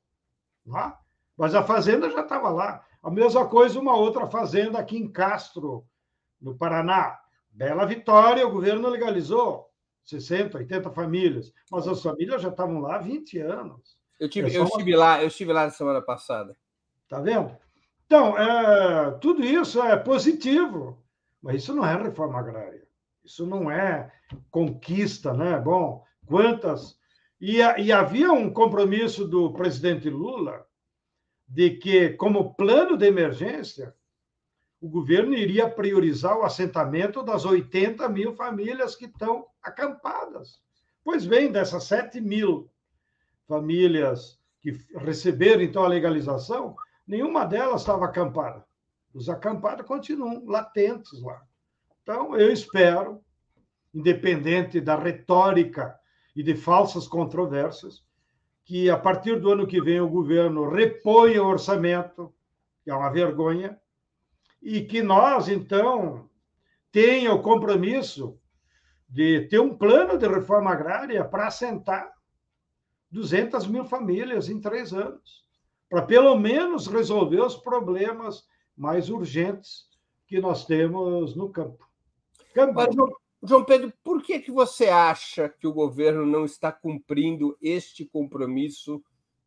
É? 0.68 0.92
Mas 1.36 1.54
a 1.54 1.62
fazenda 1.62 2.10
já 2.10 2.20
estava 2.20 2.48
lá. 2.50 2.84
A 3.02 3.10
mesma 3.10 3.46
coisa, 3.46 3.78
uma 3.78 3.94
outra 3.94 4.26
fazenda 4.26 4.78
aqui 4.78 4.96
em 4.96 5.10
Castro, 5.10 5.84
no 6.40 6.56
Paraná. 6.56 7.18
Bela 7.50 7.84
Vitória, 7.84 8.46
o 8.46 8.50
governo 8.50 8.88
legalizou. 8.88 9.70
60, 10.04 10.58
80 10.58 10.90
famílias, 10.90 11.52
mas 11.70 11.88
as 11.88 12.02
famílias 12.02 12.42
já 12.42 12.50
estavam 12.50 12.80
lá 12.80 12.96
há 12.96 12.98
20 12.98 13.38
anos. 13.38 13.96
Eu 14.20 14.28
tive, 14.28 14.54
é 14.54 14.58
eu 14.58 14.64
estive 14.64 14.94
lá, 14.94 15.22
eu 15.22 15.28
estive 15.28 15.52
lá 15.52 15.64
na 15.64 15.70
semana 15.70 16.02
passada. 16.02 16.54
Tá 17.08 17.20
vendo? 17.20 17.56
Então, 18.06 18.38
é, 18.38 19.12
tudo 19.12 19.42
isso 19.42 19.82
é 19.82 19.96
positivo, 19.96 21.02
mas 21.44 21.56
isso 21.56 21.74
não 21.74 21.84
é 21.84 21.94
reforma 21.94 22.38
agrária. 22.38 22.82
Isso 23.22 23.46
não 23.46 23.70
é 23.70 24.10
conquista, 24.50 25.34
né? 25.34 25.60
Bom, 25.60 26.02
quantas. 26.24 26.98
E, 27.38 27.58
e 27.58 27.92
havia 27.92 28.32
um 28.32 28.50
compromisso 28.50 29.28
do 29.28 29.52
presidente 29.52 30.08
Lula 30.08 30.66
de 31.46 31.72
que, 31.72 32.10
como 32.14 32.54
plano 32.54 32.96
de 32.96 33.06
emergência, 33.06 33.94
o 34.80 34.88
governo 34.88 35.34
iria 35.34 35.68
priorizar 35.68 36.38
o 36.38 36.44
assentamento 36.44 37.22
das 37.22 37.44
80 37.44 38.08
mil 38.08 38.34
famílias 38.34 38.96
que 38.96 39.04
estão 39.04 39.46
acampadas. 39.62 40.62
Pois 41.04 41.26
bem, 41.26 41.52
dessas 41.52 41.84
7 41.84 42.22
mil 42.22 42.70
famílias 43.46 44.40
que 44.62 44.78
receberam 44.96 45.60
então 45.60 45.84
a 45.84 45.88
legalização, 45.88 46.74
nenhuma 47.06 47.44
delas 47.44 47.82
estava 47.82 48.06
acampada. 48.06 48.64
Os 49.14 49.28
acampados 49.28 49.86
continuam 49.86 50.44
latentes 50.44 51.22
lá. 51.22 51.40
Então, 52.02 52.36
eu 52.36 52.52
espero, 52.52 53.24
independente 53.94 54.80
da 54.80 54.96
retórica 54.96 55.96
e 56.34 56.42
de 56.42 56.56
falsas 56.56 57.06
controvérsias, 57.06 58.04
que 58.64 58.90
a 58.90 58.98
partir 58.98 59.40
do 59.40 59.52
ano 59.52 59.68
que 59.68 59.80
vem 59.80 60.00
o 60.00 60.08
governo 60.08 60.68
reponha 60.68 61.42
o 61.42 61.46
orçamento, 61.46 62.34
que 62.82 62.90
é 62.90 62.94
uma 62.94 63.10
vergonha, 63.10 63.78
e 64.60 64.82
que 64.82 65.00
nós, 65.00 65.48
então, 65.48 66.28
tenha 66.90 67.32
o 67.32 67.42
compromisso 67.42 68.38
de 69.08 69.42
ter 69.42 69.60
um 69.60 69.76
plano 69.76 70.18
de 70.18 70.26
reforma 70.26 70.72
agrária 70.72 71.24
para 71.24 71.46
assentar 71.46 72.12
200 73.12 73.66
mil 73.68 73.84
famílias 73.84 74.48
em 74.48 74.60
três 74.60 74.92
anos, 74.92 75.44
para 75.88 76.02
pelo 76.02 76.36
menos 76.36 76.88
resolver 76.88 77.40
os 77.40 77.54
problemas 77.54 78.44
mais 78.76 79.08
urgentes 79.08 79.88
que 80.26 80.40
nós 80.40 80.64
temos 80.64 81.34
no 81.34 81.48
campo. 81.50 81.88
campo. 82.54 82.74
Mas, 82.74 82.94
João 83.42 83.64
Pedro, 83.64 83.92
por 84.02 84.22
que, 84.22 84.40
que 84.40 84.50
você 84.50 84.88
acha 84.88 85.48
que 85.48 85.66
o 85.66 85.72
governo 85.72 86.24
não 86.24 86.44
está 86.46 86.72
cumprindo 86.72 87.56
este 87.60 88.04
compromisso 88.06 89.04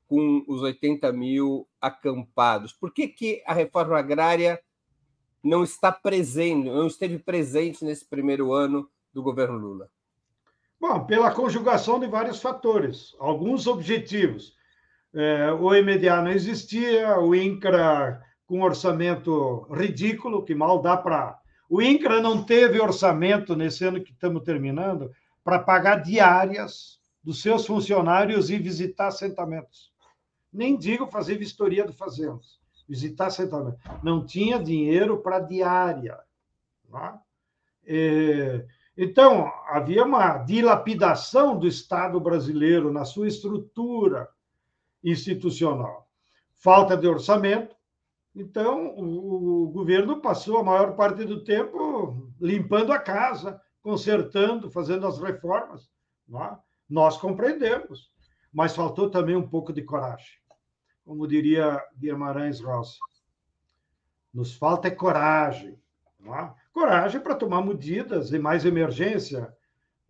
com 0.07 0.43
os 0.47 0.61
80 0.61 1.11
mil 1.11 1.67
acampados? 1.82 2.71
Por 2.71 2.93
que, 2.93 3.07
que 3.07 3.43
a 3.45 3.53
reforma 3.53 3.97
agrária 3.97 4.61
não 5.43 5.63
está 5.63 5.91
presente, 5.91 6.69
não 6.69 6.86
esteve 6.86 7.17
presente 7.17 7.84
nesse 7.84 8.05
primeiro 8.05 8.53
ano 8.53 8.89
do 9.11 9.23
governo 9.23 9.57
Lula? 9.57 9.89
Bom, 10.80 11.05
pela 11.05 11.34
conjugação 11.34 11.99
de 11.99 12.05
vários 12.05 12.39
fatores, 12.39 13.15
alguns 13.17 13.65
objetivos. 13.65 14.55
É, 15.11 15.51
o 15.53 15.69
MDA 15.69 16.21
não 16.21 16.30
existia, 16.30 17.17
o 17.19 17.34
INCRA 17.34 18.21
com 18.47 18.63
orçamento 18.63 19.67
ridículo, 19.71 20.43
que 20.43 20.55
mal 20.55 20.81
dá 20.81 20.97
para. 20.97 21.37
O 21.69 21.81
INCRA 21.81 22.21
não 22.21 22.41
teve 22.43 22.79
orçamento 22.79 23.55
nesse 23.55 23.83
ano 23.83 24.01
que 24.01 24.13
estamos 24.13 24.41
terminando 24.41 25.11
para 25.43 25.59
pagar 25.59 25.97
diárias 25.97 26.97
dos 27.21 27.41
seus 27.41 27.65
funcionários 27.67 28.49
e 28.49 28.57
visitar 28.57 29.07
assentamentos. 29.07 29.91
Nem 30.51 30.77
digo 30.77 31.07
fazer 31.07 31.37
vistoria 31.37 31.85
do 31.85 31.93
Fazendas. 31.93 32.57
visitar 32.87 33.27
assentamento. 33.27 33.77
Não 34.01 34.25
tinha 34.25 34.57
dinheiro 34.57 35.17
para 35.17 35.41
diária. 35.41 36.17
E, 37.85 38.63
então, 38.97 39.51
havia 39.67 40.05
uma 40.05 40.37
dilapidação 40.37 41.59
do 41.59 41.67
Estado 41.67 42.17
brasileiro 42.19 42.91
na 42.91 43.03
sua 43.03 43.27
estrutura 43.27 44.29
institucional. 45.03 46.07
Falta 46.55 46.95
de 46.95 47.07
orçamento. 47.07 47.76
Então, 48.39 48.89
o, 48.95 49.63
o 49.63 49.67
governo 49.71 50.21
passou 50.21 50.59
a 50.59 50.63
maior 50.63 50.95
parte 50.95 51.25
do 51.25 51.43
tempo 51.43 52.29
limpando 52.39 52.93
a 52.93 52.99
casa, 52.99 53.59
consertando, 53.81 54.69
fazendo 54.69 55.07
as 55.07 55.17
reformas. 55.17 55.89
É? 56.31 56.55
Nós 56.88 57.17
compreendemos, 57.17 58.11
mas 58.53 58.75
faltou 58.75 59.09
também 59.09 59.35
um 59.35 59.47
pouco 59.47 59.73
de 59.73 59.81
coragem. 59.81 60.38
Como 61.03 61.27
diria 61.27 61.83
Guimarães 61.97 62.61
Rosa, 62.61 62.99
nos 64.31 64.53
falta 64.53 64.88
é 64.88 64.91
coragem. 64.91 65.79
É? 66.23 66.49
Coragem 66.71 67.19
para 67.19 67.33
tomar 67.33 67.65
medidas 67.65 68.29
de 68.29 68.38
mais 68.38 68.65
emergência. 68.65 69.51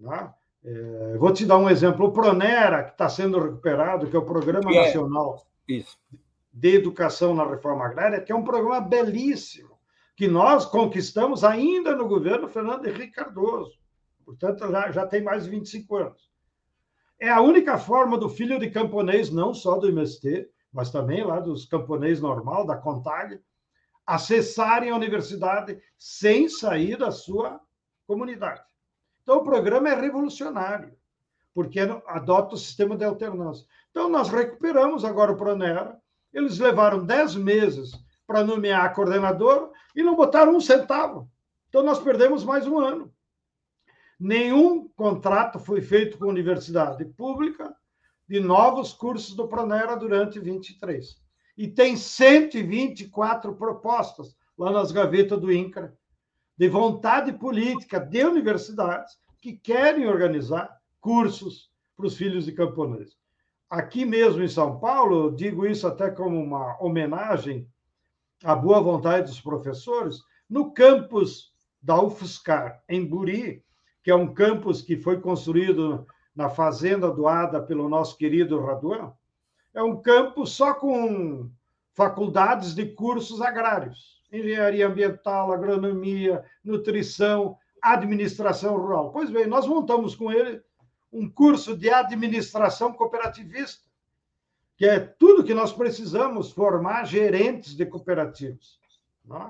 É? 0.02 0.30
É, 0.66 1.18
vou 1.18 1.32
te 1.32 1.46
dar 1.46 1.58
um 1.58 1.70
exemplo. 1.70 2.08
O 2.08 2.12
Pronera, 2.12 2.84
que 2.84 2.92
está 2.92 3.08
sendo 3.08 3.40
recuperado, 3.40 4.10
que 4.10 4.16
é 4.18 4.20
o 4.20 4.26
Programa 4.26 4.70
é. 4.74 4.86
Nacional 4.86 5.48
Isso. 5.66 5.98
De 6.58 6.76
Educação 6.76 7.36
na 7.36 7.48
Reforma 7.48 7.86
Agrária, 7.86 8.20
que 8.20 8.32
é 8.32 8.36
um 8.36 8.44
programa 8.44 8.82
belíssimo, 8.82 9.78
que 10.16 10.28
nós 10.28 10.66
conquistamos 10.66 11.44
ainda 11.44 11.96
no 11.96 12.08
governo 12.08 12.48
Fernando 12.48 12.88
Henrique 12.88 13.14
Cardoso. 13.14 13.78
Portanto, 14.26 14.68
já, 14.72 14.92
já 14.92 15.06
tem 15.06 15.22
mais 15.22 15.44
de 15.44 15.52
25 15.52 15.96
anos. 15.96 16.32
É 17.20 17.30
a 17.30 17.42
única 17.42 17.78
forma 17.78 18.18
do 18.18 18.28
filho 18.28 18.60
de 18.60 18.72
camponês, 18.72 19.30
não 19.30 19.54
só 19.54 19.78
do 19.78 19.88
MST, 19.88 20.50
mas 20.74 20.90
também 20.90 21.24
lá 21.24 21.40
dos 21.40 21.66
camponês 21.66 22.20
normal, 22.20 22.66
da 22.66 22.76
CONTAG, 22.76 23.40
acessarem 24.04 24.90
a 24.90 24.96
universidade 24.96 25.80
sem 25.96 26.50
sair 26.50 26.98
da 26.98 27.12
sua 27.12 27.62
comunidade. 28.08 28.64
Então, 29.22 29.38
o 29.38 29.44
programa 29.44 29.90
é 29.90 29.94
revolucionário, 29.94 30.98
porque 31.54 31.80
adota 32.08 32.56
o 32.56 32.58
sistema 32.58 32.98
de 32.98 33.06
alternância. 33.06 33.66
Então, 33.92 34.10
nós 34.10 34.30
recuperamos 34.30 35.06
agora 35.06 35.32
o 35.32 35.38
Pronera. 35.38 36.02
Eles 36.38 36.60
levaram 36.60 37.04
10 37.04 37.34
meses 37.34 37.94
para 38.28 38.44
nomear 38.44 38.94
coordenador 38.94 39.72
e 39.96 40.04
não 40.04 40.16
botaram 40.16 40.56
um 40.56 40.62
centavo. 40.62 41.28
Então, 41.68 41.82
nós 41.82 41.98
perdemos 41.98 42.44
mais 42.44 42.68
um 42.68 42.78
ano. 42.78 43.12
Nenhum 44.20 44.88
contrato 44.90 45.58
foi 45.58 45.82
feito 45.82 46.16
com 46.16 46.26
a 46.26 46.30
universidade 46.30 47.04
pública 47.06 47.76
de 48.30 48.40
novos 48.40 48.94
cursos 48.94 49.34
do 49.34 49.48
Pronera 49.48 49.98
durante 49.98 50.40
23. 50.40 51.20
E 51.58 51.68
tem 51.68 51.98
124 51.98 53.56
propostas 53.56 54.38
lá 54.56 54.72
nas 54.72 54.92
gavetas 54.92 55.42
do 55.42 55.52
INCRA 55.52 55.98
de 56.56 56.70
vontade 56.70 57.34
política 57.34 58.00
de 58.00 58.24
universidades 58.24 59.18
que 59.42 59.54
querem 59.54 60.06
organizar 60.06 60.70
cursos 61.02 61.72
para 61.96 62.06
os 62.06 62.16
filhos 62.16 62.46
de 62.46 62.52
camponeses. 62.52 63.18
Aqui 63.70 64.06
mesmo 64.06 64.44
em 64.44 64.48
São 64.48 64.80
Paulo, 64.80 65.36
digo 65.36 65.66
isso 65.66 65.88
até 65.88 66.10
como 66.10 66.42
uma 66.42 66.78
homenagem 66.82 67.68
à 68.44 68.56
boa 68.56 68.82
vontade 68.82 69.28
dos 69.28 69.42
professores, 69.42 70.22
no 70.50 70.72
campus 70.72 71.52
da 71.82 72.02
UFSCar, 72.02 72.82
em 72.88 73.06
Buri, 73.06 73.64
que 74.04 74.12
é 74.12 74.16
um 74.16 74.34
campus 74.34 74.82
que 74.82 74.98
foi 74.98 75.20
construído 75.20 76.08
na 76.36 76.50
fazenda 76.50 77.12
doada 77.12 77.62
pelo 77.62 77.90
nosso 77.90 78.18
querido 78.18 78.62
Raduan, 78.62 79.12
é 79.74 79.84
um 79.84 80.02
campus 80.02 80.52
só 80.52 80.74
com 80.74 81.50
faculdades 81.94 82.74
de 82.74 82.86
cursos 82.86 83.42
agrários 83.42 84.18
engenharia 84.32 84.88
ambiental, 84.88 85.52
agronomia, 85.52 86.44
nutrição, 86.64 87.58
administração 87.82 88.78
rural. 88.78 89.12
Pois 89.12 89.30
bem, 89.30 89.48
nós 89.48 89.68
montamos 89.68 90.16
com 90.16 90.32
ele 90.32 90.62
um 91.12 91.30
curso 91.30 91.76
de 91.76 91.90
administração 91.90 92.94
cooperativista, 92.94 93.86
que 94.76 94.86
é 94.86 95.00
tudo 95.00 95.44
que 95.44 95.54
nós 95.54 95.74
precisamos 95.74 96.52
formar 96.52 97.06
gerentes 97.06 97.76
de 97.76 97.86
cooperativas. 97.86 98.80
É? 99.32 99.50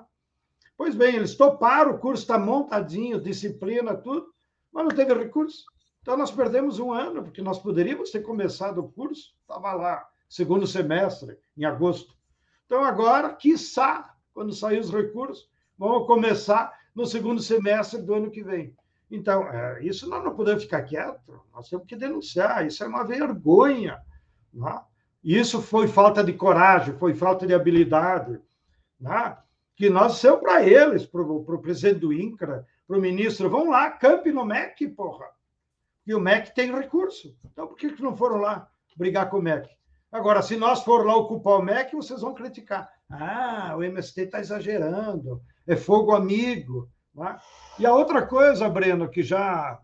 Pois 0.77 0.95
bem, 0.95 1.15
eles 1.15 1.35
toparam, 1.35 1.91
o 1.91 1.99
curso 1.99 2.23
está 2.23 2.37
montadinho, 2.37 3.19
disciplina, 3.19 3.95
tudo, 3.95 4.33
mas 4.71 4.85
não 4.85 4.91
teve 4.91 5.13
recurso. 5.13 5.65
Então, 6.01 6.15
nós 6.15 6.31
perdemos 6.31 6.79
um 6.79 6.93
ano, 6.93 7.23
porque 7.23 7.41
nós 7.41 7.59
poderíamos 7.59 8.11
ter 8.11 8.21
começado 8.21 8.77
o 8.77 8.89
curso, 8.89 9.35
estava 9.41 9.73
lá, 9.73 10.07
segundo 10.29 10.65
semestre, 10.65 11.37
em 11.57 11.65
agosto. 11.65 12.15
Então, 12.65 12.83
agora, 12.83 13.33
quiçá, 13.33 14.15
quando 14.33 14.53
sair 14.53 14.79
os 14.79 14.91
recursos, 14.91 15.49
vamos 15.77 16.07
começar 16.07 16.73
no 16.95 17.05
segundo 17.05 17.41
semestre 17.41 18.01
do 18.01 18.13
ano 18.13 18.31
que 18.31 18.43
vem. 18.43 18.73
Então, 19.09 19.47
é, 19.47 19.83
isso 19.83 20.09
nós 20.09 20.23
não 20.23 20.35
podemos 20.35 20.63
ficar 20.63 20.83
quietos, 20.83 21.21
nós 21.53 21.69
temos 21.69 21.85
que 21.87 21.95
denunciar, 21.95 22.65
isso 22.65 22.83
é 22.83 22.87
uma 22.87 23.03
vergonha. 23.03 24.01
Né? 24.53 24.81
Isso 25.23 25.61
foi 25.61 25.87
falta 25.87 26.23
de 26.23 26.33
coragem, 26.33 26.97
foi 26.97 27.13
falta 27.13 27.47
de 27.47 27.53
habilidade, 27.53 28.39
né? 28.99 29.37
que 29.75 29.89
nós 29.89 30.15
dissemos 30.15 30.39
para 30.39 30.63
eles, 30.63 31.05
para 31.05 31.21
o 31.21 31.61
presidente 31.61 31.99
do 31.99 32.11
INCRA, 32.11 32.65
para 32.87 32.97
o 32.97 33.01
ministro, 33.01 33.49
vão 33.49 33.69
lá, 33.69 33.91
campe 33.91 34.31
no 34.31 34.45
MEC, 34.45 34.87
porra. 34.89 35.27
E 36.05 36.15
o 36.15 36.19
MEC 36.19 36.53
tem 36.55 36.73
recurso. 36.73 37.37
Então, 37.45 37.67
por 37.67 37.77
que, 37.77 37.91
que 37.91 38.01
não 38.01 38.15
foram 38.15 38.37
lá 38.37 38.69
brigar 38.95 39.29
com 39.29 39.37
o 39.37 39.41
MEC? 39.41 39.69
Agora, 40.11 40.41
se 40.41 40.55
nós 40.55 40.83
for 40.83 41.05
lá 41.05 41.15
ocupar 41.15 41.59
o 41.59 41.61
MEC, 41.61 41.95
vocês 41.95 42.21
vão 42.21 42.33
criticar. 42.33 42.89
Ah, 43.09 43.75
o 43.77 43.83
MST 43.83 44.21
está 44.21 44.39
exagerando, 44.39 45.41
é 45.65 45.75
fogo 45.75 46.15
amigo. 46.15 46.89
É? 47.25 47.39
E 47.79 47.85
a 47.85 47.93
outra 47.93 48.25
coisa, 48.25 48.69
Breno, 48.69 49.09
que 49.09 49.23
já 49.23 49.79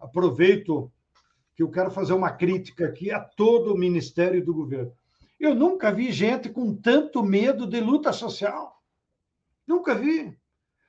aproveito, 0.00 0.92
que 1.56 1.62
eu 1.62 1.70
quero 1.70 1.90
fazer 1.90 2.12
uma 2.12 2.30
crítica 2.30 2.86
aqui 2.86 3.10
a 3.10 3.20
todo 3.20 3.74
o 3.74 3.78
Ministério 3.78 4.44
do 4.44 4.54
Governo. 4.54 4.92
Eu 5.38 5.54
nunca 5.54 5.90
vi 5.90 6.12
gente 6.12 6.48
com 6.48 6.74
tanto 6.74 7.22
medo 7.22 7.66
de 7.66 7.80
luta 7.80 8.12
social. 8.12 8.80
Nunca 9.66 9.94
vi. 9.94 10.38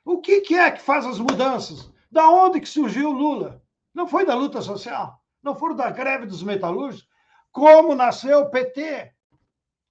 O 0.05 0.21
que, 0.21 0.41
que 0.41 0.55
é 0.55 0.69
que 0.69 0.81
faz 0.81 1.05
as 1.05 1.17
mudanças? 1.17 1.91
Da 2.11 2.29
onde 2.29 2.59
que 2.59 2.69
surgiu 2.69 3.09
o 3.09 3.13
Lula? 3.13 3.63
Não 3.93 4.07
foi 4.07 4.25
da 4.25 4.35
luta 4.35 4.61
social? 4.61 5.19
Não 5.41 5.55
foi 5.55 5.75
da 5.75 5.89
greve 5.89 6.25
dos 6.25 6.43
metalúrgicos? 6.43 7.07
Como 7.51 7.95
nasceu 7.95 8.41
o 8.41 8.49
PT? 8.49 9.13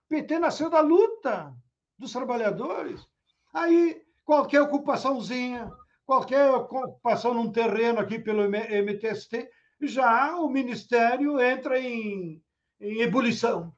O 0.04 0.08
PT 0.08 0.38
nasceu 0.38 0.70
da 0.70 0.80
luta 0.80 1.54
dos 1.98 2.12
trabalhadores. 2.12 3.06
Aí, 3.52 4.02
qualquer 4.24 4.62
ocupaçãozinha, 4.62 5.70
qualquer 6.06 6.50
ocupação 6.50 7.34
num 7.34 7.50
terreno 7.50 8.00
aqui 8.00 8.18
pelo 8.18 8.48
MTST, 8.48 9.48
já 9.82 10.36
o 10.36 10.48
Ministério 10.48 11.40
entra 11.40 11.78
em, 11.78 12.42
em 12.80 13.00
ebulição. 13.00 13.72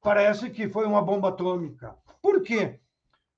Parece 0.00 0.50
que 0.50 0.68
foi 0.68 0.86
uma 0.86 1.02
bomba 1.02 1.28
atômica. 1.28 1.96
Por 2.20 2.42
quê? 2.42 2.80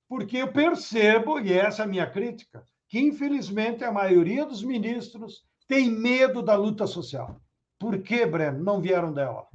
Porque 0.09 0.39
eu 0.39 0.53
percebo, 0.53 1.41
e 1.41 1.53
essa 1.53 1.83
é 1.83 1.85
a 1.85 1.89
minha 1.89 2.09
crítica, 2.09 2.65
que 2.89 3.01
infelizmente 3.01 3.83
a 3.83 3.93
maioria 3.93 4.47
dos 4.47 4.63
ministros 4.63 5.45
tem 5.67 5.91
medo 5.91 6.43
da 6.43 6.55
luta 6.55 6.87
social. 6.87 7.41
Por 7.79 8.01
que, 8.03 8.25
Breno? 8.25 8.63
Não 8.63 8.81
vieram 8.81 9.13
dela. 9.13 9.47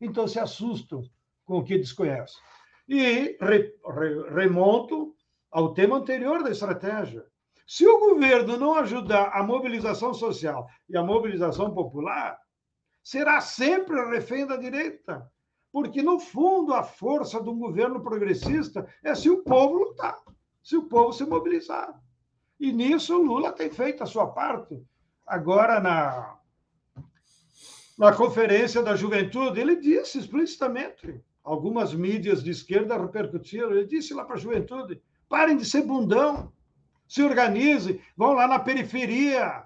Então 0.00 0.26
se 0.26 0.40
assustam 0.40 1.02
com 1.44 1.58
o 1.58 1.64
que 1.64 1.78
desconhecem. 1.78 2.40
E 2.88 3.36
re, 3.40 3.72
re, 3.86 4.30
remonto 4.34 4.99
ao 5.50 5.74
tema 5.74 5.96
anterior 5.96 6.42
da 6.42 6.50
estratégia. 6.50 7.24
Se 7.66 7.86
o 7.86 7.98
governo 7.98 8.56
não 8.56 8.74
ajudar 8.74 9.30
a 9.32 9.42
mobilização 9.42 10.12
social 10.12 10.68
e 10.88 10.96
a 10.96 11.02
mobilização 11.02 11.72
popular, 11.72 12.38
será 13.02 13.40
sempre 13.40 14.04
refém 14.10 14.46
da 14.46 14.56
direita. 14.56 15.30
Porque, 15.72 16.02
no 16.02 16.18
fundo, 16.18 16.74
a 16.74 16.82
força 16.82 17.40
de 17.40 17.48
um 17.48 17.58
governo 17.58 18.02
progressista 18.02 18.88
é 19.04 19.14
se 19.14 19.30
o 19.30 19.42
povo 19.44 19.74
lutar, 19.78 20.18
se 20.62 20.76
o 20.76 20.88
povo 20.88 21.12
se 21.12 21.24
mobilizar. 21.24 21.94
E 22.58 22.72
nisso 22.72 23.16
o 23.16 23.22
Lula 23.22 23.52
tem 23.52 23.70
feito 23.70 24.02
a 24.02 24.06
sua 24.06 24.26
parte. 24.26 24.82
Agora, 25.26 25.80
na, 25.80 26.36
na 27.96 28.12
conferência 28.12 28.82
da 28.82 28.96
juventude, 28.96 29.60
ele 29.60 29.76
disse 29.76 30.18
explicitamente 30.18 31.22
algumas 31.44 31.94
mídias 31.94 32.42
de 32.42 32.50
esquerda 32.50 32.98
repercutiram. 32.98 33.70
Ele 33.70 33.86
disse 33.86 34.12
lá 34.12 34.24
para 34.24 34.34
a 34.34 34.38
juventude: 34.38 35.00
parem 35.30 35.56
de 35.56 35.64
ser 35.64 35.82
bundão, 35.82 36.52
se 37.08 37.22
organize, 37.22 38.02
vão 38.16 38.32
lá 38.32 38.48
na 38.48 38.58
periferia 38.58 39.64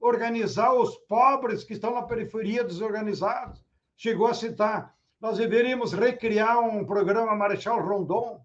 organizar 0.00 0.74
os 0.74 0.96
pobres 1.08 1.64
que 1.64 1.72
estão 1.72 1.94
na 1.94 2.02
periferia 2.02 2.64
desorganizados. 2.64 3.64
Chegou 3.96 4.26
a 4.26 4.34
citar: 4.34 4.94
nós 5.20 5.38
deveríamos 5.38 5.92
recriar 5.92 6.58
um 6.60 6.84
programa 6.84 7.34
Marechal 7.34 7.80
Rondon, 7.80 8.44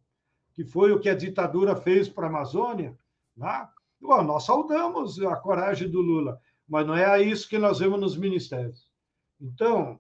que 0.54 0.64
foi 0.64 0.92
o 0.92 1.00
que 1.00 1.10
a 1.10 1.16
ditadura 1.16 1.76
fez 1.76 2.08
para 2.08 2.28
a 2.28 2.30
Amazônia. 2.30 2.98
Né? 3.36 3.68
Bom, 4.00 4.24
nós 4.24 4.46
saudamos 4.46 5.20
a 5.22 5.36
coragem 5.36 5.90
do 5.90 6.02
Lula, 6.02 6.40
mas 6.68 6.86
não 6.86 6.96
é 6.96 7.06
a 7.06 7.20
isso 7.20 7.50
que 7.50 7.58
nós 7.58 7.80
vemos 7.80 8.00
nos 8.00 8.16
ministérios. 8.16 8.88
Então, 9.42 9.98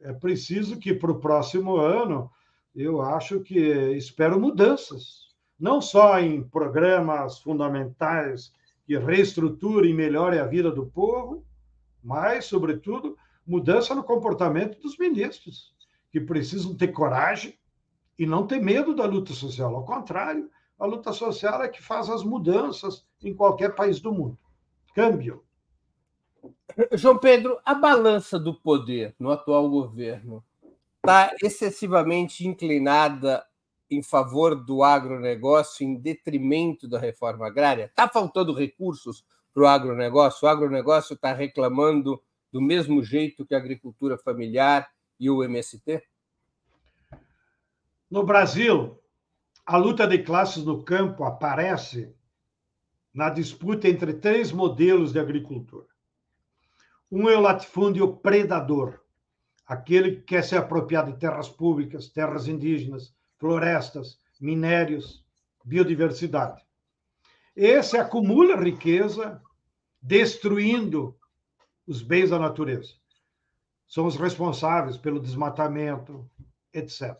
é 0.00 0.12
preciso 0.12 0.78
que 0.78 0.94
para 0.94 1.10
o 1.10 1.20
próximo 1.20 1.76
ano 1.76 2.30
eu 2.74 3.02
acho 3.02 3.40
que 3.40 3.58
espero 3.96 4.40
mudanças, 4.40 5.21
não 5.62 5.80
só 5.80 6.18
em 6.18 6.42
programas 6.42 7.38
fundamentais 7.38 8.52
que 8.84 8.98
reestruturem 8.98 9.92
e 9.92 9.94
melhorem 9.94 10.40
a 10.40 10.44
vida 10.44 10.72
do 10.72 10.86
povo, 10.86 11.46
mas, 12.02 12.46
sobretudo, 12.46 13.16
mudança 13.46 13.94
no 13.94 14.02
comportamento 14.02 14.80
dos 14.80 14.98
ministros, 14.98 15.72
que 16.10 16.20
precisam 16.20 16.74
ter 16.74 16.88
coragem 16.88 17.56
e 18.18 18.26
não 18.26 18.44
ter 18.44 18.60
medo 18.60 18.92
da 18.92 19.06
luta 19.06 19.32
social. 19.34 19.72
Ao 19.76 19.84
contrário, 19.84 20.50
a 20.76 20.84
luta 20.84 21.12
social 21.12 21.62
é 21.62 21.68
que 21.68 21.80
faz 21.80 22.10
as 22.10 22.24
mudanças 22.24 23.06
em 23.22 23.32
qualquer 23.32 23.76
país 23.76 24.00
do 24.00 24.12
mundo. 24.12 24.36
Câmbio. 24.96 25.44
João 26.94 27.18
Pedro, 27.18 27.56
a 27.64 27.72
balança 27.72 28.36
do 28.36 28.52
poder 28.52 29.14
no 29.16 29.30
atual 29.30 29.70
governo 29.70 30.42
está 30.96 31.32
excessivamente 31.40 32.44
inclinada 32.48 33.46
em 33.92 34.02
favor 34.02 34.54
do 34.54 34.82
agronegócio 34.82 35.84
em 35.84 35.94
detrimento 35.94 36.88
da 36.88 36.98
reforma 36.98 37.46
agrária? 37.46 37.84
Está 37.84 38.08
faltando 38.08 38.54
recursos 38.54 39.24
para 39.52 39.62
o 39.62 39.66
agronegócio? 39.66 40.46
O 40.46 40.50
agronegócio 40.50 41.14
está 41.14 41.32
reclamando 41.32 42.22
do 42.50 42.60
mesmo 42.60 43.02
jeito 43.02 43.44
que 43.44 43.54
a 43.54 43.58
agricultura 43.58 44.16
familiar 44.18 44.88
e 45.20 45.28
o 45.28 45.44
MST? 45.44 46.02
No 48.10 48.24
Brasil, 48.24 48.98
a 49.64 49.76
luta 49.76 50.06
de 50.06 50.18
classes 50.18 50.64
no 50.64 50.82
campo 50.82 51.24
aparece 51.24 52.14
na 53.12 53.28
disputa 53.28 53.88
entre 53.88 54.14
três 54.14 54.50
modelos 54.52 55.12
de 55.12 55.20
agricultura. 55.20 55.86
Um 57.10 57.28
é 57.28 57.36
o 57.36 57.40
latifúndio 57.40 58.16
predador, 58.16 59.00
aquele 59.66 60.16
que 60.16 60.22
quer 60.22 60.44
se 60.44 60.56
apropriar 60.56 61.04
de 61.04 61.18
terras 61.18 61.48
públicas, 61.48 62.08
terras 62.08 62.48
indígenas, 62.48 63.14
florestas, 63.42 64.20
minérios, 64.40 65.20
biodiversidade. 65.64 66.62
Esse 67.56 67.98
acumula 67.98 68.54
riqueza, 68.54 69.42
destruindo 70.00 71.18
os 71.84 72.02
bens 72.02 72.30
da 72.30 72.38
natureza. 72.38 72.94
São 73.88 74.06
os 74.06 74.14
responsáveis 74.14 74.96
pelo 74.96 75.18
desmatamento, 75.18 76.30
etc. 76.72 77.18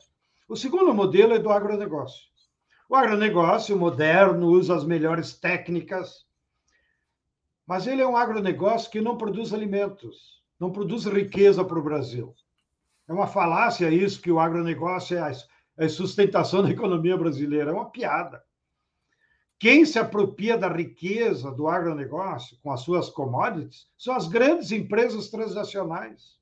O 0.49 0.55
segundo 0.55 0.95
modelo 0.95 1.35
é 1.35 1.41
do 1.41 1.51
agronegócio. 1.51 2.31
O 2.89 2.95
agronegócio 2.95 3.77
moderno 3.77 4.47
usa 4.47 4.77
as 4.77 4.85
melhores 4.85 5.35
técnicas, 5.35 6.25
mas 7.67 7.89
ele 7.89 8.01
é 8.01 8.07
um 8.07 8.17
agronegócio 8.17 8.93
que 8.93 9.01
não 9.01 9.19
produz 9.19 9.53
alimentos, 9.53 10.41
não 10.61 10.71
produz 10.71 11.05
riqueza 11.05 11.65
para 11.65 11.81
o 11.81 11.83
Brasil. 11.83 12.33
É 13.09 13.13
uma 13.13 13.27
falácia 13.27 13.91
isso 13.91 14.23
que 14.23 14.31
o 14.31 14.39
agronegócio 14.39 15.19
é 15.19 15.21
sustentação 15.89 16.63
da 16.63 16.71
economia 16.71 17.17
brasileira. 17.17 17.71
É 17.71 17.75
uma 17.75 17.91
piada. 17.91 18.43
Quem 19.59 19.85
se 19.85 19.99
apropria 19.99 20.59
da 20.59 20.69
riqueza 20.69 21.51
do 21.51 21.69
agronegócio 21.69 22.59
com 22.63 22.73
as 22.73 22.81
suas 22.81 23.09
commodities 23.09 23.87
são 23.97 24.15
as 24.15 24.27
grandes 24.27 24.73
empresas 24.73 25.29
transacionais. 25.29 26.37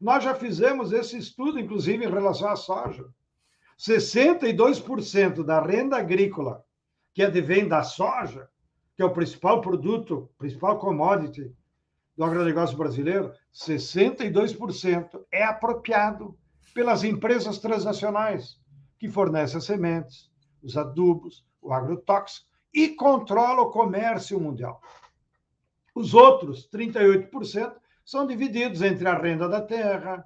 Nós 0.00 0.24
já 0.24 0.34
fizemos 0.34 0.92
esse 0.92 1.16
estudo, 1.16 1.60
inclusive, 1.60 2.04
em 2.04 2.10
relação 2.10 2.48
à 2.48 2.56
soja. 2.56 3.06
62% 3.78 5.44
da 5.44 5.60
renda 5.60 5.96
agrícola 5.96 6.64
que 7.14 7.22
advém 7.22 7.66
da 7.66 7.82
soja, 7.82 8.48
que 8.96 9.02
é 9.02 9.06
o 9.06 9.12
principal 9.12 9.60
produto, 9.60 10.28
principal 10.36 10.78
commodity 10.78 11.54
do 12.16 12.24
agronegócio 12.24 12.76
brasileiro, 12.76 13.32
62% 13.54 15.24
é 15.32 15.44
apropriado 15.44 16.36
pelas 16.74 17.04
empresas 17.04 17.58
transnacionais 17.58 18.59
que 19.00 19.08
fornecem 19.08 19.56
as 19.56 19.64
sementes, 19.64 20.30
os 20.62 20.76
adubos, 20.76 21.42
o 21.60 21.72
agrotóxico 21.72 22.46
e 22.72 22.90
controla 22.90 23.62
o 23.62 23.70
comércio 23.70 24.38
mundial. 24.38 24.80
Os 25.94 26.12
outros 26.12 26.68
38% 26.70 27.74
são 28.04 28.26
divididos 28.26 28.82
entre 28.82 29.08
a 29.08 29.18
renda 29.18 29.48
da 29.48 29.62
terra, 29.62 30.24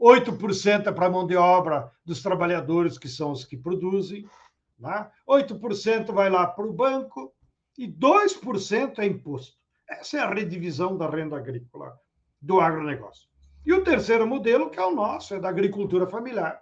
8% 0.00 0.88
é 0.88 0.92
para 0.92 1.06
a 1.06 1.10
mão 1.10 1.24
de 1.24 1.36
obra 1.36 1.92
dos 2.04 2.20
trabalhadores, 2.20 2.98
que 2.98 3.08
são 3.08 3.30
os 3.30 3.44
que 3.44 3.56
produzem, 3.56 4.28
né? 4.76 5.08
8% 5.28 6.12
vai 6.12 6.28
lá 6.28 6.44
para 6.48 6.66
o 6.66 6.72
banco 6.72 7.32
e 7.78 7.86
2% 7.86 8.98
é 8.98 9.06
imposto. 9.06 9.56
Essa 9.88 10.18
é 10.18 10.20
a 10.20 10.34
redivisão 10.34 10.96
da 10.96 11.08
renda 11.08 11.36
agrícola 11.36 11.96
do 12.40 12.58
agronegócio. 12.58 13.28
E 13.64 13.72
o 13.72 13.84
terceiro 13.84 14.26
modelo, 14.26 14.70
que 14.70 14.80
é 14.80 14.84
o 14.84 14.94
nosso, 14.94 15.34
é 15.34 15.38
da 15.38 15.48
agricultura 15.48 16.08
familiar, 16.08 16.60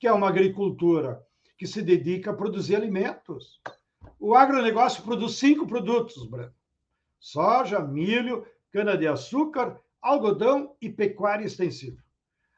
que 0.00 0.08
é 0.08 0.12
uma 0.12 0.28
agricultura 0.28 1.22
que 1.58 1.66
se 1.66 1.82
dedica 1.82 2.30
a 2.30 2.34
produzir 2.34 2.74
alimentos. 2.74 3.60
O 4.18 4.34
agronegócio 4.34 5.04
produz 5.04 5.34
cinco 5.34 5.66
produtos, 5.66 6.26
Breno: 6.26 6.54
soja, 7.18 7.80
milho, 7.80 8.46
cana-de-açúcar, 8.72 9.78
algodão 10.00 10.74
e 10.80 10.88
pecuária 10.88 11.44
extensiva. 11.44 12.02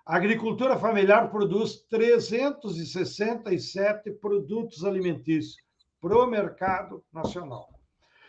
A 0.07 0.15
agricultura 0.17 0.79
familiar 0.79 1.33
produz 1.33 1.85
367 1.91 4.13
produtos 4.13 4.85
alimentícios 4.85 5.57
para 6.01 6.17
o 6.17 6.27
mercado 6.27 7.03
nacional. 7.13 7.69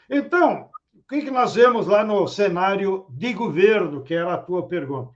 Então, 0.09 0.71
o 0.93 1.03
que, 1.07 1.21
que 1.21 1.31
nós 1.31 1.55
vemos 1.55 1.87
lá 1.87 2.03
no 2.03 2.27
cenário 2.27 3.05
de 3.09 3.31
governo, 3.33 4.03
que 4.03 4.13
era 4.13 4.33
a 4.33 4.37
tua 4.37 4.67
pergunta? 4.67 5.15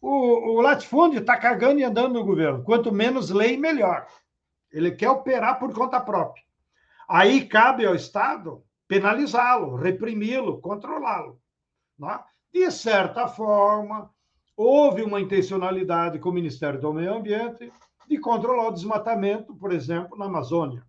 O, 0.00 0.56
o 0.56 0.60
latifúndio 0.60 1.20
está 1.20 1.36
cagando 1.36 1.80
e 1.80 1.84
andando 1.84 2.14
no 2.14 2.24
governo. 2.24 2.62
Quanto 2.62 2.92
menos 2.92 3.30
lei, 3.30 3.56
melhor. 3.56 4.06
Ele 4.70 4.92
quer 4.92 5.10
operar 5.10 5.58
por 5.58 5.72
conta 5.72 6.00
própria. 6.00 6.44
Aí 7.08 7.46
cabe 7.46 7.86
ao 7.86 7.94
Estado 7.94 8.62
penalizá-lo, 8.86 9.76
reprimi-lo, 9.76 10.60
controlá-lo. 10.60 11.40
Né? 11.98 12.18
De 12.52 12.70
certa 12.70 13.26
forma, 13.26 14.10
houve 14.56 15.02
uma 15.02 15.20
intencionalidade 15.20 16.18
com 16.18 16.30
o 16.30 16.32
Ministério 16.32 16.80
do 16.80 16.92
Meio 16.92 17.14
Ambiente 17.14 17.72
de 18.08 18.18
controlar 18.18 18.68
o 18.68 18.72
desmatamento, 18.72 19.54
por 19.54 19.72
exemplo, 19.72 20.16
na 20.16 20.24
Amazônia, 20.24 20.82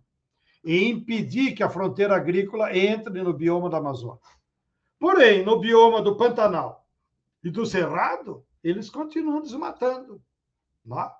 e 0.64 0.88
impedir 0.88 1.52
que 1.52 1.62
a 1.62 1.68
fronteira 1.68 2.16
agrícola 2.16 2.76
entre 2.76 3.22
no 3.22 3.32
bioma 3.32 3.68
da 3.68 3.78
Amazônia. 3.78 4.20
Porém, 4.98 5.44
no 5.44 5.58
bioma 5.58 6.02
do 6.02 6.16
Pantanal 6.16 6.86
e 7.42 7.50
do 7.50 7.64
Cerrado, 7.64 8.44
eles 8.62 8.90
continuam 8.90 9.40
desmatando. 9.40 10.22
Não? 10.84 11.00
É? 11.00 11.14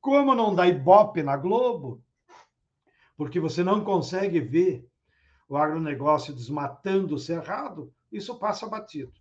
Como 0.00 0.34
não 0.34 0.54
dá 0.54 0.66
ibope 0.66 1.22
na 1.22 1.36
Globo, 1.36 2.02
porque 3.16 3.40
você 3.40 3.62
não 3.62 3.82
consegue 3.82 4.40
ver 4.40 4.86
o 5.48 5.56
agronegócio 5.56 6.34
desmatando 6.34 7.14
o 7.14 7.18
cerrado, 7.18 7.92
isso 8.10 8.38
passa 8.38 8.66
batido. 8.66 9.12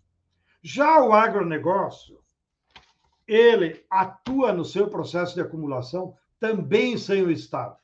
Já 0.62 1.02
o 1.02 1.14
agronegócio, 1.14 2.20
ele 3.28 3.86
atua 3.90 4.52
no 4.52 4.66
seu 4.66 4.90
processo 4.90 5.36
de 5.36 5.42
acumulação 5.42 6.16
também 6.40 6.98
sem 6.98 7.24
o 7.24 7.32
Estado. 7.32 7.78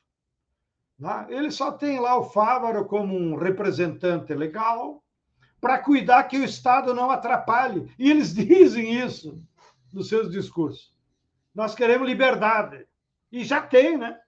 Né? 0.98 1.26
Ele 1.30 1.50
só 1.50 1.72
tem 1.72 1.98
lá 1.98 2.18
o 2.18 2.24
Fávaro 2.24 2.84
como 2.84 3.16
um 3.16 3.36
representante 3.36 4.34
legal 4.34 5.02
para 5.60 5.78
cuidar 5.78 6.24
que 6.24 6.38
o 6.38 6.44
Estado 6.44 6.94
não 6.94 7.10
atrapalhe. 7.10 7.90
E 7.98 8.10
eles 8.10 8.32
dizem 8.36 8.94
isso 9.00 9.42
nos 9.92 10.08
seus 10.08 10.30
discursos. 10.30 10.94
Nós 11.54 11.74
queremos 11.74 12.08
liberdade. 12.08 12.86
E 13.30 13.44
já 13.44 13.60
tem, 13.60 13.96
né? 13.96 14.18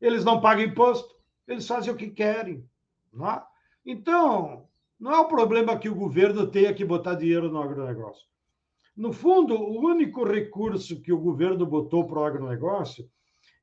Eles 0.00 0.24
não 0.24 0.40
pagam 0.40 0.64
imposto, 0.64 1.14
eles 1.46 1.66
fazem 1.66 1.92
o 1.92 1.96
que 1.96 2.10
querem. 2.10 2.64
Não 3.12 3.28
é? 3.30 3.44
Então, 3.84 4.68
não 4.98 5.12
é 5.12 5.20
um 5.20 5.28
problema 5.28 5.78
que 5.78 5.88
o 5.88 5.94
governo 5.94 6.46
tenha 6.46 6.74
que 6.74 6.84
botar 6.84 7.14
dinheiro 7.14 7.50
no 7.50 7.62
agronegócio. 7.62 8.26
No 8.96 9.12
fundo, 9.12 9.54
o 9.54 9.80
único 9.80 10.24
recurso 10.24 11.00
que 11.00 11.12
o 11.12 11.18
governo 11.18 11.64
botou 11.64 12.06
para 12.06 12.18
o 12.18 12.24
agronegócio 12.24 13.10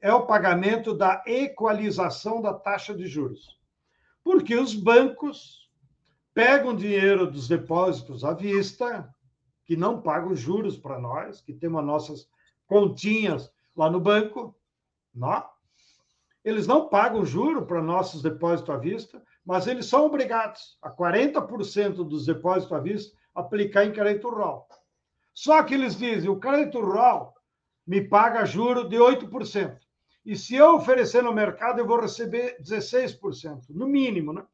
é 0.01 0.11
o 0.13 0.25
pagamento 0.25 0.93
da 0.93 1.23
equalização 1.25 2.41
da 2.41 2.53
taxa 2.53 2.95
de 2.95 3.05
juros. 3.07 3.57
Porque 4.23 4.55
os 4.55 4.73
bancos 4.73 5.69
pegam 6.33 6.75
dinheiro 6.75 7.29
dos 7.29 7.47
depósitos 7.47 8.23
à 8.23 8.33
vista, 8.33 9.13
que 9.67 9.75
não 9.75 10.01
pagam 10.01 10.35
juros 10.35 10.77
para 10.77 10.97
nós, 10.97 11.41
que 11.41 11.53
temos 11.53 11.85
nossas 11.85 12.27
continhas 12.65 13.51
lá 13.75 13.91
no 13.91 13.99
banco, 13.99 14.55
não? 15.13 15.45
eles 16.47 16.65
não 16.65 16.87
pagam 16.87 17.25
juro 17.25 17.65
para 17.65 17.81
nossos 17.81 18.21
depósitos 18.21 18.73
à 18.73 18.77
vista, 18.77 19.21
mas 19.45 19.67
eles 19.67 19.85
são 19.85 20.05
obrigados 20.05 20.77
a 20.81 20.89
40% 20.89 22.07
dos 22.07 22.25
depósitos 22.25 22.71
à 22.71 22.79
vista 22.79 23.17
aplicar 23.35 23.83
em 23.83 23.91
crédito 23.91 24.29
rural. 24.29 24.65
Só 25.33 25.61
que 25.61 25.73
eles 25.73 25.97
dizem, 25.97 26.29
o 26.29 26.39
crédito 26.39 26.79
rural 26.79 27.35
me 27.85 28.01
paga 28.01 28.45
juro 28.45 28.87
de 28.87 28.95
8%. 28.95 29.77
E 30.25 30.37
se 30.37 30.55
eu 30.55 30.75
oferecer 30.75 31.21
no 31.21 31.33
mercado, 31.33 31.79
eu 31.79 31.85
vou 31.85 31.99
receber 31.99 32.57
16%, 32.61 33.65
no 33.69 33.85
mínimo, 33.85 34.31
né? 34.31 34.45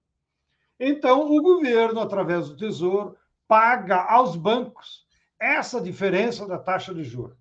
Então, 0.79 1.31
o 1.31 1.41
governo, 1.43 1.99
através 1.99 2.49
do 2.49 2.57
Tesouro, 2.57 3.15
paga 3.47 4.01
aos 4.01 4.35
bancos 4.35 5.02
essa 5.43 5.81
diferença 5.81 6.47
da 6.47 6.57
taxa 6.57 6.93
de 6.93 7.03
juros. 7.03 7.37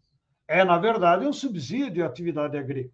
É, 0.49 0.65
na 0.65 0.77
verdade, 0.77 1.25
um 1.25 1.33
subsídio 1.33 2.03
à 2.03 2.09
atividade 2.09 2.59
agrícola. 2.59 2.93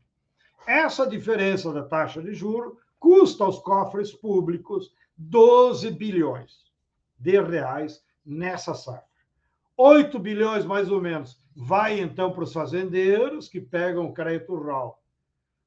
Essa 0.66 1.06
diferença 1.06 1.72
da 1.72 1.82
taxa 1.82 2.22
de 2.22 2.34
juro 2.34 2.78
custa 3.00 3.42
aos 3.42 3.58
cofres 3.58 4.12
públicos 4.12 4.92
12 5.16 5.92
bilhões 5.92 6.52
de 7.18 7.40
reais 7.40 8.04
nessa 8.24 8.74
safra. 8.74 9.08
8 9.78 10.18
bilhões, 10.18 10.66
mais 10.66 10.90
ou 10.90 11.00
menos, 11.00 11.40
vai 11.56 11.98
então 11.98 12.30
para 12.30 12.44
os 12.44 12.52
fazendeiros 12.52 13.48
que 13.48 13.62
pegam 13.62 14.04
o 14.04 14.12
crédito 14.12 14.54
rural 14.54 15.02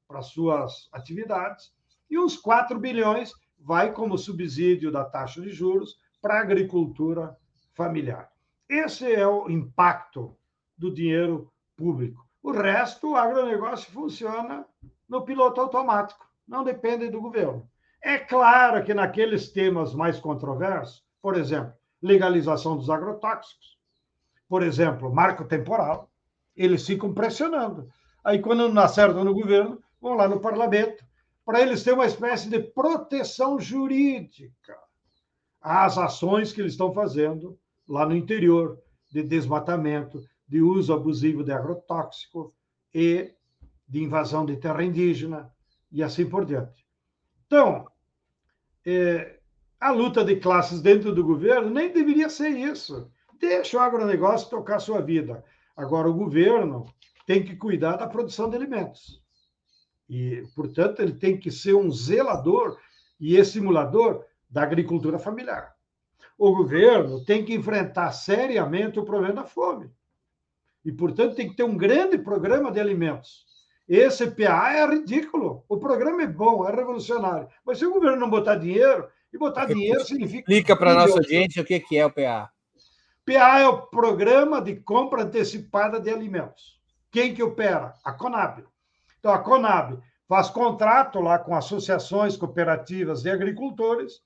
para 0.08 0.22
suas 0.22 0.88
atividades, 0.92 1.74
e 2.10 2.20
uns 2.20 2.38
4 2.38 2.78
bilhões 2.78 3.32
vai 3.58 3.92
como 3.92 4.20
subsídio 4.20 4.92
da 4.92 5.04
taxa 5.04 5.42
de 5.42 5.50
juros 5.50 5.98
para 6.22 6.36
a 6.36 6.42
agricultura 6.42 7.36
familiar. 7.74 8.31
Esse 8.72 9.13
é 9.13 9.28
o 9.28 9.49
impacto 9.49 10.34
do 10.78 10.93
dinheiro 10.93 11.51
público. 11.76 12.26
O 12.41 12.53
resto, 12.53 13.11
o 13.11 13.15
agronegócio 13.17 13.91
funciona 13.91 14.65
no 15.09 15.24
piloto 15.24 15.59
automático, 15.59 16.26
não 16.47 16.63
depende 16.63 17.09
do 17.09 17.19
governo. 17.19 17.69
É 18.01 18.17
claro 18.17 18.82
que 18.86 18.93
naqueles 18.93 19.51
temas 19.51 19.93
mais 19.93 20.22
controversos, 20.22 21.03
por 21.22 21.36
exemplo, 21.36 21.74
legalização 22.01 22.78
dos 22.78 22.89
agrotóxicos, 22.89 23.78
por 24.47 24.63
exemplo, 24.63 25.13
marco 25.13 25.43
temporal, 25.43 26.09
eles 26.55 26.88
ficam 26.88 27.13
pressionando. 27.13 27.89
Aí, 28.24 28.39
quando 28.39 28.69
não 28.69 28.84
acertam 28.84 29.26
no 29.26 29.34
governo, 29.34 29.84
vão 29.99 30.13
lá 30.13 30.30
no 30.30 30.39
parlamento, 30.39 31.03
para 31.45 31.59
eles 31.59 31.84
terem 31.84 31.99
uma 31.99 32.05
espécie 32.05 32.49
de 32.49 32.61
proteção 32.61 33.59
jurídica 33.59 34.78
às 35.59 35.97
ações 35.97 36.53
que 36.53 36.61
eles 36.61 36.72
estão 36.72 36.93
fazendo 36.93 37.59
lá 37.92 38.06
no 38.06 38.16
interior, 38.16 38.80
de 39.12 39.22
desmatamento, 39.22 40.24
de 40.48 40.62
uso 40.62 40.94
abusivo 40.94 41.44
de 41.44 41.52
agrotóxico 41.52 42.54
e 42.94 43.34
de 43.88 44.02
invasão 44.02 44.46
de 44.46 44.56
terra 44.56 44.82
indígena 44.82 45.52
e 45.92 46.02
assim 46.02 46.26
por 46.26 46.46
diante. 46.46 46.86
Então, 47.46 47.86
é, 48.86 49.39
a 49.78 49.92
luta 49.92 50.24
de 50.24 50.38
classes 50.38 50.82
dentro 50.82 51.14
do 51.14 51.22
governo 51.22 51.70
nem 51.70 51.92
deveria 51.92 52.30
ser 52.30 52.52
isso. 52.52 53.12
Deixa 53.38 53.76
o 53.76 53.82
agronegócio 53.82 54.50
tocar 54.50 54.80
sua 54.80 55.02
vida. 55.02 55.44
Agora, 55.76 56.10
o 56.10 56.14
governo 56.14 56.86
tem 57.28 57.44
que 57.44 57.58
cuidar 57.58 57.98
da 57.98 58.08
produção 58.08 58.50
de 58.50 58.56
alimentos. 58.56 59.22
E, 60.08 60.46
portanto, 60.56 61.02
ele 61.02 61.14
tem 61.14 61.38
que 61.38 61.52
ser 61.52 61.74
um 61.74 61.92
zelador 61.92 62.78
e 63.20 63.36
estimulador 63.36 64.24
da 64.50 64.64
agricultura 64.64 65.20
familiar. 65.20 65.76
O 66.42 66.56
governo 66.56 67.24
tem 67.24 67.46
que 67.46 67.54
enfrentar 67.54 68.12
seriamente 68.12 69.00
o 69.00 69.06
problema 69.06 69.36
da 69.36 69.44
fome. 69.44 69.92
E, 70.84 70.92
portanto, 70.92 71.36
tem 71.36 71.48
que 71.48 71.56
ter 71.56 71.64
um 71.64 71.78
grande 71.78 72.18
programa 72.18 72.72
de 72.72 72.80
alimentos 72.80 73.46
esse 73.94 74.32
PA 74.32 74.72
é 74.72 74.86
ridículo. 74.86 75.66
O 75.68 75.78
programa 75.78 76.24
é 76.24 76.28
bom, 76.28 76.66
é 76.66 76.74
revolucionário. 76.74 77.50
Mas 77.66 77.78
se 77.78 77.86
o 77.86 77.92
governo 77.92 78.18
não 78.18 78.30
botar 78.30 78.56
dinheiro, 78.56 79.10
e 79.34 79.38
botar 79.38 79.66
dinheiro 79.66 80.06
significa. 80.06 80.39
Explica 80.39 80.78
para 80.78 80.92
a 80.92 80.96
nossa 80.96 81.18
audiência 81.18 81.62
o 81.62 81.66
que 81.66 81.84
é 81.98 82.06
o 82.06 82.10
PA. 82.10 82.50
PA 83.26 83.60
é 83.60 83.68
o 83.68 83.82
Programa 83.82 84.62
de 84.62 84.78
Compra 84.78 85.24
Antecipada 85.24 86.00
de 86.00 86.10
Alimentos. 86.10 86.80
Quem 87.12 87.34
que 87.34 87.44
opera? 87.44 87.94
A 88.02 88.14
Conab. 88.14 88.64
Então, 89.20 89.34
a 89.34 89.39
Conab 89.39 90.00
faz 90.26 90.50
contrato 90.50 91.20
lá 91.20 91.38
com 91.38 91.54
associações 91.54 92.38
cooperativas 92.38 93.22
de 93.22 93.30
agricultores, 93.30 94.22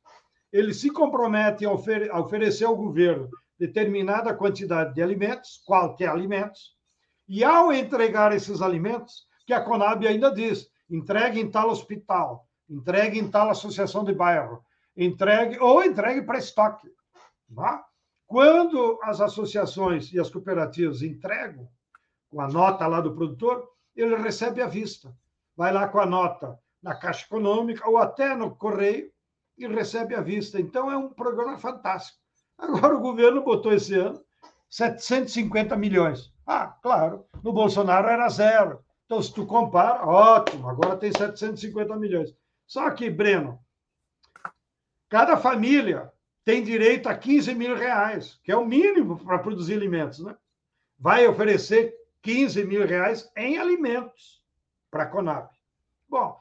eles 0.55 0.79
se 0.79 0.89
comprometem 0.89 1.67
a, 1.67 1.71
ofer 1.71 2.09
a 2.09 2.21
oferecer 2.21 2.63
ao 2.63 2.77
governo 2.77 3.29
determinada 3.59 4.33
quantidade 4.33 4.93
de 4.93 5.01
alimentos, 5.01 5.61
qualquer 5.65 6.07
alimentos, 6.07 6.73
e 7.27 7.43
ao 7.43 7.73
entregar 7.73 8.33
esses 8.33 8.61
alimentos, 8.61 9.27
que 9.45 9.51
a 9.51 9.59
Conab 9.59 10.07
ainda 10.07 10.31
diz: 10.31 10.69
entregue 10.89 11.41
em 11.41 11.51
tal 11.51 11.69
hospital, 11.69 12.47
entregue 12.69 13.19
em 13.19 13.29
tal 13.29 13.49
associação 13.49 14.05
de 14.05 14.13
bairro, 14.13 14.63
entregue 14.95 15.59
ou 15.59 15.83
entregue 15.83 16.21
para 16.21 16.37
estoque. 16.37 16.87
Tá? 17.53 17.83
Quando 18.25 18.97
as 19.03 19.19
associações 19.19 20.13
e 20.13 20.19
as 20.21 20.29
cooperativas 20.29 21.01
entregam, 21.01 21.67
com 22.29 22.39
a 22.39 22.47
nota 22.47 22.87
lá 22.87 23.01
do 23.01 23.13
produtor, 23.13 23.67
ele 23.93 24.15
recebe 24.15 24.61
à 24.61 24.67
vista. 24.67 25.13
Vai 25.53 25.73
lá 25.73 25.89
com 25.89 25.99
a 25.99 26.05
nota 26.05 26.57
na 26.81 26.95
Caixa 26.95 27.25
Econômica 27.25 27.89
ou 27.89 27.97
até 27.97 28.33
no 28.33 28.55
Correio 28.55 29.13
e 29.57 29.67
recebe 29.67 30.15
à 30.15 30.21
vista. 30.21 30.59
Então, 30.59 30.91
é 30.91 30.97
um 30.97 31.09
programa 31.09 31.57
fantástico. 31.57 32.19
Agora, 32.57 32.95
o 32.95 33.01
governo 33.01 33.43
botou 33.43 33.73
esse 33.73 33.95
ano 33.95 34.23
750 34.69 35.75
milhões. 35.75 36.33
Ah, 36.45 36.67
claro, 36.67 37.25
no 37.43 37.53
Bolsonaro 37.53 38.07
era 38.07 38.29
zero. 38.29 38.83
Então, 39.05 39.21
se 39.21 39.33
tu 39.33 39.45
compara, 39.45 40.05
ótimo, 40.05 40.67
agora 40.69 40.97
tem 40.97 41.11
750 41.11 41.95
milhões. 41.95 42.35
Só 42.65 42.89
que, 42.91 43.09
Breno, 43.09 43.59
cada 45.09 45.37
família 45.37 46.11
tem 46.43 46.63
direito 46.63 47.07
a 47.07 47.15
15 47.15 47.55
mil 47.55 47.75
reais, 47.75 48.39
que 48.43 48.51
é 48.51 48.55
o 48.55 48.65
mínimo 48.65 49.17
para 49.17 49.39
produzir 49.39 49.75
alimentos, 49.75 50.19
né? 50.19 50.35
Vai 50.97 51.27
oferecer 51.27 51.93
15 52.21 52.63
mil 52.65 52.85
reais 52.85 53.29
em 53.35 53.57
alimentos 53.57 54.43
para 54.89 55.03
a 55.03 55.07
Conab. 55.07 55.49
Bom, 56.07 56.39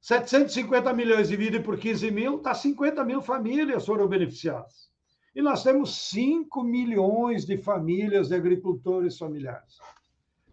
750 0.00 0.92
milhões 0.92 1.28
dividido 1.28 1.62
por 1.62 1.76
15 1.76 2.10
mil, 2.10 2.38
tá 2.38 2.54
50 2.54 3.04
mil 3.04 3.20
famílias 3.20 3.84
foram 3.84 4.06
beneficiadas. 4.06 4.88
E 5.34 5.42
nós 5.42 5.62
temos 5.62 6.10
5 6.10 6.62
milhões 6.64 7.44
de 7.44 7.58
famílias 7.58 8.28
de 8.28 8.34
agricultores 8.34 9.18
familiares. 9.18 9.78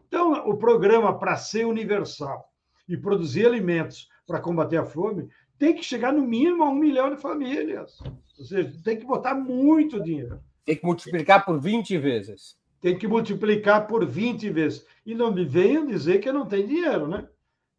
Então, 0.07 0.33
o 0.47 0.57
programa, 0.57 1.17
para 1.17 1.35
ser 1.37 1.65
universal 1.65 2.49
e 2.87 2.95
produzir 2.95 3.45
alimentos 3.45 4.07
para 4.27 4.39
combater 4.39 4.77
a 4.77 4.85
fome, 4.85 5.27
tem 5.57 5.73
que 5.73 5.83
chegar 5.83 6.13
no 6.13 6.21
mínimo 6.21 6.63
a 6.63 6.69
um 6.69 6.75
milhão 6.75 7.09
de 7.09 7.21
famílias. 7.21 7.99
Ou 8.37 8.45
seja, 8.45 8.71
tem 8.83 8.97
que 8.97 9.05
botar 9.05 9.33
muito 9.33 10.01
dinheiro. 10.01 10.39
Tem 10.65 10.75
que 10.75 10.85
multiplicar 10.85 11.45
por 11.45 11.59
20 11.59 11.97
vezes. 11.97 12.57
Tem 12.81 12.97
que 12.97 13.07
multiplicar 13.07 13.87
por 13.87 14.05
20 14.05 14.49
vezes. 14.49 14.85
E 15.05 15.15
não 15.15 15.33
me 15.33 15.45
venham 15.45 15.85
dizer 15.85 16.19
que 16.19 16.31
não 16.31 16.45
tem 16.45 16.65
dinheiro, 16.67 17.07
né? 17.07 17.27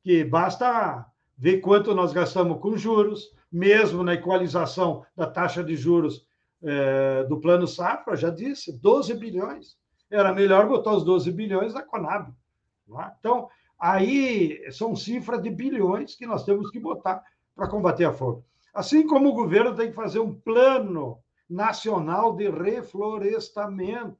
Que 0.02 0.24
basta 0.24 1.06
ver 1.36 1.60
quanto 1.60 1.94
nós 1.94 2.12
gastamos 2.12 2.60
com 2.60 2.76
juros, 2.76 3.30
mesmo 3.52 4.02
na 4.02 4.14
equalização 4.14 5.04
da 5.14 5.26
taxa 5.26 5.62
de 5.62 5.76
juros 5.76 6.26
é, 6.62 7.24
do 7.24 7.40
Plano 7.40 7.66
Safra, 7.66 8.16
já 8.16 8.30
disse, 8.30 8.72
12 8.80 9.14
bilhões 9.14 9.76
era 10.10 10.32
melhor 10.32 10.66
botar 10.68 10.92
os 10.92 11.04
12 11.04 11.30
bilhões 11.32 11.74
da 11.74 11.82
Conab. 11.82 12.30
É? 12.30 13.12
Então, 13.18 13.48
aí 13.78 14.60
são 14.70 14.94
cifras 14.94 15.42
de 15.42 15.50
bilhões 15.50 16.14
que 16.14 16.26
nós 16.26 16.44
temos 16.44 16.70
que 16.70 16.78
botar 16.78 17.22
para 17.54 17.68
combater 17.68 18.04
a 18.04 18.12
fome. 18.12 18.42
Assim 18.72 19.06
como 19.06 19.30
o 19.30 19.34
governo 19.34 19.74
tem 19.74 19.88
que 19.88 19.96
fazer 19.96 20.20
um 20.20 20.34
plano 20.34 21.18
nacional 21.48 22.36
de 22.36 22.48
reflorestamento. 22.50 24.16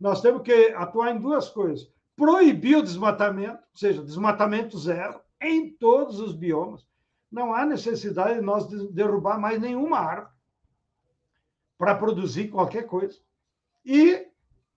Nós 0.00 0.20
temos 0.20 0.42
que 0.42 0.68
atuar 0.74 1.14
em 1.14 1.20
duas 1.20 1.48
coisas: 1.48 1.88
proibir 2.16 2.78
o 2.78 2.82
desmatamento, 2.82 3.58
ou 3.58 3.78
seja, 3.78 4.02
desmatamento 4.02 4.78
zero, 4.78 5.20
em 5.46 5.70
todos 5.76 6.20
os 6.20 6.34
biomas. 6.34 6.86
Não 7.30 7.52
há 7.52 7.64
necessidade 7.66 8.34
de 8.34 8.40
nós 8.40 8.66
derrubar 8.92 9.38
mais 9.38 9.60
nenhuma 9.60 9.98
árvore 9.98 10.34
para 11.76 11.94
produzir 11.94 12.48
qualquer 12.48 12.86
coisa. 12.86 13.18
E 13.84 14.28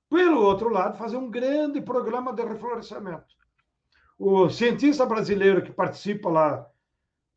pelo 0.10 0.42
outro 0.42 0.70
lado, 0.70 0.98
fazer 0.98 1.18
um 1.18 1.30
grande 1.30 1.82
programa 1.82 2.34
de 2.34 2.44
reflorestamento. 2.44 3.26
O 4.18 4.50
cientista 4.50 5.06
brasileiro 5.06 5.62
que 5.62 5.72
participa 5.72 6.30
lá 6.30 6.68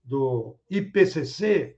do 0.02 0.56
IPCC, 0.70 1.76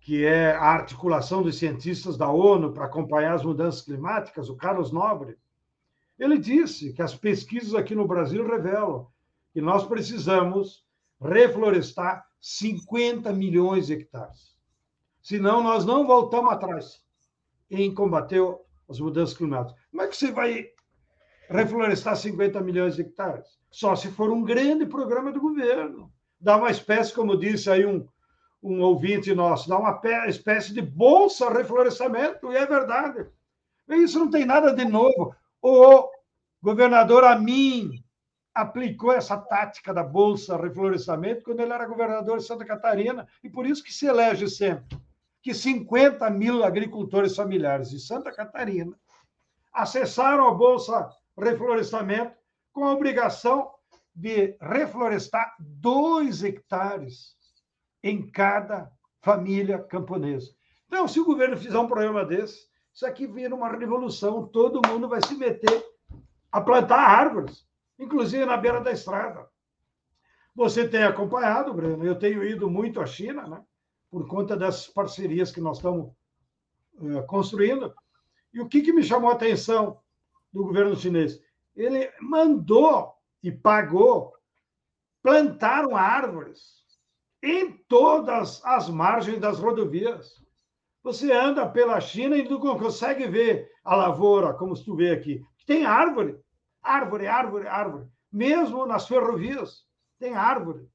que 0.00 0.24
é 0.24 0.52
a 0.52 0.64
articulação 0.64 1.42
dos 1.42 1.58
cientistas 1.58 2.16
da 2.16 2.30
ONU 2.30 2.72
para 2.72 2.84
acompanhar 2.84 3.34
as 3.34 3.44
mudanças 3.44 3.82
climáticas, 3.82 4.48
o 4.48 4.56
Carlos 4.56 4.92
Nobre, 4.92 5.36
ele 6.18 6.38
disse 6.38 6.92
que 6.92 7.02
as 7.02 7.14
pesquisas 7.14 7.74
aqui 7.74 7.94
no 7.94 8.06
Brasil 8.06 8.46
revelam 8.46 9.08
que 9.52 9.60
nós 9.60 9.86
precisamos 9.86 10.84
reflorestar 11.20 12.24
50 12.40 13.32
milhões 13.32 13.86
de 13.86 13.94
hectares. 13.94 14.56
Senão, 15.22 15.62
nós 15.62 15.84
não 15.84 16.06
voltamos 16.06 16.52
atrás 16.52 17.02
em 17.70 17.92
combater 17.92 18.42
as 18.88 19.00
mudanças 19.00 19.36
climáticas. 19.36 19.80
Como 19.90 20.02
é 20.02 20.06
que 20.06 20.16
você 20.16 20.30
vai 20.30 20.66
reflorestar 21.48 22.16
50 22.16 22.60
milhões 22.60 22.96
de 22.96 23.02
hectares? 23.02 23.58
Só 23.70 23.94
se 23.94 24.10
for 24.10 24.30
um 24.30 24.42
grande 24.42 24.86
programa 24.86 25.32
do 25.32 25.40
governo. 25.40 26.10
Dá 26.40 26.56
uma 26.56 26.70
espécie, 26.70 27.12
como 27.12 27.36
disse 27.36 27.68
aí 27.68 27.84
um, 27.84 28.06
um 28.62 28.80
ouvinte 28.80 29.34
nosso, 29.34 29.68
dá 29.68 29.78
uma 29.78 30.00
espécie 30.28 30.72
de 30.72 30.80
bolsa 30.80 31.50
reflorestamento, 31.50 32.52
e 32.52 32.56
é 32.56 32.64
verdade. 32.64 33.26
Isso 33.88 34.18
não 34.18 34.30
tem 34.30 34.44
nada 34.44 34.72
de 34.72 34.84
novo. 34.84 35.34
O 35.60 36.08
governador 36.62 37.24
Amin 37.24 38.02
aplicou 38.60 39.12
essa 39.12 39.36
tática 39.36 39.94
da 39.94 40.02
bolsa 40.02 40.56
reflorestamento 40.56 41.44
quando 41.44 41.60
ele 41.60 41.72
era 41.72 41.86
governador 41.86 42.38
de 42.38 42.44
Santa 42.44 42.64
Catarina, 42.64 43.26
e 43.42 43.48
por 43.48 43.64
isso 43.64 43.84
que 43.84 43.94
se 43.94 44.06
elege 44.06 44.48
sempre 44.48 44.98
que 45.40 45.54
50 45.54 46.28
mil 46.30 46.64
agricultores 46.64 47.36
familiares 47.36 47.88
de 47.90 48.00
Santa 48.00 48.32
Catarina 48.32 48.98
acessaram 49.72 50.48
a 50.48 50.54
Bolsa 50.54 51.08
reflorestamento, 51.38 52.36
com 52.72 52.84
a 52.84 52.92
obrigação 52.92 53.70
de 54.12 54.56
reflorestar 54.60 55.54
dois 55.60 56.42
hectares 56.42 57.36
em 58.02 58.28
cada 58.28 58.90
família 59.22 59.78
camponesa. 59.78 60.50
Então, 60.88 61.06
se 61.06 61.20
o 61.20 61.24
governo 61.24 61.56
fizer 61.56 61.78
um 61.78 61.86
programa 61.86 62.24
desse, 62.24 62.66
isso 62.92 63.06
aqui 63.06 63.24
vira 63.28 63.54
uma 63.54 63.70
revolução, 63.70 64.48
todo 64.48 64.86
mundo 64.88 65.08
vai 65.08 65.20
se 65.24 65.36
meter 65.36 65.84
a 66.50 66.60
plantar 66.60 66.98
árvores, 66.98 67.64
inclusive 67.98 68.44
na 68.44 68.56
beira 68.56 68.80
da 68.80 68.92
estrada. 68.92 69.48
Você 70.54 70.88
tem 70.88 71.02
acompanhado, 71.04 71.72
Breno, 71.72 72.04
eu 72.04 72.18
tenho 72.18 72.44
ido 72.44 72.68
muito 72.68 73.00
à 73.00 73.06
China, 73.06 73.46
né? 73.46 73.62
por 74.10 74.26
conta 74.26 74.56
das 74.56 74.86
parcerias 74.86 75.52
que 75.52 75.60
nós 75.60 75.76
estamos 75.76 76.12
uh, 76.94 77.26
construindo. 77.26 77.94
E 78.52 78.60
o 78.60 78.68
que, 78.68 78.80
que 78.80 78.92
me 78.92 79.02
chamou 79.02 79.30
a 79.30 79.34
atenção 79.34 80.00
do 80.52 80.64
governo 80.64 80.96
chinês? 80.96 81.40
Ele 81.76 82.10
mandou 82.20 83.14
e 83.42 83.52
pagou, 83.52 84.32
plantaram 85.22 85.96
árvores 85.96 86.78
em 87.42 87.72
todas 87.88 88.64
as 88.64 88.88
margens 88.88 89.38
das 89.38 89.58
rodovias. 89.58 90.42
Você 91.04 91.32
anda 91.32 91.68
pela 91.68 92.00
China 92.00 92.36
e 92.36 92.48
não 92.48 92.58
consegue 92.58 93.28
ver 93.28 93.70
a 93.84 93.94
lavoura, 93.94 94.54
como 94.54 94.74
tu 94.74 94.96
vê 94.96 95.10
aqui. 95.10 95.40
Tem 95.66 95.84
árvore, 95.84 96.38
árvore, 96.82 97.26
árvore, 97.26 97.66
árvore. 97.66 98.06
Mesmo 98.30 98.86
nas 98.86 99.06
ferrovias, 99.06 99.84
tem 100.18 100.34
árvore. 100.34 100.88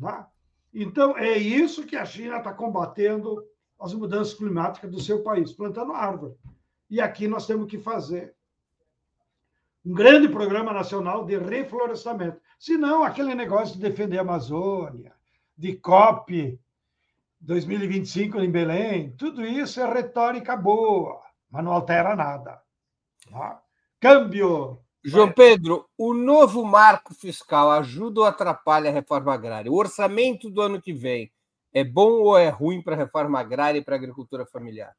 Tá? 0.00 0.28
Então, 0.72 1.16
é 1.16 1.36
isso 1.38 1.86
que 1.86 1.96
a 1.96 2.04
China 2.04 2.38
está 2.38 2.52
combatendo 2.52 3.44
as 3.80 3.94
mudanças 3.94 4.34
climáticas 4.34 4.90
do 4.90 5.00
seu 5.00 5.22
país, 5.22 5.52
plantando 5.52 5.92
árvore. 5.92 6.34
E 6.88 7.00
aqui 7.00 7.26
nós 7.28 7.46
temos 7.46 7.68
que 7.70 7.78
fazer 7.78 8.34
um 9.84 9.92
grande 9.94 10.28
programa 10.28 10.72
nacional 10.72 11.24
de 11.24 11.38
reflorestamento. 11.38 12.40
Se 12.58 12.76
não, 12.76 13.04
aquele 13.04 13.34
negócio 13.34 13.76
de 13.76 13.80
defender 13.80 14.18
a 14.18 14.22
Amazônia, 14.22 15.14
de 15.56 15.76
COP 15.76 16.60
2025 17.40 18.40
em 18.40 18.50
Belém, 18.50 19.12
tudo 19.12 19.44
isso 19.46 19.80
é 19.80 19.92
retórica 19.92 20.56
boa, 20.56 21.20
mas 21.50 21.64
não 21.64 21.72
altera 21.72 22.16
nada. 22.16 22.60
Tá? 23.30 23.62
Câmbio. 24.00 24.82
João 25.06 25.32
Pedro, 25.32 25.88
o 25.96 26.12
novo 26.12 26.64
marco 26.64 27.14
fiscal 27.14 27.70
ajuda 27.70 28.20
ou 28.20 28.26
atrapalha 28.26 28.90
a 28.90 28.92
reforma 28.92 29.32
agrária? 29.32 29.70
O 29.70 29.76
orçamento 29.76 30.50
do 30.50 30.60
ano 30.60 30.82
que 30.82 30.92
vem 30.92 31.30
é 31.72 31.84
bom 31.84 32.22
ou 32.22 32.36
é 32.36 32.48
ruim 32.48 32.82
para 32.82 32.94
a 32.94 32.98
reforma 32.98 33.38
agrária 33.38 33.78
e 33.78 33.84
para 33.84 33.94
a 33.94 33.98
agricultura 33.98 34.44
familiar? 34.44 34.94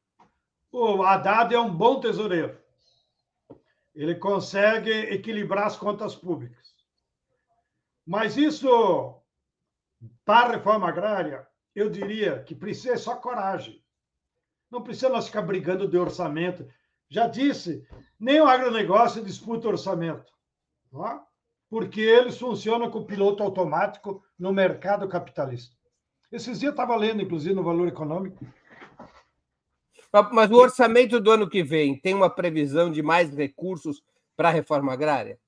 O 0.72 1.02
Haddad 1.02 1.54
é 1.54 1.60
um 1.60 1.74
bom 1.74 2.00
tesoureiro 2.00 2.56
ele 3.98 4.14
consegue 4.14 4.92
equilibrar 4.92 5.66
as 5.66 5.76
contas 5.76 6.14
públicas. 6.14 6.72
Mas 8.06 8.36
isso, 8.36 9.20
para 10.24 10.50
a 10.50 10.52
reforma 10.52 10.88
agrária, 10.88 11.44
eu 11.74 11.90
diria 11.90 12.44
que 12.44 12.54
precisa 12.54 12.96
só 12.96 13.16
coragem. 13.16 13.82
Não 14.70 14.84
precisa 14.84 15.08
nós 15.08 15.26
ficar 15.26 15.42
brigando 15.42 15.88
de 15.88 15.98
orçamento. 15.98 16.64
Já 17.08 17.26
disse, 17.26 17.86
nem 18.18 18.40
o 18.40 18.46
agronegócio 18.46 19.24
disputa 19.24 19.68
orçamento. 19.68 20.32
É? 20.94 21.18
Porque 21.68 22.00
eles 22.00 22.38
funcionam 22.38 22.90
com 22.90 23.04
piloto 23.04 23.42
automático 23.42 24.22
no 24.38 24.52
mercado 24.52 25.08
capitalista. 25.08 25.76
Esses 26.30 26.60
dias 26.60 26.72
estava 26.72 26.96
lendo, 26.96 27.22
inclusive, 27.22 27.54
no 27.54 27.62
Valor 27.62 27.88
Econômico, 27.88 28.44
mas 30.32 30.50
o 30.50 30.56
orçamento 30.56 31.20
do 31.20 31.30
ano 31.30 31.48
que 31.48 31.62
vem 31.62 31.98
tem 31.98 32.14
uma 32.14 32.30
previsão 32.30 32.90
de 32.90 33.02
mais 33.02 33.34
recursos 33.34 34.02
para 34.36 34.48
a 34.48 34.52
reforma 34.52 34.92
agrária? 34.92 35.38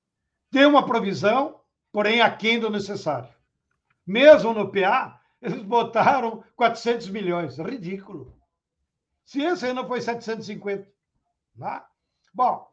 Tem 0.51 0.65
uma 0.65 0.85
provisão, 0.85 1.59
porém 1.91 2.21
aquém 2.21 2.59
do 2.59 2.69
necessário. 2.69 3.29
Mesmo 4.05 4.53
no 4.53 4.71
PA, 4.71 5.19
eles 5.41 5.63
botaram 5.63 6.43
400 6.55 7.09
milhões. 7.09 7.57
Ridículo. 7.57 8.33
Se 9.23 9.41
esse 9.41 9.65
aí 9.65 9.73
não 9.73 9.87
foi 9.87 10.01
750. 10.01 10.90
Tá? 11.57 11.87
Bom, 12.33 12.67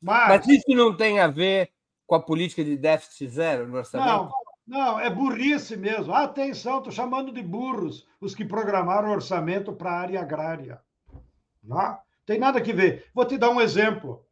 mas... 0.00 0.28
mas 0.28 0.48
isso 0.48 0.70
não 0.70 0.96
tem 0.96 1.20
a 1.20 1.26
ver 1.26 1.72
com 2.06 2.14
a 2.14 2.22
política 2.22 2.64
de 2.64 2.76
déficit 2.76 3.28
zero 3.28 3.68
no 3.68 3.76
orçamento? 3.76 4.08
Não, 4.08 4.32
não, 4.66 5.00
é 5.00 5.10
burrice 5.10 5.76
mesmo. 5.76 6.14
Atenção, 6.14 6.78
estou 6.78 6.92
chamando 6.92 7.32
de 7.32 7.42
burros 7.42 8.06
os 8.20 8.34
que 8.34 8.44
programaram 8.44 9.08
o 9.08 9.12
orçamento 9.12 9.72
para 9.72 9.90
a 9.90 10.00
área 10.00 10.20
agrária. 10.20 10.80
Não 11.62 11.98
tem 12.24 12.38
nada 12.38 12.60
que 12.60 12.72
ver. 12.72 13.10
Vou 13.14 13.24
te 13.24 13.38
dar 13.38 13.50
um 13.50 13.60
exemplo. 13.60 14.24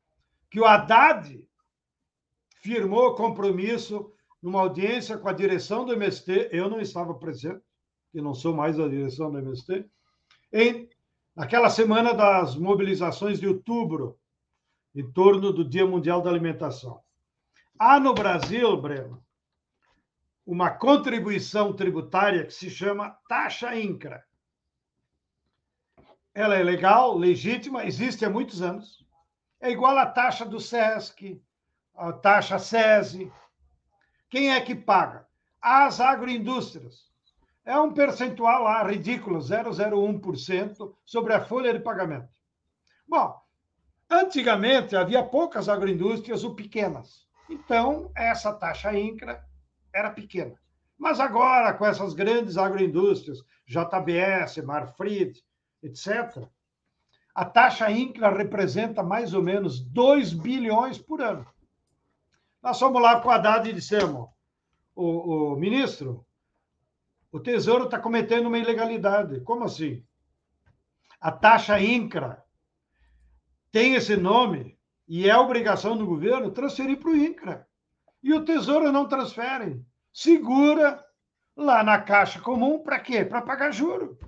Que 0.50 0.60
o 0.60 0.64
Haddad 0.64 1.42
firmou 2.62 3.14
compromisso 3.14 4.12
numa 4.42 4.60
audiência 4.60 5.16
com 5.16 5.28
a 5.28 5.32
direção 5.32 5.84
do 5.84 5.92
MST, 5.92 6.50
eu 6.52 6.68
não 6.68 6.80
estava 6.80 7.14
presente, 7.14 7.60
que 8.12 8.20
não 8.20 8.34
sou 8.34 8.54
mais 8.54 8.76
da 8.76 8.86
direção 8.86 9.30
do 9.30 9.38
MST, 9.38 9.84
em 10.52 10.88
naquela 11.36 11.68
semana 11.70 12.14
das 12.14 12.56
mobilizações 12.56 13.38
de 13.38 13.46
outubro, 13.46 14.18
em 14.94 15.08
torno 15.12 15.52
do 15.52 15.64
Dia 15.64 15.86
Mundial 15.86 16.22
da 16.22 16.30
Alimentação. 16.30 17.00
Há 17.78 18.00
no 18.00 18.14
Brasil, 18.14 18.74
Breno, 18.80 19.22
uma 20.46 20.70
contribuição 20.70 21.72
tributária 21.74 22.46
que 22.46 22.54
se 22.54 22.70
chama 22.70 23.16
taxa 23.28 23.76
INCRA 23.76 24.24
ela 26.36 26.54
é 26.54 26.62
legal, 26.62 27.16
legítima, 27.16 27.86
existe 27.86 28.22
há 28.22 28.28
muitos 28.28 28.60
anos. 28.60 29.02
É 29.58 29.70
igual 29.70 29.96
à 29.96 30.04
taxa 30.04 30.44
do 30.44 30.60
SESC, 30.60 31.42
a 31.94 32.12
taxa 32.12 32.58
SESI. 32.58 33.32
Quem 34.28 34.52
é 34.52 34.60
que 34.60 34.74
paga? 34.74 35.26
As 35.62 35.98
agroindústrias. 35.98 37.10
É 37.66 37.76
um 37.80 37.92
percentual 37.92 38.62
lá 38.62 38.84
ridículo, 38.84 39.40
0,01% 39.40 40.94
sobre 41.04 41.34
a 41.34 41.44
folha 41.44 41.72
de 41.72 41.80
pagamento. 41.80 42.32
Bom, 43.08 43.36
antigamente 44.08 44.94
havia 44.94 45.24
poucas 45.24 45.68
agroindústrias 45.68 46.44
ou 46.44 46.54
pequenas. 46.54 47.26
Então, 47.50 48.08
essa 48.14 48.52
taxa 48.52 48.96
INCRA 48.96 49.44
era 49.92 50.10
pequena. 50.10 50.54
Mas 50.96 51.18
agora, 51.18 51.74
com 51.74 51.84
essas 51.84 52.14
grandes 52.14 52.56
agroindústrias, 52.56 53.38
JBS, 53.66 54.58
Marfrig, 54.64 55.42
etc., 55.82 56.46
a 57.34 57.44
taxa 57.44 57.90
INCRA 57.90 58.30
representa 58.30 59.02
mais 59.02 59.34
ou 59.34 59.42
menos 59.42 59.80
2 59.80 60.32
bilhões 60.32 60.98
por 60.98 61.20
ano. 61.20 61.44
Nós 62.62 62.78
fomos 62.78 63.02
lá 63.02 63.20
com 63.20 63.28
a 63.28 63.34
Haddad 63.34 63.68
e 63.68 63.72
dissemos, 63.72 64.28
o, 64.94 65.52
o 65.52 65.56
ministro, 65.56 66.24
o 67.32 67.40
Tesouro 67.40 67.84
está 67.84 67.98
cometendo 67.98 68.46
uma 68.46 68.58
ilegalidade. 68.58 69.40
Como 69.40 69.64
assim? 69.64 70.04
A 71.20 71.30
taxa 71.32 71.80
INCRA 71.80 72.42
tem 73.72 73.94
esse 73.94 74.16
nome 74.16 74.78
e 75.08 75.28
é 75.28 75.36
obrigação 75.36 75.96
do 75.96 76.06
governo 76.06 76.50
transferir 76.50 76.98
para 76.98 77.10
o 77.10 77.16
INCRA. 77.16 77.66
E 78.22 78.32
o 78.32 78.44
Tesouro 78.44 78.90
não 78.90 79.08
transfere. 79.08 79.84
Segura 80.12 81.04
lá 81.56 81.82
na 81.82 82.00
Caixa 82.00 82.40
Comum 82.40 82.78
para 82.82 82.98
quê? 82.98 83.24
Para 83.24 83.42
pagar 83.42 83.72
juro 83.72 84.18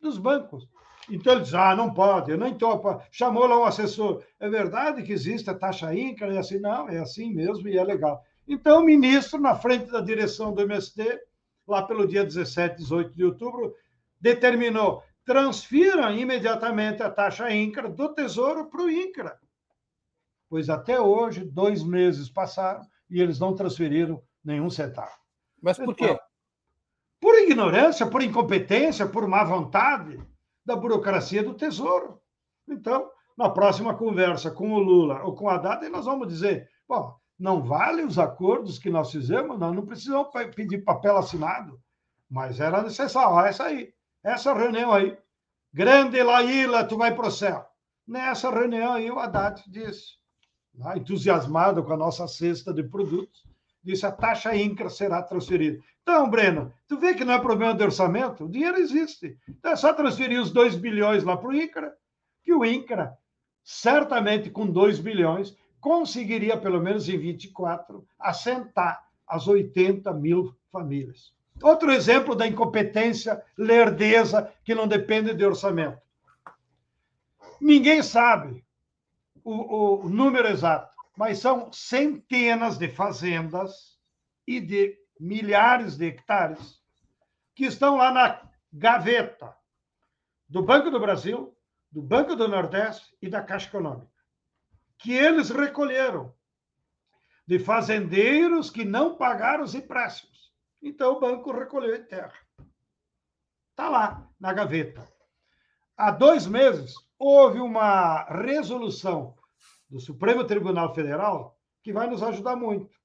dos 0.00 0.18
bancos. 0.18 0.68
Então 1.10 1.34
ele 1.34 1.42
diz: 1.42 1.54
ah, 1.54 1.76
não 1.76 1.92
pode, 1.92 2.30
eu 2.30 2.38
nem 2.38 2.56
topo. 2.56 3.00
Chamou 3.10 3.46
lá 3.46 3.58
um 3.58 3.64
assessor. 3.64 4.24
É 4.40 4.48
verdade 4.48 5.02
que 5.02 5.12
existe 5.12 5.48
a 5.48 5.54
taxa 5.54 5.94
INCRA? 5.94 6.34
E 6.34 6.38
assim, 6.38 6.58
não, 6.58 6.88
é 6.88 6.98
assim 6.98 7.32
mesmo 7.32 7.68
e 7.68 7.78
é 7.78 7.84
legal. 7.84 8.22
Então, 8.48 8.80
o 8.80 8.84
ministro, 8.84 9.40
na 9.40 9.56
frente 9.56 9.90
da 9.90 10.00
direção 10.00 10.54
do 10.54 10.62
MST, 10.62 11.18
lá 11.66 11.82
pelo 11.82 12.06
dia 12.06 12.24
17, 12.24 12.76
18 12.76 13.14
de 13.14 13.24
outubro, 13.24 13.74
determinou: 14.20 15.02
transfiram 15.24 16.14
imediatamente 16.14 17.02
a 17.02 17.10
taxa 17.10 17.52
INCRA 17.52 17.88
do 17.88 18.14
Tesouro 18.14 18.66
para 18.66 18.82
o 18.82 18.90
INCRA. 18.90 19.38
Pois 20.48 20.70
até 20.70 21.00
hoje, 21.00 21.44
dois 21.44 21.82
meses 21.82 22.30
passaram 22.30 22.82
e 23.10 23.20
eles 23.20 23.38
não 23.38 23.54
transferiram 23.54 24.22
nenhum 24.44 24.70
centavo. 24.70 25.12
Mas 25.60 25.76
por 25.76 25.94
quê? 25.94 26.18
Por 27.20 27.34
ignorância, 27.34 28.06
por 28.06 28.22
incompetência, 28.22 29.06
por 29.06 29.26
má 29.26 29.42
vontade 29.42 30.20
da 30.64 30.76
burocracia 30.76 31.42
do 31.42 31.54
Tesouro. 31.54 32.20
Então, 32.68 33.10
na 33.36 33.50
próxima 33.50 33.94
conversa 33.94 34.50
com 34.50 34.72
o 34.72 34.78
Lula 34.78 35.22
ou 35.24 35.34
com 35.34 35.48
a 35.48 35.54
Haddad, 35.54 35.88
nós 35.88 36.04
vamos 36.04 36.28
dizer: 36.28 36.68
bom, 36.88 37.16
não 37.38 37.62
vale 37.62 38.02
os 38.02 38.18
acordos 38.18 38.78
que 38.78 38.90
nós 38.90 39.10
fizemos, 39.10 39.58
nós 39.58 39.74
não 39.74 39.84
precisamos 39.84 40.28
pedir 40.54 40.84
papel 40.84 41.16
assinado, 41.16 41.80
mas 42.28 42.60
era 42.60 42.82
necessário. 42.82 43.38
Essa 43.40 43.64
aí, 43.64 43.92
essa 44.22 44.54
reunião 44.54 44.92
aí. 44.92 45.16
Grande 45.72 46.22
Laíla, 46.22 46.84
tu 46.84 46.96
vai 46.96 47.14
para 47.14 47.28
o 47.28 47.30
céu. 47.30 47.66
Nessa 48.06 48.50
reunião 48.50 48.94
aí, 48.94 49.10
o 49.10 49.18
Haddad 49.18 49.62
disse, 49.68 50.14
né, 50.74 50.94
entusiasmado 50.96 51.84
com 51.84 51.92
a 51.92 51.96
nossa 51.96 52.26
cesta 52.26 52.72
de 52.72 52.82
produtos, 52.82 53.44
disse 53.82 54.06
a 54.06 54.12
taxa 54.12 54.56
INCRA 54.56 54.88
será 54.88 55.22
transferida. 55.22 55.82
Então, 56.02 56.30
Breno, 56.30 56.72
tu 56.88 56.98
vê 56.98 57.14
que 57.14 57.24
não 57.24 57.34
é 57.34 57.38
problema 57.40 57.74
de 57.74 57.82
orçamento? 57.82 58.44
O 58.44 58.48
dinheiro 58.48 58.78
existe. 58.78 59.36
Então 59.48 59.72
é 59.72 59.76
só 59.76 59.92
transferir 59.92 60.40
os 60.40 60.50
2 60.50 60.76
bilhões 60.76 61.24
lá 61.24 61.36
para 61.36 61.48
o 61.48 61.54
INCRA, 61.54 61.92
que 62.42 62.54
o 62.54 62.64
INCRA, 62.64 63.16
certamente 63.62 64.50
com 64.50 64.66
2 64.66 65.00
bilhões, 65.00 65.56
conseguiria, 65.80 66.56
pelo 66.56 66.80
menos 66.80 67.08
em 67.08 67.18
24, 67.18 68.06
assentar 68.18 69.06
as 69.26 69.46
80 69.46 70.12
mil 70.14 70.54
famílias. 70.70 71.32
Outro 71.62 71.90
exemplo 71.90 72.34
da 72.34 72.46
incompetência, 72.46 73.42
lerdeza, 73.56 74.52
que 74.64 74.74
não 74.74 74.86
depende 74.86 75.32
de 75.34 75.44
orçamento. 75.44 76.00
Ninguém 77.60 78.02
sabe 78.02 78.64
o, 79.42 80.04
o 80.04 80.08
número 80.08 80.48
exato, 80.48 80.94
mas 81.16 81.38
são 81.38 81.72
centenas 81.72 82.76
de 82.76 82.88
fazendas 82.88 83.98
e 84.46 84.60
de 84.60 84.98
milhares 85.18 85.96
de 85.96 86.06
hectares 86.06 86.80
que 87.54 87.64
estão 87.64 87.96
lá 87.96 88.12
na 88.12 88.42
gaveta 88.70 89.56
do 90.48 90.62
Banco 90.62 90.90
do 90.90 91.00
Brasil, 91.00 91.56
do 91.90 92.02
Banco 92.02 92.36
do 92.36 92.46
Nordeste 92.46 93.16
e 93.22 93.28
da 93.28 93.42
Caixa 93.42 93.68
Econômica, 93.68 94.10
que 94.98 95.12
eles 95.12 95.50
recolheram 95.50 96.34
de 97.46 97.58
fazendeiros 97.58 98.70
que 98.70 98.84
não 98.84 99.16
pagaram 99.16 99.64
os 99.64 99.74
empréstimos. 99.74 100.52
Então 100.82 101.12
o 101.12 101.20
banco 101.20 101.52
recolheu 101.52 101.94
em 101.94 102.02
terra. 102.04 102.34
Está 103.70 103.88
lá, 103.88 104.28
na 104.40 104.52
gaveta. 104.52 105.06
Há 105.96 106.10
dois 106.10 106.46
meses, 106.46 106.94
houve 107.18 107.60
uma 107.60 108.24
resolução 108.24 109.34
do 109.88 110.00
Supremo 110.00 110.44
Tribunal 110.44 110.94
Federal 110.94 111.58
que 111.82 111.92
vai 111.92 112.08
nos 112.08 112.22
ajudar 112.22 112.56
muito, 112.56 112.96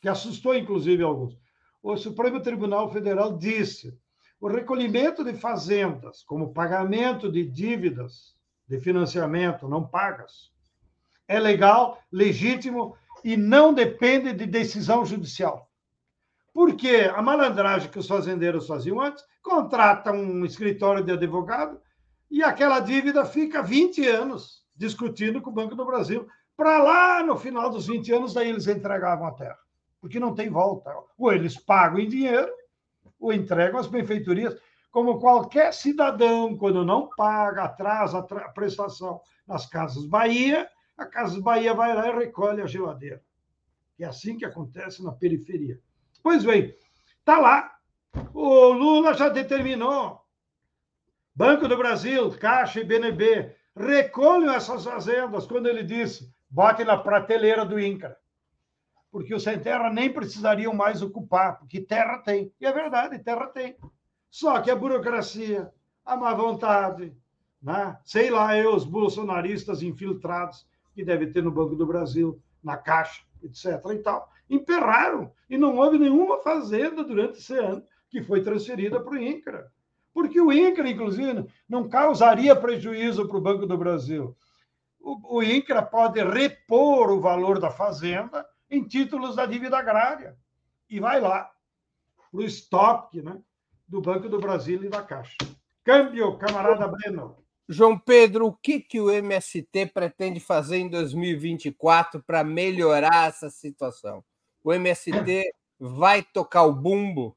que 0.00 0.08
assustou 0.08 0.54
inclusive 0.54 1.02
alguns. 1.02 1.38
O 1.82 1.96
Supremo 1.96 2.40
Tribunal 2.40 2.90
Federal 2.92 3.36
disse 3.36 3.98
o 4.38 4.48
recolhimento 4.48 5.24
de 5.24 5.32
fazendas, 5.34 6.22
como 6.22 6.52
pagamento 6.52 7.32
de 7.32 7.44
dívidas 7.44 8.36
de 8.68 8.78
financiamento 8.80 9.68
não 9.68 9.86
pagas, 9.86 10.52
é 11.28 11.38
legal, 11.38 11.98
legítimo 12.10 12.96
e 13.24 13.36
não 13.36 13.72
depende 13.72 14.32
de 14.32 14.46
decisão 14.46 15.04
judicial. 15.04 15.68
Porque 16.52 17.10
a 17.14 17.20
malandragem 17.20 17.90
que 17.90 17.98
os 17.98 18.06
fazendeiros 18.06 18.66
faziam 18.66 19.00
antes, 19.00 19.24
contrata 19.42 20.12
um 20.12 20.44
escritório 20.44 21.04
de 21.04 21.12
advogado 21.12 21.80
e 22.30 22.42
aquela 22.42 22.80
dívida 22.80 23.24
fica 23.24 23.62
20 23.62 24.06
anos 24.06 24.64
discutindo 24.74 25.40
com 25.40 25.50
o 25.50 25.52
Banco 25.52 25.74
do 25.74 25.84
Brasil. 25.84 26.26
Para 26.56 26.82
lá, 26.82 27.22
no 27.22 27.36
final 27.36 27.70
dos 27.70 27.86
20 27.86 28.12
anos, 28.12 28.34
daí 28.34 28.48
eles 28.48 28.66
entregavam 28.66 29.26
a 29.26 29.32
terra. 29.32 29.58
Porque 30.00 30.20
não 30.20 30.34
tem 30.34 30.48
volta. 30.48 30.94
Ou 31.18 31.32
eles 31.32 31.58
pagam 31.58 31.98
em 31.98 32.08
dinheiro, 32.08 32.50
ou 33.18 33.32
entregam 33.32 33.78
as 33.78 33.86
benfeitorias, 33.86 34.56
como 34.90 35.18
qualquer 35.18 35.72
cidadão, 35.74 36.56
quando 36.56 36.84
não 36.84 37.10
paga, 37.16 37.64
atrasa 37.64 38.18
a 38.18 38.48
prestação 38.50 39.20
nas 39.46 39.66
Casas 39.66 40.06
Bahia, 40.06 40.68
a 40.96 41.06
Casas 41.06 41.38
Bahia 41.38 41.74
vai 41.74 41.94
lá 41.94 42.08
e 42.08 42.14
recolhe 42.14 42.62
a 42.62 42.66
geladeira. 42.66 43.22
É 43.98 44.04
assim 44.04 44.36
que 44.36 44.44
acontece 44.44 45.02
na 45.02 45.12
periferia. 45.12 45.80
Pois 46.22 46.44
bem, 46.44 46.74
está 47.18 47.38
lá. 47.38 47.78
O 48.32 48.72
Lula 48.72 49.14
já 49.14 49.28
determinou. 49.28 50.20
Banco 51.34 51.68
do 51.68 51.76
Brasil, 51.76 52.30
Caixa 52.38 52.80
e 52.80 52.84
BNB 52.84 53.54
recolham 53.76 54.54
essas 54.54 54.84
fazendas 54.84 55.46
quando 55.46 55.66
ele 55.66 55.82
disse 55.82 56.34
bote 56.48 56.82
na 56.82 56.96
prateleira 56.96 57.64
do 57.64 57.78
INCRA. 57.78 58.16
Porque 59.10 59.34
os 59.34 59.42
sem 59.42 59.58
terra 59.58 59.90
nem 59.90 60.12
precisariam 60.12 60.74
mais 60.74 61.02
ocupar, 61.02 61.58
porque 61.58 61.80
terra 61.80 62.18
tem. 62.18 62.52
E 62.60 62.66
é 62.66 62.72
verdade, 62.72 63.18
terra 63.18 63.46
tem. 63.48 63.76
Só 64.30 64.60
que 64.60 64.70
a 64.70 64.76
burocracia, 64.76 65.70
a 66.04 66.16
má 66.16 66.34
vontade, 66.34 67.14
né? 67.62 67.98
sei 68.04 68.30
lá, 68.30 68.56
eu, 68.56 68.74
os 68.74 68.84
bolsonaristas 68.84 69.82
infiltrados 69.82 70.66
que 70.96 71.04
deve 71.04 71.26
ter 71.26 71.42
no 71.42 71.50
Banco 71.50 71.76
do 71.76 71.84
Brasil, 71.84 72.40
na 72.64 72.74
Caixa, 72.74 73.22
etc. 73.42 73.66
e 73.92 73.98
tal, 73.98 74.32
emperraram. 74.48 75.30
E 75.48 75.58
não 75.58 75.76
houve 75.76 75.98
nenhuma 75.98 76.38
fazenda 76.38 77.04
durante 77.04 77.38
esse 77.38 77.54
ano 77.54 77.84
que 78.08 78.22
foi 78.22 78.42
transferida 78.42 78.98
para 78.98 79.12
o 79.12 79.18
INCRA. 79.18 79.70
Porque 80.14 80.40
o 80.40 80.50
INCRA, 80.50 80.88
inclusive, 80.88 81.46
não 81.68 81.86
causaria 81.86 82.56
prejuízo 82.56 83.28
para 83.28 83.36
o 83.36 83.42
Banco 83.42 83.66
do 83.66 83.76
Brasil. 83.76 84.34
O, 84.98 85.36
o 85.36 85.42
INCRA 85.42 85.82
pode 85.82 86.18
repor 86.24 87.10
o 87.10 87.20
valor 87.20 87.60
da 87.60 87.70
fazenda 87.70 88.46
em 88.70 88.82
títulos 88.82 89.36
da 89.36 89.44
dívida 89.44 89.76
agrária. 89.76 90.34
E 90.88 90.98
vai 90.98 91.20
lá, 91.20 91.52
para 92.30 92.40
o 92.40 92.42
estoque 92.42 93.20
né, 93.20 93.38
do 93.86 94.00
Banco 94.00 94.30
do 94.30 94.40
Brasil 94.40 94.82
e 94.82 94.88
da 94.88 95.02
Caixa. 95.02 95.36
Câmbio, 95.84 96.38
camarada 96.38 96.88
Breno. 96.88 97.45
João 97.68 97.98
Pedro, 97.98 98.46
o 98.46 98.52
que, 98.52 98.80
que 98.80 99.00
o 99.00 99.10
MST 99.10 99.86
pretende 99.86 100.38
fazer 100.38 100.76
em 100.78 100.88
2024 100.88 102.22
para 102.22 102.44
melhorar 102.44 103.28
essa 103.28 103.50
situação? 103.50 104.24
O 104.62 104.72
MST 104.72 105.52
vai 105.78 106.22
tocar 106.22 106.62
o 106.62 106.72
bumbo? 106.72 107.36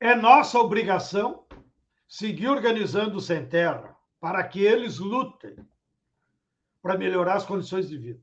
É 0.00 0.14
nossa 0.14 0.58
obrigação 0.58 1.44
seguir 2.08 2.48
organizando 2.48 3.18
o 3.18 3.20
Sem 3.20 3.46
Terra 3.46 3.96
para 4.20 4.42
que 4.42 4.60
eles 4.64 4.98
lutem 4.98 5.56
para 6.82 6.98
melhorar 6.98 7.34
as 7.34 7.44
condições 7.44 7.88
de 7.88 7.98
vida, 7.98 8.20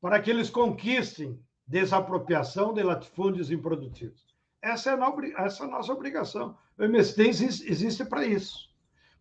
para 0.00 0.20
que 0.20 0.30
eles 0.30 0.50
conquistem 0.50 1.40
desapropriação 1.66 2.72
de 2.72 2.82
latifúndios 2.82 3.50
improdutivos. 3.50 4.26
Essa 4.60 4.90
é 4.90 4.94
a, 4.94 4.96
é 4.96 5.66
nossa 5.66 5.92
obrigação. 5.92 6.56
O 6.76 6.82
MST 6.82 7.22
existe 7.22 8.04
para 8.04 8.26
isso. 8.26 8.67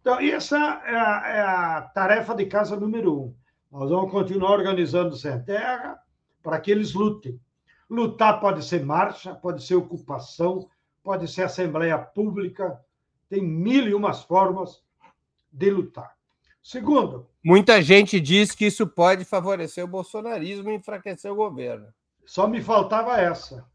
Então, 0.08 0.22
essa 0.22 0.55
é 0.55 0.95
a, 0.95 1.28
é 1.28 1.41
a, 1.41 1.82
tarefa 1.93 2.34
de 2.34 2.45
casa 2.45 2.78
número 2.78 3.14
um. 3.14 3.36
Nós 3.70 3.89
vamos 3.89 4.10
continuar 4.10 4.51
organizando 4.51 5.14
Sem 5.18 5.38
Terra 5.43 5.99
para 6.41 6.62
que 6.62 6.72
eles 6.72 6.93
lutem. 6.93 7.38
Lutar 7.89 8.39
pode 8.39 8.64
ser 8.64 8.86
marcha, 8.86 9.36
pode 9.36 9.62
ser 9.66 9.76
ocupação, 9.76 10.70
pode 11.03 11.28
ser 11.28 11.43
assembleia 11.43 11.97
pública, 11.97 12.80
tem 13.30 13.43
mil 13.43 13.86
e 13.86 13.93
umas 13.93 14.24
formas 14.24 14.82
de 15.51 15.70
lutar. 15.70 16.16
Segundo. 16.64 17.28
Muita 17.43 17.82
gente 17.82 18.18
diz 18.18 18.53
que 18.53 18.68
isso 18.68 18.88
pode 18.88 19.26
favorecer 19.26 19.84
o 19.84 19.89
bolsonarismo 19.89 20.70
e 20.70 20.76
enfraquecer 20.76 21.30
o 21.30 21.36
governo. 21.36 21.88
Só 22.26 22.47
me 22.47 22.62
faltava 22.62 23.20
essa. 23.20 23.66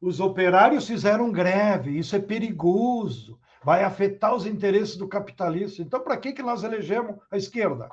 Os 0.00 0.20
operários 0.20 0.86
fizeram 0.86 1.32
greve, 1.32 1.98
isso 1.98 2.14
é 2.14 2.20
perigoso 2.20 3.40
vai 3.62 3.84
afetar 3.84 4.34
os 4.34 4.46
interesses 4.46 4.96
do 4.96 5.06
capitalista. 5.06 5.82
Então, 5.82 6.00
para 6.00 6.16
que, 6.16 6.32
que 6.32 6.42
nós 6.42 6.62
elegemos 6.62 7.16
a 7.30 7.36
esquerda? 7.36 7.90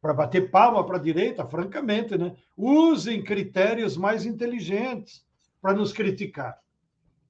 Para 0.00 0.14
bater 0.14 0.50
palma 0.50 0.84
para 0.86 0.96
a 0.96 1.00
direita? 1.00 1.46
Francamente, 1.46 2.16
né? 2.16 2.36
Usem 2.56 3.22
critérios 3.22 3.96
mais 3.96 4.24
inteligentes 4.24 5.26
para 5.60 5.74
nos 5.74 5.92
criticar. 5.92 6.58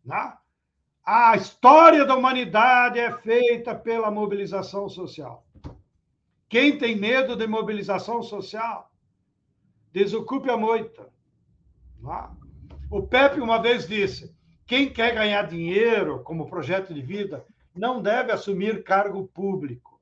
Né? 0.04 0.32
A 1.04 1.36
história 1.36 2.04
da 2.04 2.14
humanidade 2.14 2.98
é 2.98 3.10
feita 3.10 3.74
pela 3.74 4.10
mobilização 4.10 4.88
social. 4.88 5.44
Quem 6.48 6.78
tem 6.78 6.96
medo 6.96 7.34
de 7.34 7.46
mobilização 7.46 8.22
social, 8.22 8.90
desocupe 9.92 10.50
a 10.50 10.56
moita. 10.56 11.10
Né? 12.00 12.30
O 12.90 13.02
Pepe 13.02 13.40
uma 13.40 13.60
vez 13.60 13.88
disse: 13.88 14.34
quem 14.68 14.92
quer 14.92 15.14
ganhar 15.14 15.48
dinheiro 15.48 16.22
como 16.22 16.46
projeto 16.46 16.92
de 16.92 17.00
vida 17.00 17.42
não 17.74 18.02
deve 18.02 18.30
assumir 18.30 18.84
cargo 18.84 19.26
público. 19.26 19.98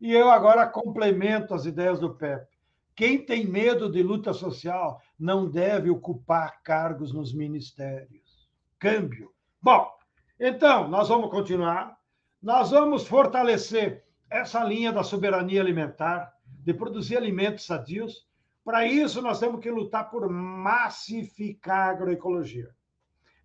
E 0.00 0.14
eu 0.14 0.30
agora 0.30 0.68
complemento 0.68 1.52
as 1.52 1.66
ideias 1.66 1.98
do 1.98 2.14
Pepe. 2.14 2.56
Quem 2.94 3.18
tem 3.18 3.44
medo 3.44 3.90
de 3.90 4.00
luta 4.00 4.32
social 4.32 5.02
não 5.18 5.50
deve 5.50 5.90
ocupar 5.90 6.62
cargos 6.62 7.12
nos 7.12 7.34
ministérios. 7.34 8.48
Câmbio. 8.78 9.32
Bom, 9.60 9.90
então, 10.38 10.86
nós 10.86 11.08
vamos 11.08 11.28
continuar. 11.28 11.98
Nós 12.40 12.70
vamos 12.70 13.04
fortalecer 13.04 14.04
essa 14.30 14.62
linha 14.62 14.92
da 14.92 15.02
soberania 15.02 15.60
alimentar, 15.60 16.32
de 16.46 16.72
produzir 16.72 17.16
alimentos 17.16 17.66
sadios. 17.66 18.28
Para 18.64 18.86
isso, 18.86 19.20
nós 19.20 19.40
temos 19.40 19.60
que 19.60 19.72
lutar 19.72 20.08
por 20.08 20.30
massificar 20.30 21.88
a 21.88 21.90
agroecologia. 21.90 22.77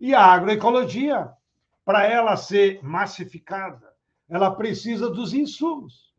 E 0.03 0.13
a 0.13 0.21
agroecologia, 0.21 1.31
para 1.85 2.05
ela 2.05 2.35
ser 2.35 2.83
massificada, 2.83 3.93
ela 4.27 4.53
precisa 4.53 5.09
dos 5.09 5.33
insumos, 5.33 6.13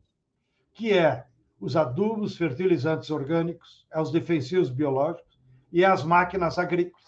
que 0.73 0.91
é 0.91 1.27
os 1.59 1.75
adubos, 1.75 2.35
fertilizantes 2.35 3.11
orgânicos, 3.11 3.85
é 3.91 4.01
os 4.01 4.11
defensivos 4.11 4.71
biológicos 4.71 5.39
e 5.71 5.85
as 5.85 6.03
máquinas 6.03 6.57
agrícolas. 6.57 7.05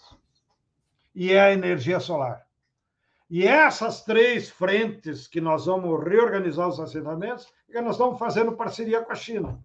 E 1.12 1.32
é 1.32 1.40
a 1.40 1.52
energia 1.52 1.98
solar. 1.98 2.46
E 3.28 3.44
essas 3.44 4.04
três 4.04 4.48
frentes 4.48 5.26
que 5.26 5.40
nós 5.40 5.66
vamos 5.66 6.04
reorganizar 6.04 6.68
os 6.68 6.78
assentamentos, 6.78 7.52
é 7.68 7.72
que 7.72 7.80
nós 7.80 7.96
estamos 7.96 8.20
fazendo 8.20 8.52
parceria 8.52 9.02
com 9.02 9.10
a 9.10 9.16
China. 9.16 9.58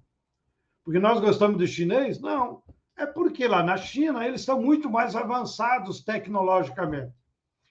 Porque 0.84 0.98
nós 0.98 1.20
gostamos 1.20 1.60
do 1.60 1.68
chinês? 1.68 2.20
Não. 2.20 2.64
É 3.04 3.06
porque 3.06 3.46
lá 3.50 3.62
na 3.62 3.76
China 3.76 4.26
eles 4.26 4.40
estão 4.40 4.62
muito 4.62 4.90
mais 4.90 5.14
avançados 5.14 6.02
tecnologicamente. 6.02 7.12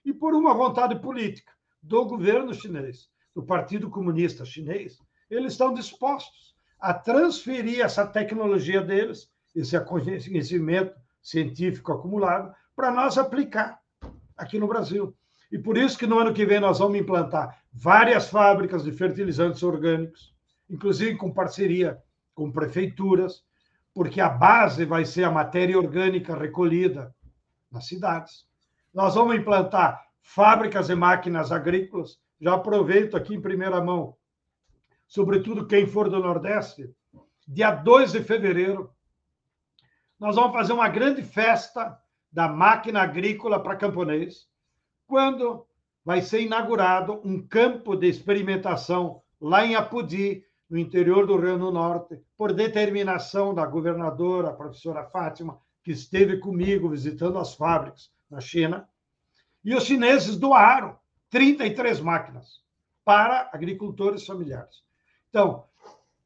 E 0.04 0.12
por 0.12 0.34
uma 0.34 0.52
vontade 0.52 0.94
política 1.00 1.50
do 1.82 2.04
governo 2.04 2.52
chinês, 2.52 3.08
do 3.34 3.42
Partido 3.42 3.88
Comunista 3.88 4.44
Chinês, 4.44 4.98
eles 5.30 5.52
estão 5.52 5.72
dispostos 5.72 6.54
a 6.78 6.92
transferir 6.92 7.80
essa 7.80 8.06
tecnologia 8.06 8.82
deles, 8.82 9.30
esse 9.56 9.80
conhecimento 9.80 10.94
científico 11.22 11.92
acumulado, 11.92 12.54
para 12.76 12.90
nós 12.90 13.16
aplicar 13.16 13.80
aqui 14.36 14.58
no 14.58 14.68
Brasil. 14.68 15.16
E 15.50 15.56
por 15.56 15.78
isso 15.78 15.96
que 15.96 16.06
no 16.06 16.18
ano 16.18 16.34
que 16.34 16.44
vem 16.44 16.60
nós 16.60 16.78
vamos 16.78 16.98
implantar 16.98 17.58
várias 17.72 18.28
fábricas 18.28 18.84
de 18.84 18.92
fertilizantes 18.92 19.62
orgânicos, 19.62 20.34
inclusive 20.68 21.16
com 21.16 21.32
parceria 21.32 21.98
com 22.34 22.52
prefeituras, 22.52 23.42
porque 23.94 24.20
a 24.20 24.28
base 24.28 24.84
vai 24.84 25.04
ser 25.04 25.24
a 25.24 25.30
matéria 25.30 25.78
orgânica 25.78 26.34
recolhida 26.36 27.14
nas 27.70 27.86
cidades. 27.86 28.46
Nós 28.92 29.14
vamos 29.14 29.36
implantar 29.36 30.02
fábricas 30.20 30.88
e 30.88 30.94
máquinas 30.94 31.52
agrícolas. 31.52 32.18
Já 32.40 32.54
aproveito 32.54 33.16
aqui 33.16 33.34
em 33.34 33.40
primeira 33.40 33.80
mão 33.80 34.16
sobretudo 35.12 35.66
quem 35.66 35.86
for 35.86 36.08
do 36.08 36.18
Nordeste, 36.18 36.90
dia 37.46 37.70
2 37.70 38.12
de 38.12 38.24
fevereiro, 38.24 38.90
nós 40.18 40.36
vamos 40.36 40.54
fazer 40.54 40.72
uma 40.72 40.88
grande 40.88 41.22
festa 41.22 42.00
da 42.32 42.48
máquina 42.48 43.02
agrícola 43.02 43.62
para 43.62 43.76
camponês, 43.76 44.48
quando 45.06 45.66
vai 46.02 46.22
ser 46.22 46.40
inaugurado 46.40 47.20
um 47.26 47.46
campo 47.46 47.94
de 47.94 48.08
experimentação 48.08 49.22
lá 49.38 49.66
em 49.66 49.74
Apudi, 49.74 50.46
no 50.72 50.78
interior 50.78 51.26
do 51.26 51.36
Rio 51.36 51.70
Norte, 51.70 52.18
por 52.34 52.54
determinação 52.54 53.54
da 53.54 53.66
governadora, 53.66 54.48
a 54.48 54.54
professora 54.54 55.04
Fátima, 55.04 55.58
que 55.84 55.92
esteve 55.92 56.38
comigo 56.38 56.88
visitando 56.88 57.38
as 57.38 57.52
fábricas 57.54 58.10
na 58.30 58.40
China. 58.40 58.88
E 59.62 59.74
os 59.74 59.84
chineses 59.84 60.38
doaram 60.38 60.96
33 61.28 62.00
máquinas 62.00 62.62
para 63.04 63.50
agricultores 63.52 64.24
familiares. 64.24 64.82
Então, 65.28 65.64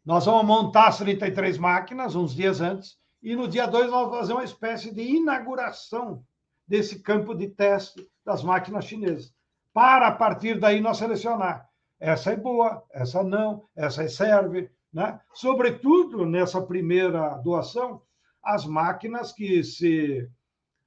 nós 0.05 0.27
vamos 0.27 0.47
montar 0.47 0.86
as 0.86 0.98
33 0.98 1.59
máquinas 1.59 2.14
uns 2.14 2.32
dias 2.32 2.60
antes, 2.60 2.97
e 3.20 3.35
no 3.35 3.48
dia 3.48 3.66
2 3.66 3.90
nós 3.90 4.02
vamos 4.02 4.16
fazer 4.16 4.32
uma 4.32 4.44
espécie 4.44 4.94
de 4.94 5.02
inauguração 5.02 6.24
desse 6.68 7.01
campo 7.01 7.35
de 7.35 7.48
teste 7.48 8.09
das 8.24 8.44
máquinas 8.44 8.85
chinesas, 8.85 9.35
para 9.74 10.06
a 10.06 10.12
partir 10.12 10.60
daí 10.60 10.81
nós 10.81 10.98
selecionar. 10.98 11.68
Essa 11.98 12.32
é 12.32 12.36
boa, 12.36 12.85
essa 12.93 13.23
não, 13.23 13.64
essa 13.74 14.06
serve. 14.09 14.70
Né? 14.93 15.20
Sobretudo 15.35 16.24
nessa 16.27 16.60
primeira 16.60 17.36
doação, 17.39 18.02
as 18.43 18.64
máquinas 18.64 19.32
que 19.32 19.62
se 19.64 20.28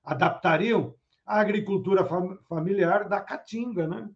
adaptariam 0.04 0.96
à 1.26 1.40
agricultura 1.40 2.08
familiar 2.48 3.08
da 3.08 3.20
Caatinga, 3.20 3.88
né? 3.88 4.10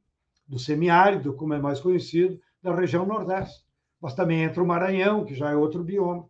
do 0.47 0.59
semiárido, 0.59 1.33
como 1.33 1.53
é 1.53 1.59
mais 1.59 1.79
conhecido, 1.79 2.39
da 2.61 2.73
região 2.73 3.05
Nordeste 3.05 3.63
mas 4.03 4.13
também 4.13 4.43
entra 4.43 4.61
o 4.61 4.67
Maranhão, 4.67 5.23
que 5.23 5.33
já 5.33 5.49
é 5.49 5.55
outro 5.55 5.81
bioma. 5.81 6.27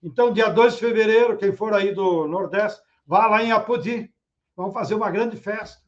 Então, 0.00 0.32
dia 0.32 0.48
2 0.48 0.74
de 0.74 0.78
fevereiro, 0.78 1.36
quem 1.36 1.50
for 1.50 1.74
aí 1.74 1.92
do 1.92 2.28
Nordeste, 2.28 2.80
vá 3.04 3.26
lá 3.26 3.42
em 3.42 3.50
Apodi. 3.50 4.08
Vamos 4.54 4.72
fazer 4.72 4.94
uma 4.94 5.10
grande 5.10 5.36
festa. 5.36 5.82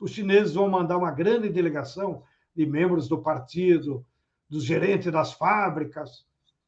Os 0.00 0.12
chineses 0.12 0.54
vão 0.54 0.68
mandar 0.68 0.96
uma 0.96 1.10
grande 1.10 1.48
delegação 1.48 2.22
de 2.54 2.66
membros 2.66 3.08
do 3.08 3.18
partido, 3.18 4.04
dos 4.48 4.64
gerentes 4.64 5.10
das 5.10 5.32
fábricas, 5.32 6.24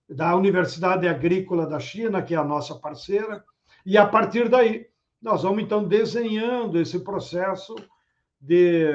da 0.08 0.34
Universidade 0.36 1.06
Agrícola 1.08 1.66
da 1.66 1.80
China, 1.80 2.22
que 2.22 2.34
é 2.34 2.38
a 2.38 2.44
nossa 2.44 2.74
parceira, 2.74 3.44
e 3.84 3.96
a 3.96 4.06
partir 4.06 4.48
daí 4.48 4.88
nós 5.20 5.42
vamos 5.42 5.62
então 5.62 5.82
desenhando 5.86 6.78
esse 6.78 7.00
processo 7.00 7.74
de 8.40 8.92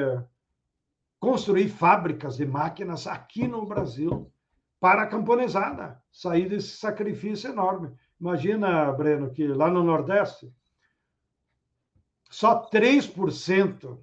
construir 1.18 1.68
fábricas 1.68 2.36
de 2.36 2.46
máquinas 2.46 3.06
aqui 3.06 3.46
no 3.46 3.64
Brasil, 3.66 4.30
para 4.80 5.02
a 5.02 5.06
camponesada 5.06 6.02
sair 6.10 6.48
desse 6.48 6.76
sacrifício 6.76 7.50
enorme. 7.50 7.92
Imagina, 8.20 8.90
Breno, 8.90 9.30
que 9.30 9.46
lá 9.46 9.70
no 9.70 9.84
Nordeste, 9.84 10.52
só 12.28 12.68
3% 12.68 13.96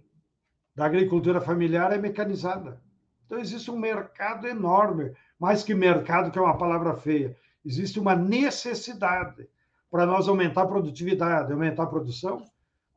da 0.80 0.86
agricultura 0.86 1.42
familiar 1.42 1.92
é 1.92 1.98
mecanizada. 1.98 2.82
Então, 3.26 3.38
existe 3.38 3.70
um 3.70 3.78
mercado 3.78 4.48
enorme, 4.48 5.12
mais 5.38 5.62
que 5.62 5.76
mercado, 5.76 6.32
que 6.32 6.40
é 6.40 6.42
uma 6.42 6.58
palavra 6.58 6.96
feia. 6.96 7.36
Existe 7.66 8.00
uma 8.00 8.16
necessidade 8.16 9.46
para 9.92 10.06
nós 10.06 10.30
aumentar 10.30 10.62
a 10.62 10.68
produtividade, 10.68 11.52
aumentar 11.52 11.84
a 11.84 11.88
produção, 11.88 12.46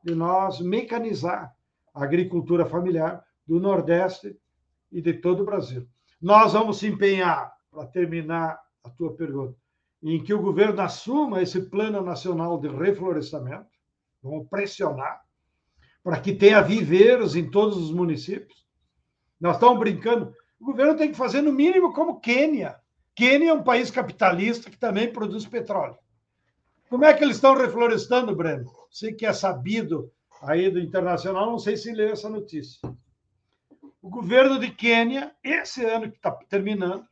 de 0.01 0.15
nós 0.15 0.61
mecanizar 0.61 1.53
a 1.93 2.03
agricultura 2.05 2.65
familiar 2.65 3.21
do 3.45 3.59
Nordeste 3.59 4.33
e 4.89 5.01
de 5.01 5.15
todo 5.15 5.41
o 5.41 5.45
Brasil. 5.45 5.85
Nós 6.21 6.53
vamos 6.53 6.77
se 6.77 6.87
empenhar 6.87 7.51
para 7.69 7.85
terminar 7.85 8.61
a 8.81 8.89
tua 8.91 9.13
pergunta, 9.13 9.57
em 10.01 10.23
que 10.23 10.33
o 10.33 10.41
governo 10.41 10.81
assuma 10.81 11.41
esse 11.41 11.59
plano 11.63 12.01
nacional 12.01 12.57
de 12.57 12.69
reflorestamento, 12.69 13.67
vamos 14.23 14.47
pressionar 14.47 15.21
para 16.03 16.19
que 16.19 16.35
tenha 16.35 16.61
viveiros 16.61 17.35
em 17.35 17.49
todos 17.49 17.77
os 17.77 17.91
municípios. 17.91 18.65
Nós 19.39 19.55
estamos 19.55 19.79
brincando, 19.79 20.33
o 20.59 20.65
governo 20.65 20.97
tem 20.97 21.11
que 21.11 21.17
fazer 21.17 21.41
no 21.41 21.51
mínimo 21.51 21.93
como 21.93 22.19
Quênia. 22.19 22.75
Quênia 23.15 23.51
é 23.51 23.53
um 23.53 23.63
país 23.63 23.89
capitalista 23.89 24.69
que 24.69 24.77
também 24.77 25.11
produz 25.11 25.45
petróleo. 25.45 25.97
Como 26.89 27.05
é 27.05 27.13
que 27.13 27.23
eles 27.23 27.37
estão 27.37 27.55
reflorestando, 27.55 28.35
Breno? 28.35 28.69
Sei 28.91 29.13
que 29.13 29.25
é 29.25 29.33
sabido 29.33 30.11
aí 30.43 30.69
do 30.69 30.79
internacional, 30.79 31.49
não 31.49 31.59
sei 31.59 31.77
se 31.77 31.91
leu 31.91 32.09
essa 32.09 32.29
notícia. 32.29 32.79
O 34.01 34.09
governo 34.09 34.59
de 34.59 34.69
Quênia, 34.69 35.33
esse 35.43 35.85
ano 35.85 36.11
que 36.11 36.17
está 36.17 36.31
terminando, 36.49 37.07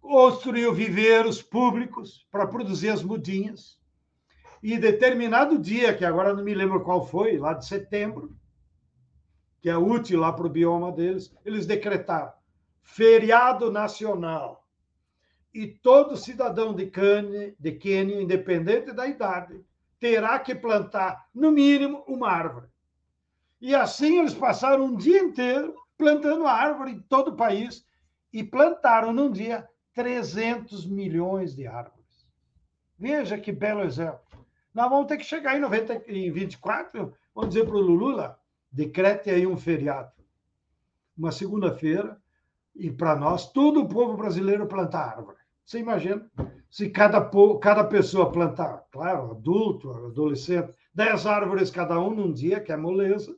construiu 0.00 0.72
viveiros 0.74 1.42
públicos 1.42 2.26
para 2.30 2.46
produzir 2.46 2.88
as 2.88 3.02
mudinhas. 3.02 3.78
E 4.64 4.78
determinado 4.78 5.58
dia, 5.58 5.94
que 5.94 6.06
agora 6.06 6.32
não 6.32 6.42
me 6.42 6.54
lembro 6.54 6.82
qual 6.82 7.06
foi, 7.06 7.36
lá 7.36 7.52
de 7.52 7.66
setembro, 7.66 8.34
que 9.60 9.68
é 9.68 9.76
útil 9.76 10.20
lá 10.20 10.32
para 10.32 10.46
o 10.46 10.48
bioma 10.48 10.90
deles, 10.90 11.36
eles 11.44 11.66
decretaram 11.66 12.32
feriado 12.82 13.70
nacional. 13.70 14.66
E 15.52 15.66
todo 15.66 16.16
cidadão 16.16 16.74
de 16.74 16.86
Quênia, 16.86 17.54
de 17.60 17.72
Quênia, 17.72 18.22
independente 18.22 18.90
da 18.90 19.06
idade, 19.06 19.62
terá 20.00 20.38
que 20.38 20.54
plantar, 20.54 21.28
no 21.34 21.52
mínimo, 21.52 22.02
uma 22.08 22.30
árvore. 22.30 22.68
E 23.60 23.74
assim 23.74 24.20
eles 24.20 24.32
passaram 24.32 24.86
um 24.86 24.96
dia 24.96 25.20
inteiro 25.20 25.74
plantando 25.98 26.46
árvore 26.46 26.92
em 26.92 27.00
todo 27.00 27.32
o 27.32 27.36
país 27.36 27.86
e 28.32 28.42
plantaram 28.42 29.12
num 29.12 29.30
dia 29.30 29.68
300 29.92 30.86
milhões 30.86 31.54
de 31.54 31.66
árvores. 31.66 32.26
Veja 32.98 33.36
que 33.36 33.52
belo 33.52 33.82
exemplo. 33.82 34.23
Nós 34.74 34.90
vamos 34.90 35.06
ter 35.06 35.16
que 35.18 35.24
chegar 35.24 35.56
em, 35.56 35.60
90, 35.60 36.02
em 36.08 36.32
24, 36.32 37.14
vamos 37.32 37.54
dizer 37.54 37.64
para 37.64 37.76
o 37.76 37.80
Lula, 37.80 38.36
decrete 38.72 39.30
aí 39.30 39.46
um 39.46 39.56
feriado. 39.56 40.10
Uma 41.16 41.30
segunda-feira, 41.30 42.20
e 42.74 42.90
para 42.90 43.14
nós, 43.14 43.52
todo 43.52 43.80
o 43.80 43.88
povo 43.88 44.16
brasileiro 44.16 44.66
plantar 44.66 45.16
árvore. 45.16 45.36
Você 45.64 45.78
imagina 45.78 46.28
se 46.68 46.90
cada, 46.90 47.30
cada 47.60 47.84
pessoa 47.84 48.32
plantar, 48.32 48.84
claro, 48.90 49.30
adulto, 49.30 49.92
adolescente, 49.92 50.74
10 50.92 51.24
árvores 51.24 51.70
cada 51.70 52.00
um 52.00 52.12
num 52.12 52.32
dia, 52.32 52.60
que 52.60 52.72
é 52.72 52.76
moleza, 52.76 53.34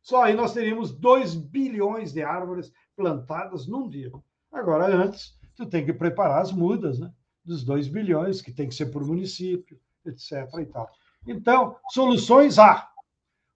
só 0.00 0.24
aí 0.24 0.34
nós 0.34 0.54
teríamos 0.54 0.90
2 0.90 1.34
bilhões 1.34 2.14
de 2.14 2.22
árvores 2.22 2.72
plantadas 2.96 3.66
num 3.66 3.88
dia. 3.88 4.10
Agora, 4.50 4.86
antes, 4.86 5.38
tu 5.54 5.66
tem 5.66 5.84
que 5.84 5.92
preparar 5.92 6.40
as 6.40 6.50
mudas, 6.50 6.98
né? 6.98 7.12
Dos 7.44 7.62
2 7.62 7.88
bilhões, 7.88 8.40
que 8.40 8.52
tem 8.52 8.68
que 8.68 8.74
ser 8.74 8.86
por 8.86 9.04
município, 9.04 9.78
etc. 10.06 10.48
E 10.60 10.66
tal. 10.66 10.90
Então, 11.26 11.76
soluções 11.90 12.58
há. 12.58 12.88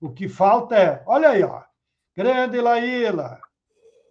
O 0.01 0.11
que 0.11 0.29
falta 0.29 0.77
é, 0.77 1.03
olha 1.07 1.31
aí, 1.31 1.43
ó, 1.43 1.63
grande 2.15 2.61
Laíla, 2.61 3.41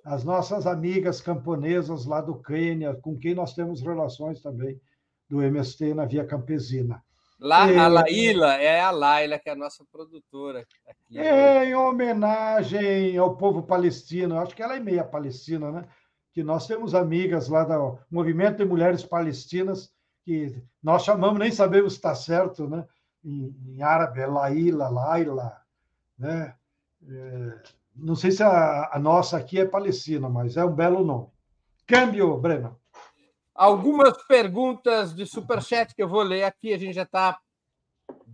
as 0.03 0.23
nossas 0.23 0.65
amigas 0.67 1.21
camponesas 1.21 2.05
lá 2.05 2.21
do 2.21 2.41
Quênia, 2.41 2.95
com 2.95 3.17
quem 3.17 3.35
nós 3.35 3.53
temos 3.53 3.81
relações 3.81 4.41
também, 4.41 4.79
do 5.29 5.41
MST 5.41 5.93
na 5.93 6.05
Via 6.05 6.25
Campesina. 6.25 7.03
Lá, 7.39 7.69
é, 7.69 7.77
a 7.77 7.87
Laíla 7.87 8.55
é 8.55 8.79
a 8.79 8.91
Laila, 8.91 9.37
que 9.37 9.49
é 9.49 9.51
a 9.51 9.55
nossa 9.55 9.83
produtora. 9.91 10.65
Aqui. 10.87 11.19
É, 11.19 11.65
em 11.65 11.75
homenagem 11.75 13.17
ao 13.17 13.35
povo 13.35 13.63
palestino, 13.63 14.39
acho 14.39 14.55
que 14.55 14.63
ela 14.63 14.75
é 14.75 14.79
meia 14.79 15.03
palestina, 15.03 15.71
né? 15.71 15.87
que 16.31 16.43
nós 16.43 16.67
temos 16.67 16.93
amigas 16.93 17.47
lá 17.47 17.63
do 17.63 17.97
Movimento 18.11 18.57
de 18.57 18.65
Mulheres 18.65 19.03
Palestinas, 19.03 19.91
que 20.25 20.61
nós 20.83 21.03
chamamos, 21.03 21.39
nem 21.39 21.51
sabemos 21.51 21.93
se 21.93 21.99
está 21.99 22.13
certo, 22.13 22.67
né? 22.67 22.85
em, 23.25 23.55
em 23.67 23.81
árabe 23.81 24.21
é 24.21 24.27
Laila, 24.27 24.89
Laila, 24.89 25.61
né? 26.17 26.55
É, 27.07 27.63
não 27.95 28.15
sei 28.15 28.31
se 28.31 28.43
a, 28.43 28.89
a, 28.93 28.99
nossa 28.99 29.37
aqui 29.37 29.59
é 29.59 29.65
Palestina, 29.65 30.29
mas 30.29 30.57
é 30.57 30.63
um 30.63 30.73
belo 30.73 31.03
nome. 31.03 31.27
Câmbio, 31.87 32.37
Breno. 32.37 32.79
Algumas 33.53 34.21
perguntas 34.23 35.15
de 35.15 35.25
superchat 35.25 35.95
que 35.95 36.03
eu 36.03 36.09
vou 36.09 36.21
ler 36.21 36.43
aqui, 36.43 36.73
a 36.73 36.77
gente 36.77 36.93
já 36.93 37.03
está 37.03 37.39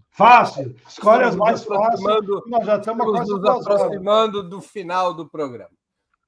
Fácil. 0.09 0.75
Escolhe 0.85 1.23
as 1.23 1.37
mais 1.37 1.63
fáceis. 1.63 2.01
Nós 2.47 2.65
já 2.65 2.77
estamos 2.77 3.29
nos 3.29 3.45
aproximando 3.45 4.43
do 4.43 4.59
final 4.59 5.13
do 5.13 5.29
programa. 5.29 5.71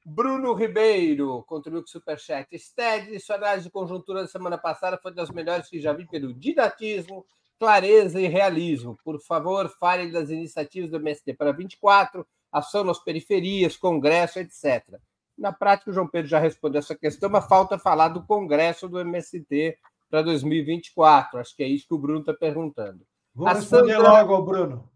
Bruno 0.06 0.54
Ribeiro 0.54 1.44
contribuiu 1.44 1.84
com 1.84 1.88
o 1.88 1.92
Superchat. 1.92 2.58
Sted, 2.58 3.20
sua 3.20 3.38
análise 3.38 3.66
de 3.66 3.72
conjuntura 3.72 4.22
da 4.22 4.28
semana 4.28 4.58
passada 4.58 5.00
foi 5.02 5.14
das 5.14 5.30
melhores 5.30 5.70
que 5.70 5.80
já 5.80 5.94
vi 5.94 6.06
pelo 6.06 6.34
didatismo, 6.34 7.26
clareza 7.58 8.20
e 8.20 8.28
realismo. 8.28 8.98
Por 9.04 9.20
favor, 9.22 9.70
fale 9.70 10.12
das 10.12 10.30
iniciativas 10.30 10.92
do 10.92 10.98
MST 10.98 11.34
para 11.34 11.54
24, 11.54 12.28
ação 12.52 12.84
nas 12.84 13.00
periferias, 13.00 13.78
congresso, 13.78 14.40
etc. 14.40 15.00
Na 15.38 15.54
prática, 15.54 15.90
o 15.90 15.94
João 15.94 16.08
Pedro 16.08 16.30
já 16.30 16.40
respondeu 16.40 16.80
essa 16.80 16.96
questão, 16.96 17.30
mas 17.30 17.48
falta 17.48 17.80
falar 17.80 18.10
do 18.10 18.24
congresso 18.26 18.90
do 18.90 19.00
MST 19.00 19.78
para 20.10 20.22
2024. 20.22 21.40
Acho 21.40 21.56
que 21.56 21.64
é 21.64 21.68
isso 21.68 21.88
que 21.88 21.94
o 21.94 21.98
Bruno 21.98 22.20
está 22.20 22.34
perguntando. 22.34 23.06
Vou 23.34 23.48
a 23.48 23.54
responder 23.54 23.96
Sandra... 23.96 24.12
logo, 24.12 24.42
Bruno. 24.44 24.90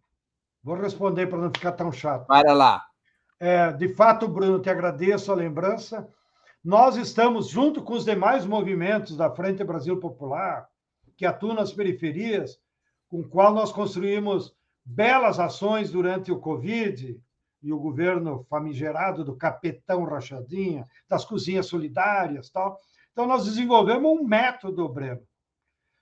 Vou 0.61 0.75
responder 0.75 1.27
para 1.27 1.39
não 1.39 1.49
ficar 1.49 1.71
tão 1.71 1.91
chato. 1.91 2.27
Para 2.27 2.53
lá. 2.53 2.85
É, 3.39 3.71
de 3.71 3.89
fato, 3.89 4.27
Bruno, 4.27 4.59
te 4.59 4.69
agradeço 4.69 5.31
a 5.31 5.35
lembrança. 5.35 6.07
Nós 6.63 6.97
estamos, 6.97 7.49
junto 7.49 7.83
com 7.83 7.93
os 7.93 8.03
demais 8.03 8.45
movimentos 8.45 9.15
da 9.15 9.29
Frente 9.29 9.63
Brasil 9.63 9.99
Popular, 9.99 10.67
que 11.15 11.25
atuam 11.25 11.53
nas 11.53 11.71
periferias, 11.71 12.59
com 13.07 13.21
o 13.21 13.27
qual 13.27 13.53
nós 13.53 13.71
construímos 13.71 14.55
belas 14.83 15.39
ações 15.39 15.91
durante 15.91 16.31
o 16.31 16.39
Covid 16.39 17.19
e 17.61 17.73
o 17.73 17.79
governo 17.79 18.45
famigerado 18.49 19.23
do 19.23 19.35
capetão 19.35 20.03
rachadinha, 20.03 20.85
das 21.07 21.25
cozinhas 21.25 21.67
solidárias 21.67 22.49
tal. 22.49 22.77
Então, 23.11 23.27
nós 23.27 23.45
desenvolvemos 23.45 24.11
um 24.11 24.23
método, 24.23 24.87
Breno, 24.89 25.21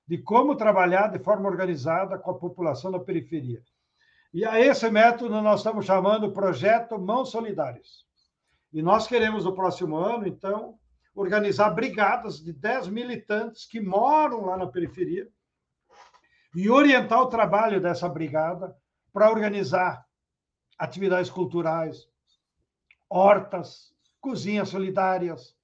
de 0.08 0.18
como 0.18 0.56
trabalhar 0.56 1.08
de 1.08 1.20
forma 1.20 1.50
organizada 1.50 2.18
com 2.18 2.32
a 2.32 2.38
população 2.38 2.92
da 2.92 3.00
periferia. 3.00 3.62
E 4.36 4.44
a 4.44 4.60
esse 4.60 4.90
método 4.90 5.42
nós 5.42 5.62
estamos 5.62 5.86
chamando 5.86 6.34
Projeto 6.34 7.00
Mãos 7.00 7.32
Solidárias. 7.32 8.06
E 8.74 8.82
nós 8.82 9.08
queremos, 9.08 9.46
no 9.46 9.56
próximo 9.56 9.96
ano, 9.96 10.28
então, 10.28 10.78
organizar 11.16 11.70
brigadas 11.70 12.44
de 12.44 12.52
10 12.52 12.90
militantes 12.90 13.66
que 13.66 13.80
moram 13.80 14.44
lá 14.44 14.58
na 14.58 14.68
periferia 14.68 15.26
e 16.54 16.70
orientar 16.70 17.22
o 17.22 17.30
trabalho 17.30 17.80
dessa 17.80 18.10
brigada 18.10 18.76
para 19.14 19.32
organizar 19.32 20.06
atividades 20.78 21.32
culturais, 21.32 22.06
hortas, 23.10 23.94
cozinhas 24.20 24.68
solidárias, 24.68 25.56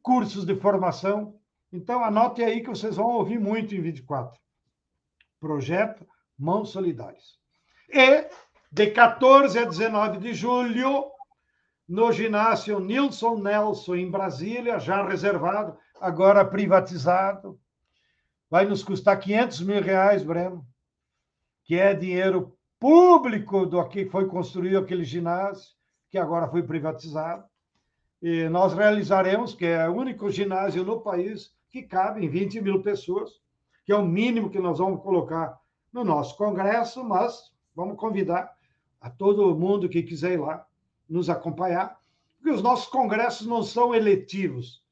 cursos 0.00 0.44
de 0.44 0.54
formação. 0.54 1.40
Então, 1.72 2.04
anote 2.04 2.40
aí 2.40 2.60
que 2.60 2.70
vocês 2.70 2.94
vão 2.94 3.08
ouvir 3.16 3.40
muito 3.40 3.74
em 3.74 3.80
24. 3.80 4.40
Projeto 5.40 6.06
Mãos 6.38 6.70
Solidárias. 6.70 7.39
E 7.92 8.28
de 8.70 8.90
14 8.90 9.58
a 9.58 9.64
19 9.64 10.18
de 10.18 10.32
julho, 10.32 11.10
no 11.88 12.12
ginásio 12.12 12.78
Nilson 12.78 13.38
Nelson, 13.38 13.96
em 13.96 14.10
Brasília, 14.10 14.78
já 14.78 15.04
reservado, 15.04 15.76
agora 16.00 16.44
privatizado. 16.44 17.58
Vai 18.48 18.64
nos 18.64 18.84
custar 18.84 19.18
500 19.18 19.60
mil 19.62 19.82
reais, 19.82 20.22
Breno, 20.22 20.64
que 21.64 21.76
é 21.76 21.92
dinheiro 21.92 22.56
público 22.78 23.66
do 23.66 23.84
que 23.88 24.06
foi 24.06 24.26
construído 24.26 24.78
aquele 24.78 25.04
ginásio, 25.04 25.70
que 26.08 26.16
agora 26.18 26.48
foi 26.48 26.62
privatizado. 26.62 27.44
E 28.22 28.48
nós 28.48 28.72
realizaremos, 28.72 29.54
que 29.54 29.66
é 29.66 29.88
o 29.88 29.94
único 29.94 30.30
ginásio 30.30 30.84
no 30.84 31.00
país 31.00 31.50
que 31.70 31.82
cabe 31.82 32.24
em 32.24 32.28
20 32.28 32.60
mil 32.60 32.82
pessoas, 32.82 33.30
que 33.84 33.92
é 33.92 33.96
o 33.96 34.06
mínimo 34.06 34.50
que 34.50 34.58
nós 34.60 34.78
vamos 34.78 35.02
colocar 35.02 35.58
no 35.92 36.04
nosso 36.04 36.36
congresso, 36.36 37.02
mas 37.02 37.50
Vamos 37.80 37.96
convidar 37.96 38.54
a 39.00 39.08
todo 39.08 39.56
mundo 39.56 39.88
que 39.88 40.02
quiser 40.02 40.32
ir 40.32 40.40
lá 40.40 40.66
nos 41.08 41.30
acompanhar, 41.30 41.98
porque 42.36 42.50
os 42.50 42.60
nossos 42.60 42.86
congressos 42.88 43.46
não 43.46 43.62
são 43.62 43.94
eletivos. 43.94 44.84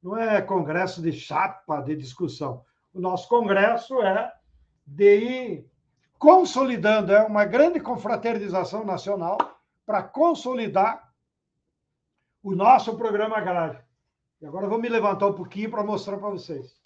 Não 0.00 0.16
é 0.16 0.40
congresso 0.40 1.02
de 1.02 1.10
chapa, 1.10 1.80
de 1.80 1.96
discussão. 1.96 2.64
O 2.92 3.00
nosso 3.00 3.28
congresso 3.28 4.00
é 4.00 4.32
de 4.86 5.16
ir 5.16 5.70
consolidando, 6.16 7.12
é 7.12 7.24
uma 7.24 7.44
grande 7.44 7.80
confraternização 7.80 8.84
nacional 8.84 9.36
para 9.84 10.00
consolidar 10.00 11.12
o 12.44 12.54
nosso 12.54 12.96
programa 12.96 13.38
agrário. 13.38 13.82
E 14.40 14.46
agora 14.46 14.66
eu 14.66 14.70
vou 14.70 14.78
me 14.78 14.88
levantar 14.88 15.26
um 15.26 15.34
pouquinho 15.34 15.68
para 15.68 15.82
mostrar 15.82 16.16
para 16.18 16.30
vocês. 16.30 16.80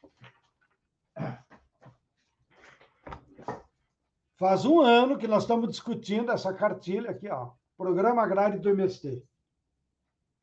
Faz 4.39 4.65
um 4.65 4.81
ano 4.81 5.19
que 5.19 5.27
nós 5.27 5.43
estamos 5.43 5.69
discutindo 5.69 6.31
essa 6.31 6.55
cartilha 6.55 7.11
aqui, 7.11 7.29
ó, 7.29 7.51
Programa 7.77 8.23
Agrário 8.23 8.61
do 8.61 8.69
MST. 8.69 9.21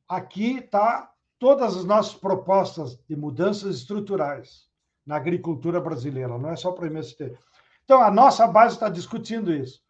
Aqui 0.05 0.57
está 0.57 1.13
todas 1.39 1.77
as 1.77 1.85
nossas 1.85 2.13
propostas 2.13 2.99
de 3.07 3.15
mudanças 3.15 3.77
estruturais 3.77 4.67
na 5.05 5.15
agricultura 5.15 5.79
brasileira, 5.79 6.37
não 6.37 6.49
é 6.49 6.57
só 6.57 6.73
para 6.73 6.83
o 6.83 6.87
MST. 6.87 7.37
Então, 7.85 8.01
a 8.01 8.11
nossa 8.11 8.45
base 8.45 8.75
está 8.75 8.89
discutindo 8.89 9.53
isso. 9.53 9.81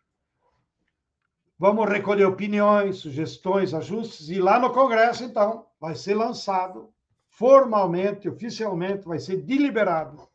Vamos 1.58 1.90
recolher 1.90 2.26
opiniões, 2.26 2.98
sugestões, 2.98 3.74
ajustes, 3.74 4.30
e 4.30 4.40
lá 4.40 4.60
no 4.60 4.72
Congresso, 4.72 5.24
então, 5.24 5.66
vai 5.80 5.96
ser 5.96 6.14
lançado 6.14 6.94
formalmente, 7.28 8.30
oficialmente, 8.30 9.08
vai 9.08 9.18
ser 9.18 9.38
deliberado 9.38 10.30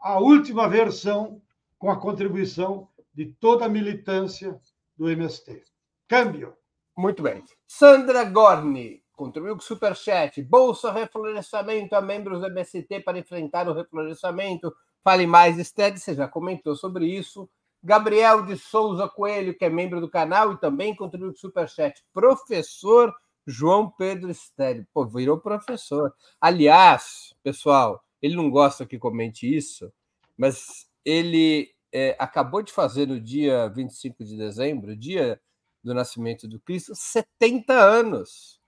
a 0.00 0.18
última 0.18 0.68
versão 0.68 1.40
com 1.78 1.90
a 1.90 2.00
contribuição 2.00 2.88
de 3.14 3.26
toda 3.26 3.64
a 3.64 3.68
militância 3.68 4.60
do 4.96 5.08
MST. 5.08 5.62
Câmbio. 6.08 6.56
Muito 6.96 7.22
bem. 7.22 7.44
Sandra 7.66 8.24
Gorni 8.24 9.02
contribuiu 9.12 9.54
com 9.54 9.60
Superchat. 9.60 10.42
Bolsa 10.42 10.90
reflorestamento 10.90 11.94
a 11.94 12.00
membros 12.00 12.40
do 12.40 12.46
MST 12.46 13.00
para 13.00 13.18
enfrentar 13.18 13.68
o 13.68 13.72
reflorestamento. 13.72 14.74
Fale 15.04 15.26
mais, 15.26 15.56
Sted, 15.58 15.98
você 15.98 16.14
já 16.14 16.26
comentou 16.26 16.74
sobre 16.74 17.06
isso. 17.06 17.48
Gabriel 17.82 18.44
de 18.44 18.56
Souza 18.56 19.08
Coelho, 19.08 19.56
que 19.56 19.64
é 19.64 19.70
membro 19.70 20.00
do 20.00 20.10
canal 20.10 20.52
e 20.52 20.60
também 20.60 20.94
contribuiu 20.94 21.32
com 21.32 21.38
Superchat. 21.38 22.04
Professor 22.12 23.14
João 23.46 23.90
Pedro 23.90 24.32
Sted. 24.34 24.86
Pô, 24.92 25.06
virou 25.06 25.38
professor. 25.38 26.12
Aliás, 26.40 27.34
pessoal, 27.42 28.02
ele 28.20 28.34
não 28.36 28.50
gosta 28.50 28.84
que 28.84 28.98
comente 28.98 29.46
isso, 29.46 29.92
mas 30.36 30.87
ele 31.08 31.70
é, 31.90 32.14
acabou 32.18 32.62
de 32.62 32.70
fazer 32.70 33.08
no 33.08 33.18
dia 33.18 33.66
25 33.68 34.22
de 34.22 34.36
dezembro, 34.36 34.94
dia 34.94 35.40
do 35.82 35.94
nascimento 35.94 36.46
do 36.46 36.60
Cristo, 36.60 36.92
70 36.94 37.72
anos. 37.72 38.60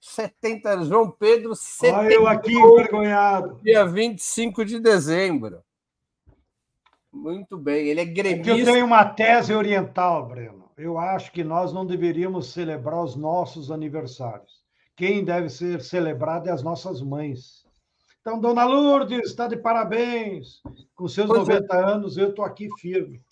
70 0.00 0.70
anos. 0.70 0.88
João 0.88 1.08
Pedro, 1.08 1.54
70 1.54 1.98
Olha 1.98 2.12
eu 2.12 2.26
aqui 2.26 2.52
envergonhado. 2.52 3.60
Dia 3.62 3.86
25 3.86 4.64
de 4.64 4.80
dezembro. 4.80 5.62
Muito 7.12 7.56
bem, 7.56 7.86
ele 7.86 8.00
é 8.00 8.04
gremista. 8.04 8.50
É 8.50 8.60
eu 8.60 8.64
tenho 8.64 8.84
uma 8.84 9.04
tese 9.04 9.54
oriental, 9.54 10.26
Breno. 10.26 10.70
Eu 10.76 10.98
acho 10.98 11.30
que 11.30 11.44
nós 11.44 11.72
não 11.72 11.86
deveríamos 11.86 12.52
celebrar 12.52 13.02
os 13.02 13.14
nossos 13.14 13.70
aniversários. 13.70 14.62
Quem 14.96 15.24
deve 15.24 15.48
ser 15.48 15.80
celebrado 15.80 16.48
é 16.48 16.52
as 16.52 16.62
nossas 16.62 17.00
mães. 17.00 17.67
Então, 18.28 18.38
Dona 18.38 18.66
Lourdes, 18.66 19.30
está 19.30 19.48
de 19.48 19.56
parabéns. 19.56 20.60
Com 20.94 21.08
seus 21.08 21.26
pois 21.26 21.48
90 21.48 21.74
é. 21.74 21.82
anos, 21.82 22.18
eu 22.18 22.28
estou 22.28 22.44
aqui 22.44 22.68
firme. 22.78 23.24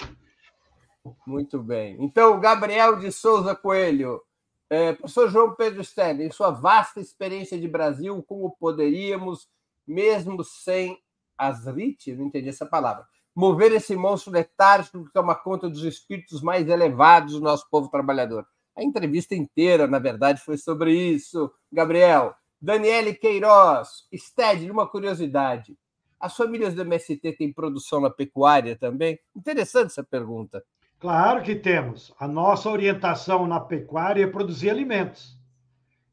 Muito 1.26 1.62
bem. 1.62 1.98
Então, 2.00 2.40
Gabriel 2.40 2.98
de 2.98 3.12
Souza 3.12 3.54
Coelho, 3.54 4.22
é, 4.70 4.94
professor 4.94 5.28
João 5.28 5.54
Pedro 5.54 5.84
Stern, 5.84 6.24
em 6.24 6.30
sua 6.30 6.50
vasta 6.50 6.98
experiência 6.98 7.60
de 7.60 7.68
Brasil, 7.68 8.22
como 8.22 8.56
poderíamos, 8.58 9.46
mesmo 9.86 10.42
sem 10.42 10.98
as 11.36 11.66
RIT, 11.66 12.14
não 12.14 12.28
entendi 12.28 12.48
essa 12.48 12.64
palavra, 12.64 13.04
mover 13.34 13.72
esse 13.72 13.94
monstro 13.94 14.32
letárgico 14.32 15.04
que 15.04 15.12
toma 15.12 15.34
conta 15.34 15.68
dos 15.68 15.84
espíritos 15.84 16.40
mais 16.40 16.66
elevados 16.70 17.34
do 17.34 17.40
nosso 17.40 17.68
povo 17.70 17.90
trabalhador? 17.90 18.46
A 18.74 18.82
entrevista 18.82 19.34
inteira, 19.34 19.86
na 19.86 19.98
verdade, 19.98 20.40
foi 20.40 20.56
sobre 20.56 20.94
isso. 20.94 21.52
Gabriel, 21.70 22.34
Daniele 22.60 23.14
Queiroz, 23.14 24.06
Sted, 24.14 24.70
uma 24.70 24.88
curiosidade. 24.88 25.76
As 26.18 26.36
famílias 26.36 26.74
do 26.74 26.82
MST 26.82 27.32
têm 27.32 27.52
produção 27.52 28.00
na 28.00 28.10
pecuária 28.10 28.76
também? 28.76 29.18
Interessante 29.34 29.88
essa 29.88 30.02
pergunta. 30.02 30.64
Claro 30.98 31.42
que 31.42 31.54
temos. 31.54 32.14
A 32.18 32.26
nossa 32.26 32.70
orientação 32.70 33.46
na 33.46 33.60
pecuária 33.60 34.24
é 34.24 34.26
produzir 34.26 34.70
alimentos. 34.70 35.38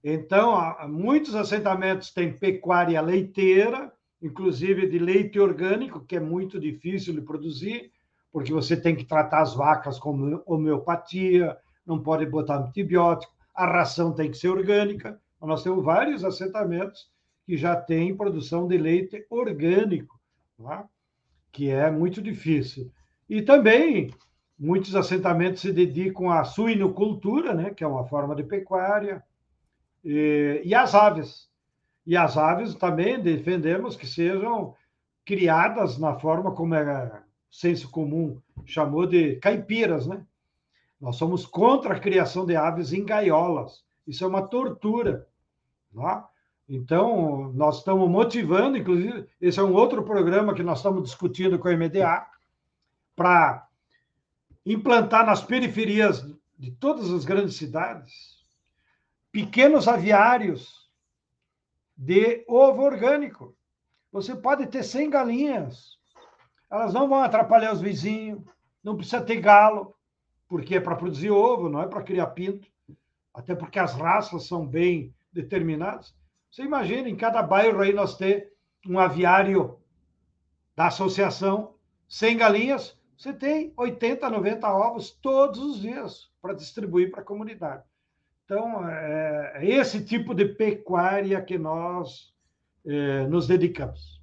Então, 0.04 0.76
muitos 0.90 1.34
assentamentos 1.34 2.12
têm 2.12 2.34
pecuária 2.34 3.00
leiteira, 3.00 3.94
inclusive 4.22 4.88
de 4.88 5.00
leite 5.00 5.40
orgânico, 5.40 6.02
que 6.02 6.18
é 6.18 6.20
muito 6.20 6.60
difícil 6.60 7.14
de 7.14 7.22
produzir, 7.22 7.92
porque 8.30 8.52
você 8.52 8.76
tem 8.76 8.96
que 8.96 9.06
tratar 9.06 9.42
as 9.42 9.54
vacas 9.54 9.98
com 9.98 10.42
homeopatia, 10.46 11.58
não 11.86 12.04
pode 12.04 12.26
botar 12.26 12.58
antibiótico, 12.58 13.34
a 13.56 13.66
ração 13.66 14.12
tem 14.12 14.30
que 14.30 14.38
ser 14.38 14.50
orgânica. 14.50 15.22
Nós 15.46 15.64
temos 15.64 15.84
vários 15.84 16.24
assentamentos 16.24 17.12
que 17.46 17.58
já 17.58 17.76
têm 17.76 18.16
produção 18.16 18.68
de 18.68 18.78
leite 18.78 19.26
orgânico, 19.30 20.20
é? 20.70 20.84
que 21.52 21.70
é 21.70 21.92
muito 21.92 22.22
difícil. 22.22 22.92
E 23.30 23.42
também 23.42 24.14
muitos 24.58 24.96
assentamentos 24.96 25.62
se 25.62 25.72
dedicam 25.72 26.30
à 26.30 26.44
suinocultura, 26.44 27.54
né, 27.54 27.72
que 27.72 27.84
é 27.84 27.88
uma 27.88 28.06
forma 28.06 28.36
de 28.36 28.44
pecuária, 28.44 29.24
E, 30.04 30.62
e 30.66 30.76
as 30.76 30.94
aves. 30.94 31.50
E 32.06 32.18
as 32.18 32.38
aves 32.38 32.76
também 32.76 33.22
defendemos 33.22 33.96
que 33.96 34.06
sejam 34.06 34.76
criadas 35.26 35.98
na 35.98 36.20
forma 36.20 36.52
como 36.54 36.76
é 36.76 37.24
senso 37.50 37.90
comum 37.90 38.42
chamou 38.66 39.06
de 39.06 39.36
caipiras, 39.38 40.08
né? 40.08 40.26
Nós 41.00 41.18
somos 41.18 41.46
contra 41.46 41.96
a 41.96 42.00
criação 42.00 42.46
de 42.46 42.56
aves 42.56 42.94
em 42.94 43.06
gaiolas. 43.06 43.84
Isso 44.08 44.24
é 44.24 44.28
uma 44.28 44.42
tortura. 44.48 45.28
Não 45.94 46.10
é? 46.10 46.24
Então, 46.68 47.52
nós 47.54 47.80
estamos 47.80 48.10
motivando, 48.10 48.78
inclusive, 48.78 49.28
esse 49.40 49.60
é 49.60 49.64
um 49.64 49.74
outro 49.74 50.04
programa 50.04 50.54
que 50.54 50.64
nós 50.64 50.80
estamos 50.80 51.04
discutindo 51.04 51.60
com 51.60 51.68
a 51.68 51.76
MDA, 51.76 52.26
para 53.16 53.68
implantar 54.66 55.26
nas 55.26 55.42
periferias 55.42 56.26
de 56.58 56.72
todas 56.72 57.12
as 57.12 57.26
grandes 57.26 57.58
cidades 57.58 58.42
pequenos 59.32 59.88
aviários 59.88 60.90
de 61.98 62.46
ovo 62.48 62.84
orgânico. 62.84 63.56
Você 64.12 64.36
pode 64.36 64.68
ter 64.68 64.84
100 64.84 65.10
galinhas, 65.10 65.98
elas 66.70 66.94
não 66.94 67.10
vão 67.10 67.20
atrapalhar 67.20 67.74
os 67.74 67.82
vizinhos, 67.82 68.42
não 68.84 68.96
precisa 68.96 69.22
ter 69.22 69.42
galo, 69.42 69.96
porque 70.48 70.76
é 70.76 70.80
para 70.80 70.96
produzir 70.96 71.32
ovo, 71.32 71.68
não 71.68 71.82
é 71.82 71.88
para 71.88 72.04
criar 72.04 72.28
pinto, 72.28 72.68
até 73.34 73.56
porque 73.56 73.80
as 73.80 73.94
raças 73.94 74.46
são 74.48 74.66
bem 74.66 75.14
determinadas. 75.34 76.16
Você 76.52 76.64
imagina, 76.64 77.10
em 77.10 77.16
cada 77.16 77.42
bairro 77.42 77.82
aí 77.82 77.94
nós 77.94 78.16
ter 78.16 78.54
um 78.88 79.00
aviário 79.00 79.80
da 80.76 80.88
associação, 80.88 81.76
100 82.08 82.38
galinhas, 82.38 82.98
você 83.18 83.34
tem 83.34 83.74
80, 83.78 84.30
90 84.30 84.68
ovos 84.70 85.12
todos 85.12 85.60
os 85.60 85.82
dias 85.82 86.30
para 86.42 86.54
distribuir 86.54 87.10
para 87.10 87.22
a 87.22 87.26
comunidade. 87.26 87.84
Então, 88.46 88.88
é, 88.88 89.54
é 89.56 89.66
esse 89.66 90.04
tipo 90.04 90.34
de 90.34 90.46
pecuária 90.46 91.42
que 91.42 91.58
nós 91.58 92.34
é, 92.86 93.26
nos 93.28 93.48
dedicamos. 93.48 94.22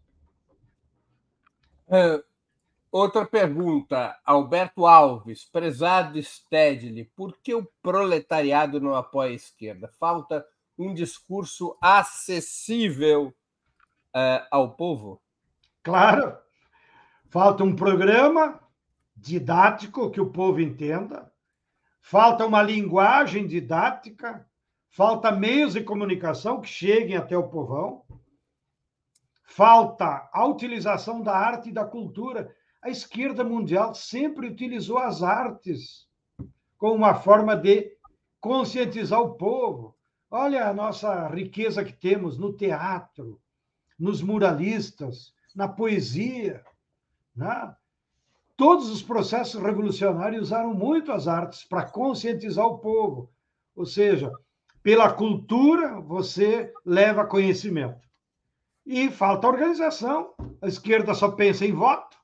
É, 1.89 2.23
outra 2.93 3.25
pergunta, 3.25 4.17
Alberto 4.25 4.87
Alves, 4.87 5.45
prezado 5.45 6.23
Stedley, 6.23 7.11
por 7.17 7.39
que 7.39 7.55
o 7.55 7.69
proletariado 7.83 8.81
não 8.81 8.95
apoia 8.95 9.31
a 9.31 9.35
esquerda? 9.35 9.89
Falta 9.99 10.47
um 10.81 10.95
discurso 10.95 11.77
acessível 11.81 13.35
uh, 14.15 14.47
ao 14.51 14.75
povo? 14.75 15.21
Claro. 15.83 16.37
Falta 17.29 17.63
um 17.63 17.77
programa 17.77 18.61
didático 19.15 20.11
que 20.11 20.21
o 20.21 20.31
povo 20.31 20.61
entenda, 20.61 21.31
falta 22.01 22.47
uma 22.47 22.63
linguagem 22.63 23.47
didática, 23.47 24.49
falta 24.89 25.31
meios 25.31 25.75
de 25.75 25.83
comunicação 25.83 26.61
que 26.61 26.69
cheguem 26.69 27.17
até 27.17 27.37
o 27.37 27.49
povão, 27.49 28.05
falta 29.45 30.29
a 30.33 30.47
utilização 30.47 31.23
da 31.23 31.37
arte 31.37 31.69
e 31.69 31.73
da 31.73 31.85
cultura. 31.85 32.55
A 32.83 32.89
esquerda 32.89 33.45
mundial 33.45 33.95
sempre 33.95 34.49
utilizou 34.49 34.99
as 34.99 35.23
artes 35.23 36.09
como 36.79 36.95
uma 36.95 37.15
forma 37.15 37.55
de 37.55 37.93
conscientizar 38.41 39.21
o 39.21 39.35
povo. 39.35 39.95
Olha 40.31 40.69
a 40.69 40.73
nossa 40.73 41.27
riqueza 41.27 41.85
que 41.85 41.93
temos 41.93 42.39
no 42.39 42.53
teatro, 42.53 43.41
nos 43.99 44.23
muralistas, 44.23 45.35
na 45.57 45.67
poesia. 45.67 46.65
Né? 47.35 47.75
Todos 48.57 48.89
os 48.91 49.03
processos 49.03 49.61
revolucionários 49.61 50.43
usaram 50.43 50.73
muito 50.73 51.11
as 51.11 51.27
artes 51.27 51.65
para 51.65 51.91
conscientizar 51.91 52.65
o 52.65 52.79
povo. 52.79 53.29
Ou 53.75 53.85
seja, 53.85 54.31
pela 54.85 55.13
cultura 55.13 56.01
você 56.01 56.73
leva 56.87 57.27
conhecimento. 57.27 58.09
E 58.87 59.11
falta 59.11 59.49
organização. 59.49 60.35
A 60.63 60.69
esquerda 60.69 61.13
só 61.13 61.31
pensa 61.33 61.67
em 61.67 61.73
voto, 61.73 62.17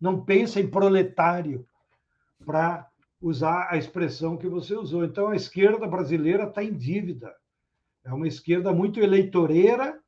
não 0.00 0.24
pensa 0.24 0.60
em 0.60 0.68
proletário, 0.68 1.66
para 2.44 2.89
usar 3.20 3.68
a 3.70 3.76
expressão 3.76 4.36
que 4.36 4.48
você 4.48 4.74
usou. 4.74 5.04
Então, 5.04 5.28
a 5.28 5.36
esquerda 5.36 5.86
brasileira 5.86 6.44
está 6.44 6.64
em 6.64 6.72
dívida. 6.72 7.34
É 8.04 8.12
uma 8.12 8.26
esquerda 8.26 8.72
muito 8.72 8.98
eleitoreira, 8.98 10.00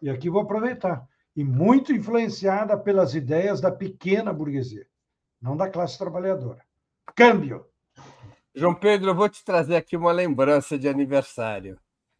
e 0.00 0.08
aqui 0.08 0.30
vou 0.30 0.42
aproveitar, 0.42 1.04
e 1.34 1.42
muito 1.42 1.92
influenciada 1.92 2.78
pelas 2.78 3.14
ideias 3.14 3.60
da 3.60 3.72
pequena 3.72 4.32
burguesia, 4.32 4.86
não 5.42 5.56
da 5.56 5.68
classe 5.68 5.98
trabalhadora. 5.98 6.62
Câmbio. 7.16 7.66
João 8.54 8.74
Pedro, 8.74 9.10
eu 9.10 9.14
vou 9.14 9.28
te 9.28 9.44
trazer 9.44 9.74
aqui 9.74 9.96
uma 9.96 10.12
lembrança 10.12 10.78
de 10.78 10.88
aniversário. 10.88 11.76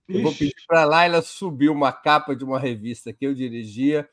Eu 0.08 0.22
vou 0.22 0.32
pedir 0.32 0.54
para 0.66 0.82
a 0.82 0.84
Laila 0.84 1.22
subir 1.22 1.70
uma 1.70 1.92
capa 1.92 2.34
de 2.34 2.44
uma 2.44 2.58
revista 2.58 3.12
que 3.12 3.24
eu 3.24 3.32
dirigia 3.32 4.08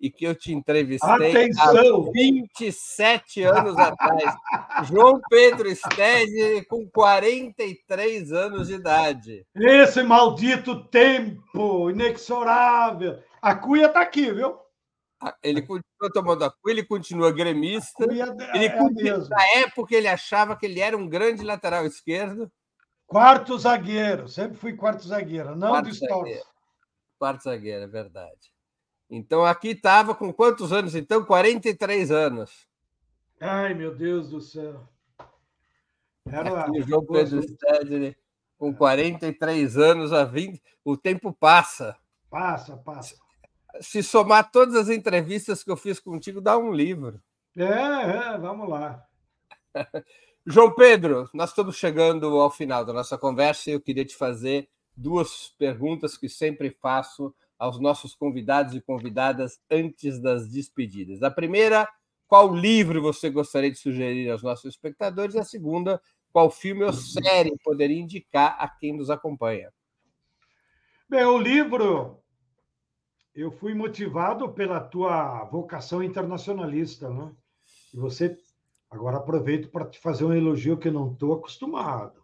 e 0.00 0.10
que 0.10 0.24
eu 0.24 0.34
te 0.34 0.52
entrevistei 0.52 1.08
Atenção! 1.08 2.08
há 2.08 2.12
27 2.12 3.42
anos 3.42 3.76
atrás. 3.78 4.34
João 4.84 5.20
Pedro 5.28 5.74
Stede, 5.74 6.64
com 6.66 6.86
43 6.88 8.32
anos 8.32 8.68
de 8.68 8.74
idade. 8.74 9.46
Esse 9.54 10.02
maldito 10.02 10.84
tempo 10.88 11.90
inexorável. 11.90 13.18
A 13.40 13.54
cuia 13.54 13.86
está 13.86 14.00
aqui, 14.00 14.32
viu? 14.32 14.58
Ah, 15.20 15.34
ele 15.42 15.62
continua 15.62 16.12
tomando 16.12 16.44
a 16.44 16.50
cuia, 16.50 16.74
ele 16.74 16.84
continua 16.84 17.32
gremista. 17.32 18.04
Cuia 18.06 18.34
ele 18.52 18.66
é 18.66 18.70
continua, 18.70 19.28
na 19.28 19.46
época 19.58 19.94
ele 19.94 20.08
achava 20.08 20.56
que 20.56 20.66
ele 20.66 20.80
era 20.80 20.96
um 20.96 21.08
grande 21.08 21.42
lateral 21.42 21.86
esquerdo. 21.86 22.50
Quarto 23.06 23.58
zagueiro, 23.58 24.28
sempre 24.28 24.56
fui 24.56 24.74
quarto 24.74 25.06
zagueiro, 25.06 25.54
não 25.54 25.68
quarto 25.68 25.94
zagueiro. 25.94 26.44
Quarto 27.18 27.44
zagueiro, 27.44 27.84
é 27.84 27.86
verdade. 27.86 28.53
Então 29.08 29.44
aqui 29.44 29.68
estava 29.68 30.14
com 30.14 30.32
quantos 30.32 30.72
anos? 30.72 30.94
Então, 30.94 31.24
43 31.24 32.10
anos. 32.10 32.66
Ai, 33.40 33.74
meu 33.74 33.94
Deus 33.94 34.30
do 34.30 34.40
céu. 34.40 34.88
Era 36.26 36.60
aqui, 36.62 36.80
o 36.80 36.82
João 36.82 37.04
Pedro 37.04 37.42
Stedley, 37.42 38.16
com 38.56 38.74
43 38.74 39.76
anos 39.76 40.12
a 40.12 40.24
20, 40.24 40.62
o 40.84 40.96
tempo 40.96 41.32
passa. 41.32 41.96
Passa, 42.30 42.76
passa. 42.78 43.14
Se 43.80 44.02
somar 44.02 44.50
todas 44.50 44.74
as 44.74 44.88
entrevistas 44.88 45.62
que 45.62 45.70
eu 45.70 45.76
fiz 45.76 46.00
contigo, 46.00 46.40
dá 46.40 46.56
um 46.56 46.72
livro. 46.72 47.20
É, 47.56 47.64
é 47.64 48.38
vamos 48.38 48.68
lá. 48.68 49.04
João 50.46 50.74
Pedro, 50.74 51.28
nós 51.32 51.50
estamos 51.50 51.76
chegando 51.76 52.26
ao 52.38 52.50
final 52.50 52.84
da 52.84 52.92
nossa 52.92 53.18
conversa 53.18 53.70
e 53.70 53.72
eu 53.74 53.80
queria 53.80 54.04
te 54.04 54.16
fazer 54.16 54.68
duas 54.96 55.54
perguntas 55.58 56.16
que 56.16 56.28
sempre 56.28 56.70
faço 56.70 57.34
aos 57.58 57.80
nossos 57.80 58.14
convidados 58.14 58.74
e 58.74 58.80
convidadas 58.80 59.58
antes 59.70 60.20
das 60.20 60.50
despedidas. 60.50 61.22
A 61.22 61.30
primeira, 61.30 61.88
qual 62.26 62.54
livro 62.54 63.00
você 63.00 63.30
gostaria 63.30 63.70
de 63.70 63.78
sugerir 63.78 64.30
aos 64.30 64.42
nossos 64.42 64.66
espectadores? 64.66 65.36
A 65.36 65.44
segunda, 65.44 66.00
qual 66.32 66.50
filme 66.50 66.84
ou 66.84 66.92
série 66.92 67.56
poderia 67.62 68.00
indicar 68.00 68.56
a 68.58 68.68
quem 68.68 68.96
nos 68.96 69.10
acompanha? 69.10 69.72
Bem, 71.08 71.24
o 71.24 71.38
livro 71.38 72.20
eu 73.34 73.50
fui 73.50 73.74
motivado 73.74 74.48
pela 74.52 74.80
tua 74.80 75.44
vocação 75.44 76.02
internacionalista, 76.02 77.10
né? 77.10 77.32
E 77.92 77.96
você 77.96 78.36
Agora 78.94 79.16
aproveito 79.16 79.68
para 79.70 79.86
te 79.86 79.98
fazer 79.98 80.24
um 80.24 80.32
elogio 80.32 80.78
que 80.78 80.88
não 80.88 81.12
estou 81.12 81.34
acostumado. 81.34 82.22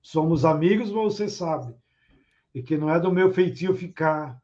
Somos 0.00 0.44
amigos, 0.44 0.88
mas 0.88 1.14
você 1.14 1.28
sabe. 1.28 1.74
E 2.54 2.62
que 2.62 2.78
não 2.78 2.88
é 2.88 3.00
do 3.00 3.10
meu 3.10 3.32
feitio 3.32 3.74
ficar 3.74 4.40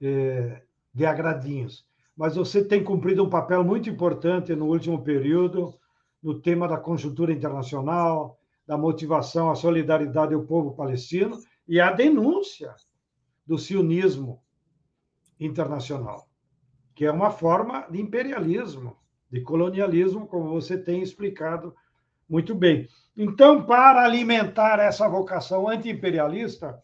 é, 0.00 0.62
de 0.92 1.06
agradinhos. 1.06 1.86
Mas 2.16 2.36
você 2.36 2.64
tem 2.64 2.82
cumprido 2.82 3.24
um 3.24 3.30
papel 3.30 3.64
muito 3.64 3.88
importante 3.88 4.54
no 4.54 4.66
último 4.66 5.02
período 5.02 5.74
no 6.22 6.38
tema 6.40 6.68
da 6.68 6.76
conjuntura 6.76 7.32
internacional, 7.32 8.38
da 8.66 8.76
motivação 8.76 9.50
à 9.50 9.54
solidariedade 9.54 10.34
ao 10.34 10.42
povo 10.42 10.72
palestino 10.72 11.38
e 11.66 11.80
à 11.80 11.92
denúncia 11.92 12.74
do 13.46 13.58
sionismo 13.58 14.42
internacional, 15.38 16.28
que 16.94 17.06
é 17.06 17.10
uma 17.10 17.30
forma 17.30 17.86
de 17.90 18.00
imperialismo 18.00 19.00
de 19.30 19.40
colonialismo, 19.42 20.26
como 20.26 20.50
você 20.50 20.76
tem 20.76 21.02
explicado 21.02 21.74
muito 22.28 22.54
bem. 22.54 22.88
Então, 23.16 23.64
para 23.64 24.04
alimentar 24.04 24.80
essa 24.80 25.08
vocação 25.08 25.68
anti-imperialista, 25.68 26.80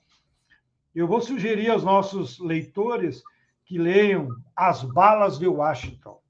eu 1.01 1.07
vou 1.07 1.21
sugerir 1.21 1.71
aos 1.71 1.85
nossos 1.85 2.39
leitores 2.39 3.23
que 3.67 3.77
leiam 3.77 4.29
As 4.55 4.83
Balas 4.83 5.39
de 5.39 5.47
Washington, 5.47 6.21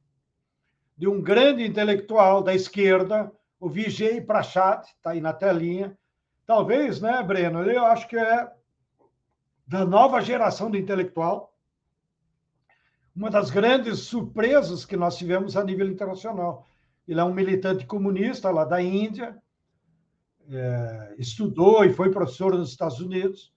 de 0.97 1.07
um 1.07 1.23
grande 1.23 1.65
intelectual 1.65 2.43
da 2.43 2.55
esquerda, 2.55 3.31
o 3.61 3.69
Vijay 3.69 4.21
Prashad, 4.21 4.85
está 4.85 5.11
aí 5.11 5.21
na 5.21 5.33
telinha. 5.33 5.97
Talvez, 6.45 7.01
né, 7.01 7.23
Breno? 7.23 7.63
Eu 7.63 7.85
acho 7.87 8.09
que 8.09 8.17
é 8.17 8.51
da 9.67 9.85
nova 9.85 10.21
geração 10.21 10.71
de 10.71 10.79
intelectual, 10.79 11.53
uma 13.15 13.31
das 13.31 13.51
grandes 13.51 14.01
surpresas 14.01 14.85
que 14.85 14.97
nós 14.97 15.17
tivemos 15.17 15.57
a 15.57 15.65
nível 15.65 15.87
internacional. 15.87 16.67
Ele 17.07 17.21
é 17.21 17.25
um 17.25 17.33
militante 17.33 17.87
comunista 17.87 18.51
lá 18.51 18.65
da 18.65 18.83
Índia, 18.83 19.41
é, 20.51 21.15
estudou 21.19 21.85
e 21.85 21.93
foi 21.93 22.11
professor 22.11 22.55
nos 22.55 22.71
Estados 22.71 23.01
Unidos, 23.01 23.53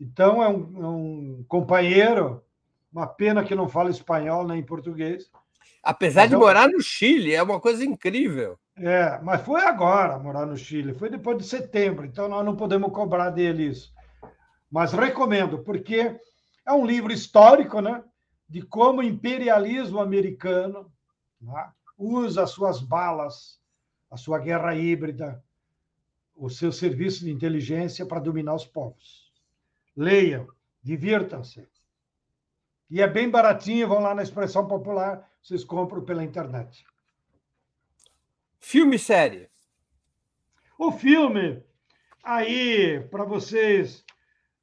Então, 0.00 0.42
é 0.42 0.48
um, 0.48 0.84
é 0.84 0.88
um 0.88 1.44
companheiro, 1.48 2.42
uma 2.92 3.06
pena 3.06 3.44
que 3.44 3.54
não 3.54 3.68
fala 3.68 3.90
espanhol 3.90 4.46
nem 4.46 4.62
português. 4.62 5.30
Apesar 5.82 6.22
mas 6.22 6.30
de 6.30 6.36
morar 6.36 6.68
no 6.68 6.80
Chile, 6.80 7.34
é 7.34 7.42
uma 7.42 7.60
coisa 7.60 7.84
incrível. 7.84 8.58
É, 8.76 9.18
mas 9.22 9.40
foi 9.40 9.62
agora 9.62 10.18
morar 10.18 10.44
no 10.44 10.56
Chile, 10.56 10.92
foi 10.92 11.08
depois 11.08 11.38
de 11.38 11.44
setembro, 11.44 12.04
então 12.04 12.28
nós 12.28 12.44
não 12.44 12.54
podemos 12.54 12.92
cobrar 12.92 13.30
dele 13.30 13.68
isso. 13.68 13.90
Mas 14.70 14.92
recomendo, 14.92 15.60
porque 15.60 16.20
é 16.66 16.72
um 16.72 16.84
livro 16.84 17.12
histórico, 17.12 17.80
né? 17.80 18.02
De 18.48 18.60
como 18.62 19.00
o 19.00 19.04
imperialismo 19.04 20.00
americano 20.00 20.92
né, 21.40 21.70
usa 21.96 22.46
suas 22.46 22.80
balas, 22.80 23.58
a 24.10 24.16
sua 24.16 24.38
guerra 24.38 24.74
híbrida, 24.74 25.42
o 26.34 26.50
seu 26.50 26.70
serviço 26.70 27.24
de 27.24 27.30
inteligência 27.30 28.04
para 28.04 28.20
dominar 28.20 28.54
os 28.54 28.66
povos. 28.66 29.25
Leiam, 29.96 30.46
divirtam-se. 30.82 31.66
E 32.90 33.00
é 33.00 33.08
bem 33.08 33.30
baratinho, 33.30 33.88
vão 33.88 34.00
lá 34.00 34.14
na 34.14 34.22
expressão 34.22 34.66
popular, 34.66 35.28
vocês 35.42 35.64
compram 35.64 36.04
pela 36.04 36.22
internet. 36.22 36.84
Filme 38.60 38.98
série. 38.98 39.48
O 40.78 40.92
filme, 40.92 41.64
aí, 42.22 43.00
para 43.10 43.24
vocês. 43.24 44.04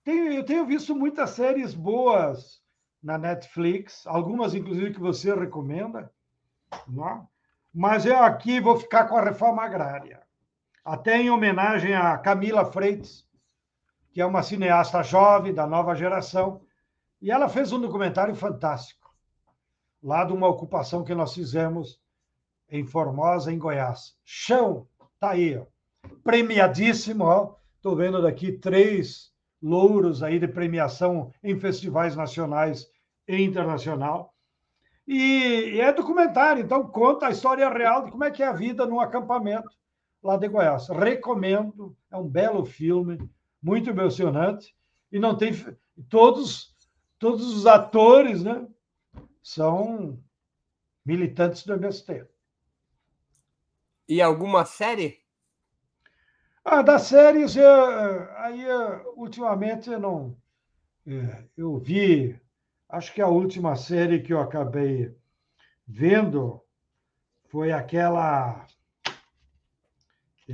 Tem, 0.04 0.36
eu 0.36 0.46
tenho 0.46 0.66
visto 0.66 0.94
muitas 0.94 1.32
séries 1.32 1.74
boas 1.74 2.62
na 3.02 3.18
Netflix, 3.18 4.06
algumas, 4.06 4.54
inclusive, 4.54 4.94
que 4.94 5.00
você 5.00 5.34
recomenda. 5.34 6.12
Não? 6.88 7.10
É? 7.10 7.22
Mas 7.74 8.06
eu 8.06 8.18
aqui 8.18 8.60
vou 8.60 8.78
ficar 8.78 9.06
com 9.06 9.18
a 9.18 9.24
reforma 9.24 9.64
agrária. 9.64 10.22
Até 10.86 11.18
em 11.18 11.30
homenagem 11.30 11.96
a 11.96 12.18
Camila 12.18 12.72
Freitas, 12.72 13.26
que 14.14 14.22
é 14.22 14.26
uma 14.26 14.44
cineasta 14.44 15.02
jovem 15.02 15.54
da 15.54 15.66
nova 15.66 15.96
geração. 15.96 16.62
E 17.20 17.32
ela 17.32 17.50
fez 17.50 17.72
um 17.72 17.82
documentário 17.82 18.36
fantástico, 18.36 19.14
lá 20.02 20.24
de 20.24 20.32
uma 20.32 20.48
ocupação 20.48 21.04
que 21.04 21.16
nós 21.16 21.34
fizemos 21.34 22.00
em 22.70 22.86
Formosa, 22.86 23.52
em 23.52 23.58
Goiás. 23.58 24.16
Chão, 24.24 24.88
tá 25.20 25.32
aí, 25.32 25.58
ó. 25.58 25.66
premiadíssimo. 26.24 27.58
Estou 27.76 27.96
vendo 27.96 28.22
daqui 28.22 28.52
três 28.52 29.34
louros 29.62 30.22
aí 30.22 30.38
de 30.38 30.48
premiação 30.48 31.32
em 31.44 31.60
festivais 31.60 32.16
nacionais 32.16 32.88
e 33.28 33.42
internacional. 33.42 34.34
E, 35.08 35.80
é 35.82 35.92
documentário, 35.92 36.64
então 36.64 36.88
conta 36.88 37.28
a 37.28 37.32
história 37.32 37.68
real 37.68 38.06
de 38.06 38.12
como 38.12 38.24
é 38.24 38.32
que 38.32 38.44
é 38.44 38.48
a 38.48 38.54
vida 38.54 38.86
num 38.86 39.00
acampamento 39.00 39.70
lá 40.22 40.38
de 40.38 40.48
Goiás. 40.48 40.88
Recomendo, 40.88 41.96
é 42.12 42.18
um 42.18 42.28
belo 42.28 42.64
filme, 42.64 43.18
muito 43.64 43.90
emocionante 43.90 44.76
e 45.12 45.18
não 45.18 45.36
tem 45.36 45.54
todos 46.10 46.74
todos 47.24 47.56
os 47.56 47.66
atores, 47.66 48.44
né, 48.44 48.68
são 49.42 50.22
militantes 51.06 51.66
do 51.66 51.74
MST. 51.74 52.28
E 54.10 54.22
alguma 54.22 54.66
série? 54.66 55.24
Ah, 56.66 56.82
das 56.82 57.04
séries, 57.04 57.56
eu, 57.56 57.66
aí 58.36 58.66
ultimamente 59.16 59.90
eu 59.90 60.02
não. 60.02 60.38
É, 61.08 61.46
eu 61.56 61.78
vi, 61.78 62.38
acho 62.90 63.14
que 63.14 63.22
a 63.22 63.28
última 63.28 63.78
série 63.78 64.22
que 64.22 64.34
eu 64.34 64.42
acabei 64.42 65.16
vendo 65.88 66.62
foi 67.46 67.72
aquela 67.72 68.68
é, 70.50 70.54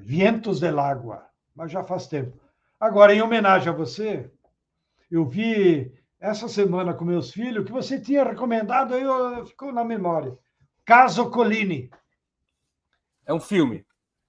Vientos 0.00 0.60
del 0.60 0.80
Água, 0.80 1.28
mas 1.54 1.70
já 1.70 1.84
faz 1.84 2.06
tempo. 2.06 2.45
Agora, 2.78 3.14
em 3.14 3.22
homenagem 3.22 3.68
a 3.68 3.76
você, 3.76 4.30
eu 5.10 5.24
vi 5.24 5.92
essa 6.20 6.46
semana 6.46 6.92
com 6.92 7.04
meus 7.04 7.30
filhos 7.30 7.64
que 7.64 7.72
você 7.72 7.98
tinha 7.98 8.22
recomendado, 8.22 8.94
aí 8.94 9.02
ficou 9.46 9.72
na 9.72 9.82
memória. 9.82 10.36
Caso 10.84 11.30
Colini. 11.30 11.90
É 13.24 13.32
um 13.32 13.40
filme. 13.40 13.86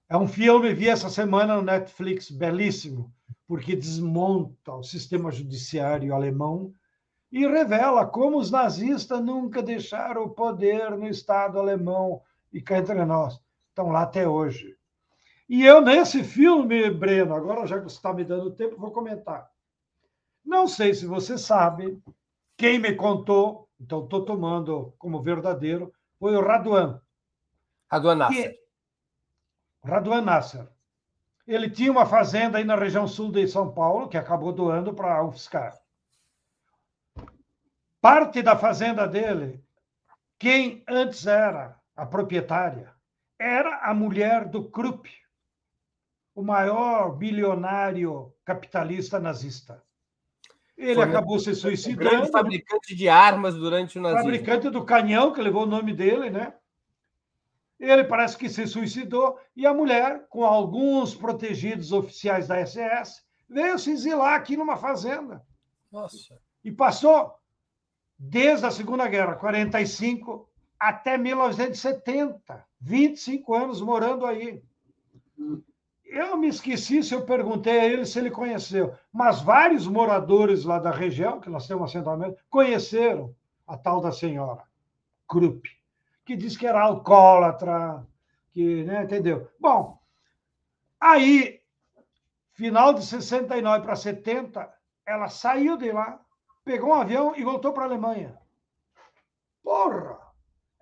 É 0.08 0.16
um 0.16 0.26
filme, 0.26 0.72
vi 0.72 0.88
essa 0.88 1.10
semana 1.10 1.56
no 1.56 1.62
Netflix, 1.62 2.30
belíssimo, 2.30 3.12
porque 3.46 3.76
desmonta 3.76 4.72
o 4.72 4.82
sistema 4.82 5.30
judiciário 5.30 6.14
alemão 6.14 6.72
e 7.30 7.46
revela 7.46 8.06
como 8.06 8.38
os 8.38 8.50
nazistas 8.50 9.22
nunca 9.22 9.62
deixaram 9.62 10.24
o 10.24 10.30
poder 10.30 10.96
no 10.96 11.06
Estado 11.06 11.58
alemão 11.58 12.22
e 12.50 12.62
cá 12.62 12.78
entre 12.78 13.04
nós. 13.04 13.38
Estão 13.68 13.90
lá 13.90 14.02
até 14.02 14.26
hoje. 14.26 14.77
E 15.48 15.64
eu, 15.64 15.80
nesse 15.80 16.22
filme, 16.22 16.90
Breno, 16.90 17.34
agora 17.34 17.66
já 17.66 17.78
que 17.78 17.84
você 17.84 17.96
está 17.96 18.12
me 18.12 18.22
dando 18.22 18.50
tempo, 18.50 18.76
vou 18.76 18.92
comentar. 18.92 19.50
Não 20.44 20.68
sei 20.68 20.92
se 20.92 21.06
você 21.06 21.38
sabe, 21.38 22.02
quem 22.56 22.78
me 22.78 22.94
contou, 22.94 23.68
então 23.80 24.04
estou 24.04 24.24
tomando 24.24 24.92
como 24.98 25.22
verdadeiro, 25.22 25.92
foi 26.18 26.36
o 26.36 26.44
Raduan. 26.44 27.00
Raduan 27.90 28.16
Nasser. 28.16 28.58
Raduan 29.82 30.20
Nasser. 30.20 30.68
Ele 31.46 31.70
tinha 31.70 31.90
uma 31.90 32.04
fazenda 32.04 32.58
aí 32.58 32.64
na 32.64 32.76
região 32.76 33.08
sul 33.08 33.32
de 33.32 33.48
São 33.48 33.72
Paulo, 33.72 34.08
que 34.08 34.18
acabou 34.18 34.52
doando 34.52 34.92
para 34.92 35.16
a 35.16 35.24
UFSCar. 35.24 35.80
Parte 38.02 38.42
da 38.42 38.56
fazenda 38.56 39.08
dele, 39.08 39.64
quem 40.38 40.84
antes 40.86 41.26
era 41.26 41.80
a 41.96 42.04
proprietária, 42.04 42.92
era 43.38 43.78
a 43.78 43.94
mulher 43.94 44.46
do 44.46 44.68
Krupp, 44.68 45.08
o 46.38 46.42
maior 46.44 47.16
bilionário 47.16 48.32
capitalista 48.44 49.18
nazista. 49.18 49.82
Ele 50.76 50.94
Foi 50.94 51.02
acabou 51.02 51.40
se 51.40 51.52
suicidando. 51.52 52.26
Né? 52.26 52.30
fabricante 52.30 52.94
de 52.94 53.08
armas 53.08 53.56
durante 53.56 53.98
o 53.98 54.00
nazismo. 54.00 54.22
Fabricante 54.22 54.70
do 54.70 54.84
canhão, 54.84 55.32
que 55.32 55.42
levou 55.42 55.64
o 55.64 55.66
nome 55.66 55.92
dele, 55.92 56.30
né? 56.30 56.54
Ele 57.80 58.04
parece 58.04 58.38
que 58.38 58.48
se 58.48 58.68
suicidou 58.68 59.36
e 59.56 59.66
a 59.66 59.74
mulher, 59.74 60.28
com 60.28 60.44
alguns 60.44 61.12
protegidos 61.12 61.90
oficiais 61.90 62.46
da 62.46 62.64
SS, 62.64 63.20
veio 63.48 63.76
se 63.76 63.90
exilar 63.90 64.34
aqui 64.34 64.56
numa 64.56 64.76
fazenda. 64.76 65.44
Nossa. 65.90 66.38
E 66.62 66.70
passou 66.70 67.34
desde 68.16 68.64
a 68.64 68.70
Segunda 68.70 69.08
Guerra, 69.08 69.34
45 69.34 70.48
até 70.78 71.18
1970, 71.18 72.64
25 72.80 73.54
anos 73.54 73.80
morando 73.80 74.24
aí. 74.24 74.62
Eu 76.08 76.36
me 76.36 76.48
esqueci 76.48 77.02
se 77.02 77.14
eu 77.14 77.24
perguntei 77.24 77.80
a 77.80 77.86
ele 77.86 78.06
se 78.06 78.18
ele 78.18 78.30
conheceu, 78.30 78.94
mas 79.12 79.40
vários 79.40 79.86
moradores 79.86 80.64
lá 80.64 80.78
da 80.78 80.90
região, 80.90 81.40
que 81.40 81.50
nós 81.50 81.66
temos 81.66 81.82
um 81.82 81.84
assentamento, 81.84 82.42
conheceram 82.48 83.34
a 83.66 83.76
tal 83.76 84.00
da 84.00 84.10
senhora 84.10 84.62
Krupp 85.26 85.78
que 86.28 86.36
disse 86.36 86.58
que 86.58 86.66
era 86.66 86.82
alcoólatra, 86.82 88.06
que, 88.50 88.84
né, 88.84 89.02
entendeu? 89.04 89.48
Bom, 89.58 89.98
aí, 91.00 91.62
final 92.52 92.92
de 92.92 93.02
69 93.02 93.82
para 93.82 93.96
70, 93.96 94.70
ela 95.06 95.28
saiu 95.28 95.78
de 95.78 95.90
lá, 95.90 96.20
pegou 96.66 96.90
um 96.90 96.94
avião 97.00 97.34
e 97.34 97.42
voltou 97.42 97.72
para 97.72 97.84
a 97.84 97.86
Alemanha. 97.86 98.38
Porra! 99.62 100.18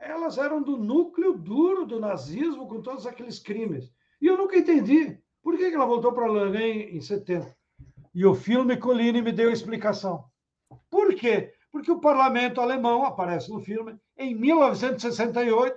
Elas 0.01 0.37
eram 0.37 0.61
do 0.61 0.77
núcleo 0.77 1.39
duro 1.39 1.87
do 1.87 2.01
nazismo 2.01 2.67
com 2.67 2.83
todos 2.83 3.07
aqueles 3.07 3.39
crimes. 3.39 3.95
E 4.21 4.27
eu 4.27 4.37
nunca 4.37 4.57
entendi 4.57 5.19
por 5.43 5.57
que 5.57 5.65
ela 5.65 5.87
voltou 5.87 6.13
para 6.13 6.25
a 6.25 6.29
Alemanha 6.29 6.91
em 6.91 7.01
70. 7.01 7.55
E 8.15 8.25
o 8.25 8.35
filme 8.35 8.77
Colline 8.77 9.23
me 9.23 9.33
deu 9.33 9.51
explicação. 9.51 10.25
Por 10.91 11.15
quê? 11.15 11.53
Porque 11.71 11.91
o 11.91 12.01
parlamento 12.01 12.61
alemão, 12.61 13.05
aparece 13.05 13.51
no 13.51 13.61
filme, 13.61 13.99
em 14.17 14.35
1968, 14.35 15.77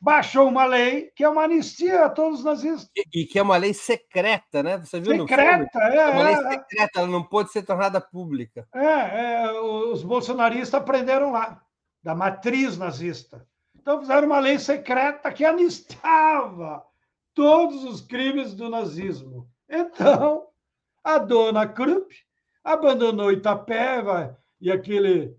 baixou 0.00 0.48
uma 0.48 0.64
lei 0.64 1.12
que 1.14 1.22
é 1.22 1.28
uma 1.28 1.44
anistia 1.44 2.04
a 2.04 2.10
todos 2.10 2.40
os 2.40 2.44
nazistas. 2.44 2.90
E, 2.96 3.22
e 3.22 3.24
que 3.24 3.38
é 3.38 3.42
uma 3.42 3.56
lei 3.56 3.72
secreta, 3.72 4.60
né? 4.60 4.78
Você 4.78 4.98
viu 5.00 5.20
secreta, 5.20 5.78
é. 5.78 5.96
É 5.96 6.06
uma 6.08 6.22
lei 6.24 6.34
é. 6.34 6.50
secreta, 6.50 6.98
ela 6.98 7.06
não 7.06 7.22
pode 7.22 7.52
ser 7.52 7.62
tornada 7.62 8.00
pública. 8.00 8.66
É, 8.74 9.44
é, 9.44 9.52
os 9.60 10.02
bolsonaristas 10.02 10.74
aprenderam 10.74 11.30
lá, 11.30 11.62
da 12.02 12.16
matriz 12.16 12.76
nazista. 12.76 13.46
Então 13.82 14.00
fizeram 14.00 14.28
uma 14.28 14.38
lei 14.38 14.60
secreta 14.60 15.32
que 15.32 15.44
anistiava 15.44 16.84
todos 17.34 17.82
os 17.82 18.00
crimes 18.00 18.54
do 18.54 18.70
nazismo. 18.70 19.50
Então, 19.68 20.46
a 21.02 21.18
dona 21.18 21.66
Krupp 21.66 22.14
abandonou 22.62 23.32
Itapeva 23.32 24.38
e 24.60 24.70
aquele, 24.70 25.36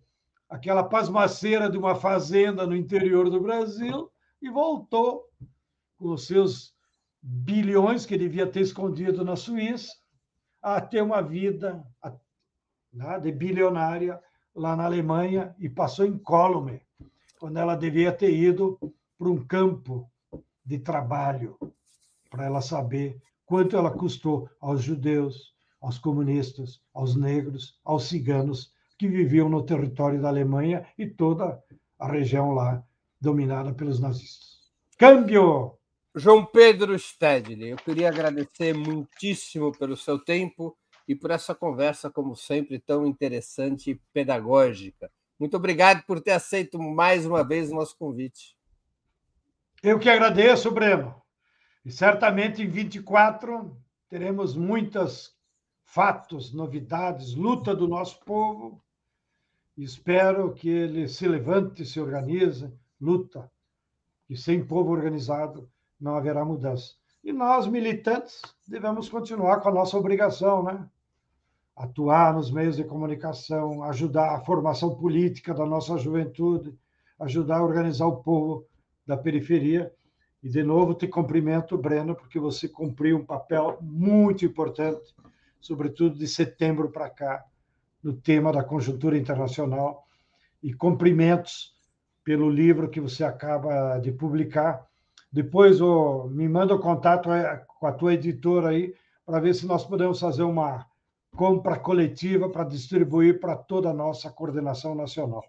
aquela 0.49 0.84
pasmaceira 0.84 1.70
de 1.70 1.78
uma 1.78 1.95
fazenda 1.95 2.68
no 2.68 2.76
interior 2.76 3.30
do 3.30 3.40
Brasil 3.40 4.11
e 4.41 4.49
voltou 4.49 5.24
com 5.98 6.10
os 6.10 6.28
seus 6.28 6.76
bilhões 7.22 8.06
que 8.06 8.18
devia 8.18 8.45
ter 8.45 8.60
escondido 8.60 9.24
na 9.24 9.38
Suíça 9.38 9.94
a 10.61 10.82
ter 10.82 11.02
uma 11.02 11.22
vida 11.22 11.82
né, 12.91 13.18
de 13.22 13.32
bilionária 13.32 14.22
lá 14.53 14.76
na 14.76 14.84
Alemanha 14.84 15.56
e 15.57 15.70
passou 15.70 16.06
em 16.06 16.18
Colome, 16.18 16.82
quando 17.44 17.57
ela 17.57 17.76
devia 17.76 18.10
ter 18.10 18.34
ido 18.34 18.80
para 19.18 19.28
um 19.28 19.45
campo 19.45 20.10
de 20.64 20.80
trabalho, 20.80 21.57
para 22.30 22.45
ela 22.45 22.61
saber 22.61 23.22
quanto 23.45 23.76
ela 23.76 23.91
custou 23.91 24.49
aos 24.61 24.82
judeus, 24.82 25.53
aos 25.82 25.99
comunistas, 25.99 26.82
aos 26.94 27.18
negros, 27.18 27.78
aos 27.84 28.06
ciganos 28.06 28.72
que 28.98 29.10
viviam 29.10 29.49
no 29.49 29.61
território 29.61 30.22
da 30.22 30.30
Alemanha 30.30 30.88
e 30.98 31.06
toda 31.06 31.61
a 31.99 32.10
região 32.10 32.53
lá 32.53 32.82
dominada 33.20 33.74
pelos 33.74 33.99
nazistas. 33.99 34.72
Câmbio! 34.98 35.78
João 36.15 36.45
Pedro 36.45 36.98
Stedley, 36.98 37.72
eu 37.72 37.76
queria 37.76 38.07
agradecer 38.07 38.74
muitíssimo 38.74 39.78
pelo 39.78 39.98
seu 39.98 40.18
tempo 40.18 40.78
e 41.06 41.14
por 41.14 41.30
essa 41.30 41.53
conversa, 41.53 42.10
como 42.10 42.38
sempre, 42.38 42.80
tão 42.80 43.06
interessante 43.06 43.91
e 43.91 44.02
pedagógica. 44.14 45.11
Muito 45.44 45.57
obrigado 45.57 46.06
por 46.06 46.22
ter 46.22 46.32
aceito 46.32 46.80
mais 46.80 47.26
uma 47.26 47.44
vez 47.44 47.70
o 47.70 47.76
nosso 47.76 47.98
convite. 47.98 48.57
Eu 49.84 49.99
que 49.99 50.10
agradeço, 50.10 50.72
Breno. 50.72 51.22
E 51.84 51.91
certamente 51.91 52.61
em 52.61 52.70
24 52.70 53.76
teremos 54.07 54.56
muitos 54.56 55.36
fatos, 55.84 56.53
novidades, 56.53 57.36
luta 57.36 57.76
do 57.76 57.90
nosso 57.90 58.24
povo. 58.24 58.82
Espero 59.78 60.53
que 60.53 60.70
ele 60.70 61.10
se 61.10 61.28
levante, 61.28 61.86
se 61.86 61.99
organize, 61.99 62.74
luta. 63.02 63.52
E 64.30 64.38
sem 64.38 64.65
povo 64.65 64.94
organizado 64.94 65.70
não 65.99 66.15
haverá 66.15 66.45
mudança. 66.45 66.94
E 67.22 67.34
nós, 67.34 67.68
militantes, 67.68 68.41
devemos 68.65 69.10
continuar 69.10 69.60
com 69.60 69.68
a 69.68 69.74
nossa 69.74 69.98
obrigação, 69.98 70.64
né? 70.64 70.90
Atuar 71.75 72.33
nos 72.33 72.51
meios 72.51 72.75
de 72.75 72.83
comunicação, 72.83 73.83
ajudar 73.83 74.35
a 74.35 74.41
formação 74.41 74.95
política 74.95 75.53
da 75.53 75.65
nossa 75.65 75.97
juventude, 75.97 76.77
ajudar 77.19 77.57
a 77.57 77.63
organizar 77.63 78.05
o 78.07 78.17
povo 78.17 78.65
da 79.05 79.17
periferia. 79.17 79.91
E, 80.41 80.49
de 80.49 80.61
novo, 80.61 80.93
te 80.93 81.07
cumprimento, 81.07 81.77
Breno, 81.77 82.15
porque 82.15 82.39
você 82.39 82.67
cumpriu 82.67 83.17
um 83.17 83.25
papel 83.25 83.77
muito 83.81 84.45
importante, 84.45 85.15
sobretudo 85.59 86.17
de 86.17 86.27
setembro 86.27 86.91
para 86.91 87.09
cá, 87.09 87.43
no 88.03 88.13
tema 88.13 88.51
da 88.51 88.63
conjuntura 88.63 89.17
internacional. 89.17 90.05
E 90.61 90.73
cumprimentos 90.73 91.73
pelo 92.23 92.49
livro 92.49 92.89
que 92.89 93.01
você 93.01 93.23
acaba 93.23 93.97
de 93.99 94.11
publicar. 94.11 94.85
Depois 95.31 95.81
oh, 95.81 96.27
me 96.29 96.47
manda 96.47 96.75
o 96.75 96.79
contato 96.79 97.31
é, 97.31 97.65
com 97.79 97.87
a 97.87 97.91
tua 97.91 98.13
editora 98.13 98.69
aí, 98.69 98.93
para 99.25 99.39
ver 99.39 99.53
se 99.53 99.65
nós 99.65 99.85
podemos 99.85 100.19
fazer 100.19 100.43
uma 100.43 100.85
compra 101.35 101.77
coletiva 101.77 102.49
para 102.49 102.64
distribuir 102.64 103.39
para 103.39 103.55
toda 103.55 103.89
a 103.89 103.93
nossa 103.93 104.30
coordenação 104.30 104.95
nacional. 104.95 105.43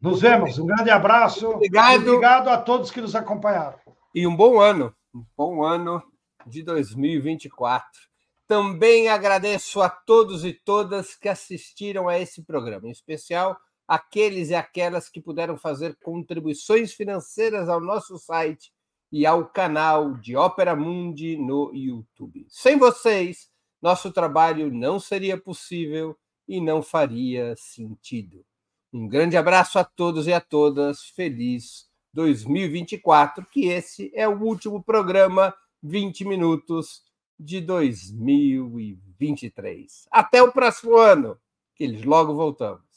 Nos 0.00 0.20
vemos. 0.20 0.58
Um 0.58 0.66
grande 0.66 0.90
abraço. 0.90 1.48
Obrigado. 1.48 2.08
Obrigado 2.08 2.48
a 2.48 2.58
todos 2.58 2.90
que 2.90 3.00
nos 3.00 3.16
acompanharam. 3.16 3.78
E 4.14 4.26
um 4.26 4.34
bom 4.34 4.60
ano. 4.60 4.94
Um 5.14 5.24
bom 5.36 5.64
ano 5.64 6.02
de 6.46 6.62
2024. 6.62 8.08
Também 8.46 9.08
agradeço 9.08 9.82
a 9.82 9.90
todos 9.90 10.44
e 10.44 10.52
todas 10.52 11.14
que 11.14 11.28
assistiram 11.28 12.08
a 12.08 12.18
esse 12.18 12.42
programa, 12.42 12.86
em 12.86 12.90
especial 12.90 13.58
aqueles 13.86 14.50
e 14.50 14.54
aquelas 14.54 15.08
que 15.08 15.20
puderam 15.20 15.56
fazer 15.56 15.96
contribuições 16.02 16.92
financeiras 16.92 17.68
ao 17.68 17.80
nosso 17.80 18.18
site 18.18 18.72
e 19.10 19.26
ao 19.26 19.46
canal 19.46 20.14
de 20.14 20.36
Ópera 20.36 20.76
Mundi 20.76 21.36
no 21.36 21.74
YouTube. 21.74 22.46
Sem 22.48 22.78
vocês, 22.78 23.50
nosso 23.80 24.12
trabalho 24.12 24.70
não 24.72 24.98
seria 24.98 25.38
possível 25.38 26.18
e 26.46 26.60
não 26.60 26.82
faria 26.82 27.54
sentido. 27.56 28.44
Um 28.92 29.06
grande 29.06 29.36
abraço 29.36 29.78
a 29.78 29.84
todos 29.84 30.26
e 30.26 30.32
a 30.32 30.40
todas. 30.40 31.02
Feliz 31.02 31.86
2024, 32.14 33.46
que 33.46 33.66
esse 33.66 34.10
é 34.14 34.26
o 34.26 34.40
último 34.40 34.82
programa 34.82 35.54
20 35.82 36.24
minutos 36.24 37.02
de 37.38 37.60
2023. 37.60 40.08
Até 40.10 40.42
o 40.42 40.50
próximo 40.50 40.96
ano, 40.96 41.38
que 41.76 41.84
eles 41.84 42.02
logo 42.02 42.34
voltamos. 42.34 42.87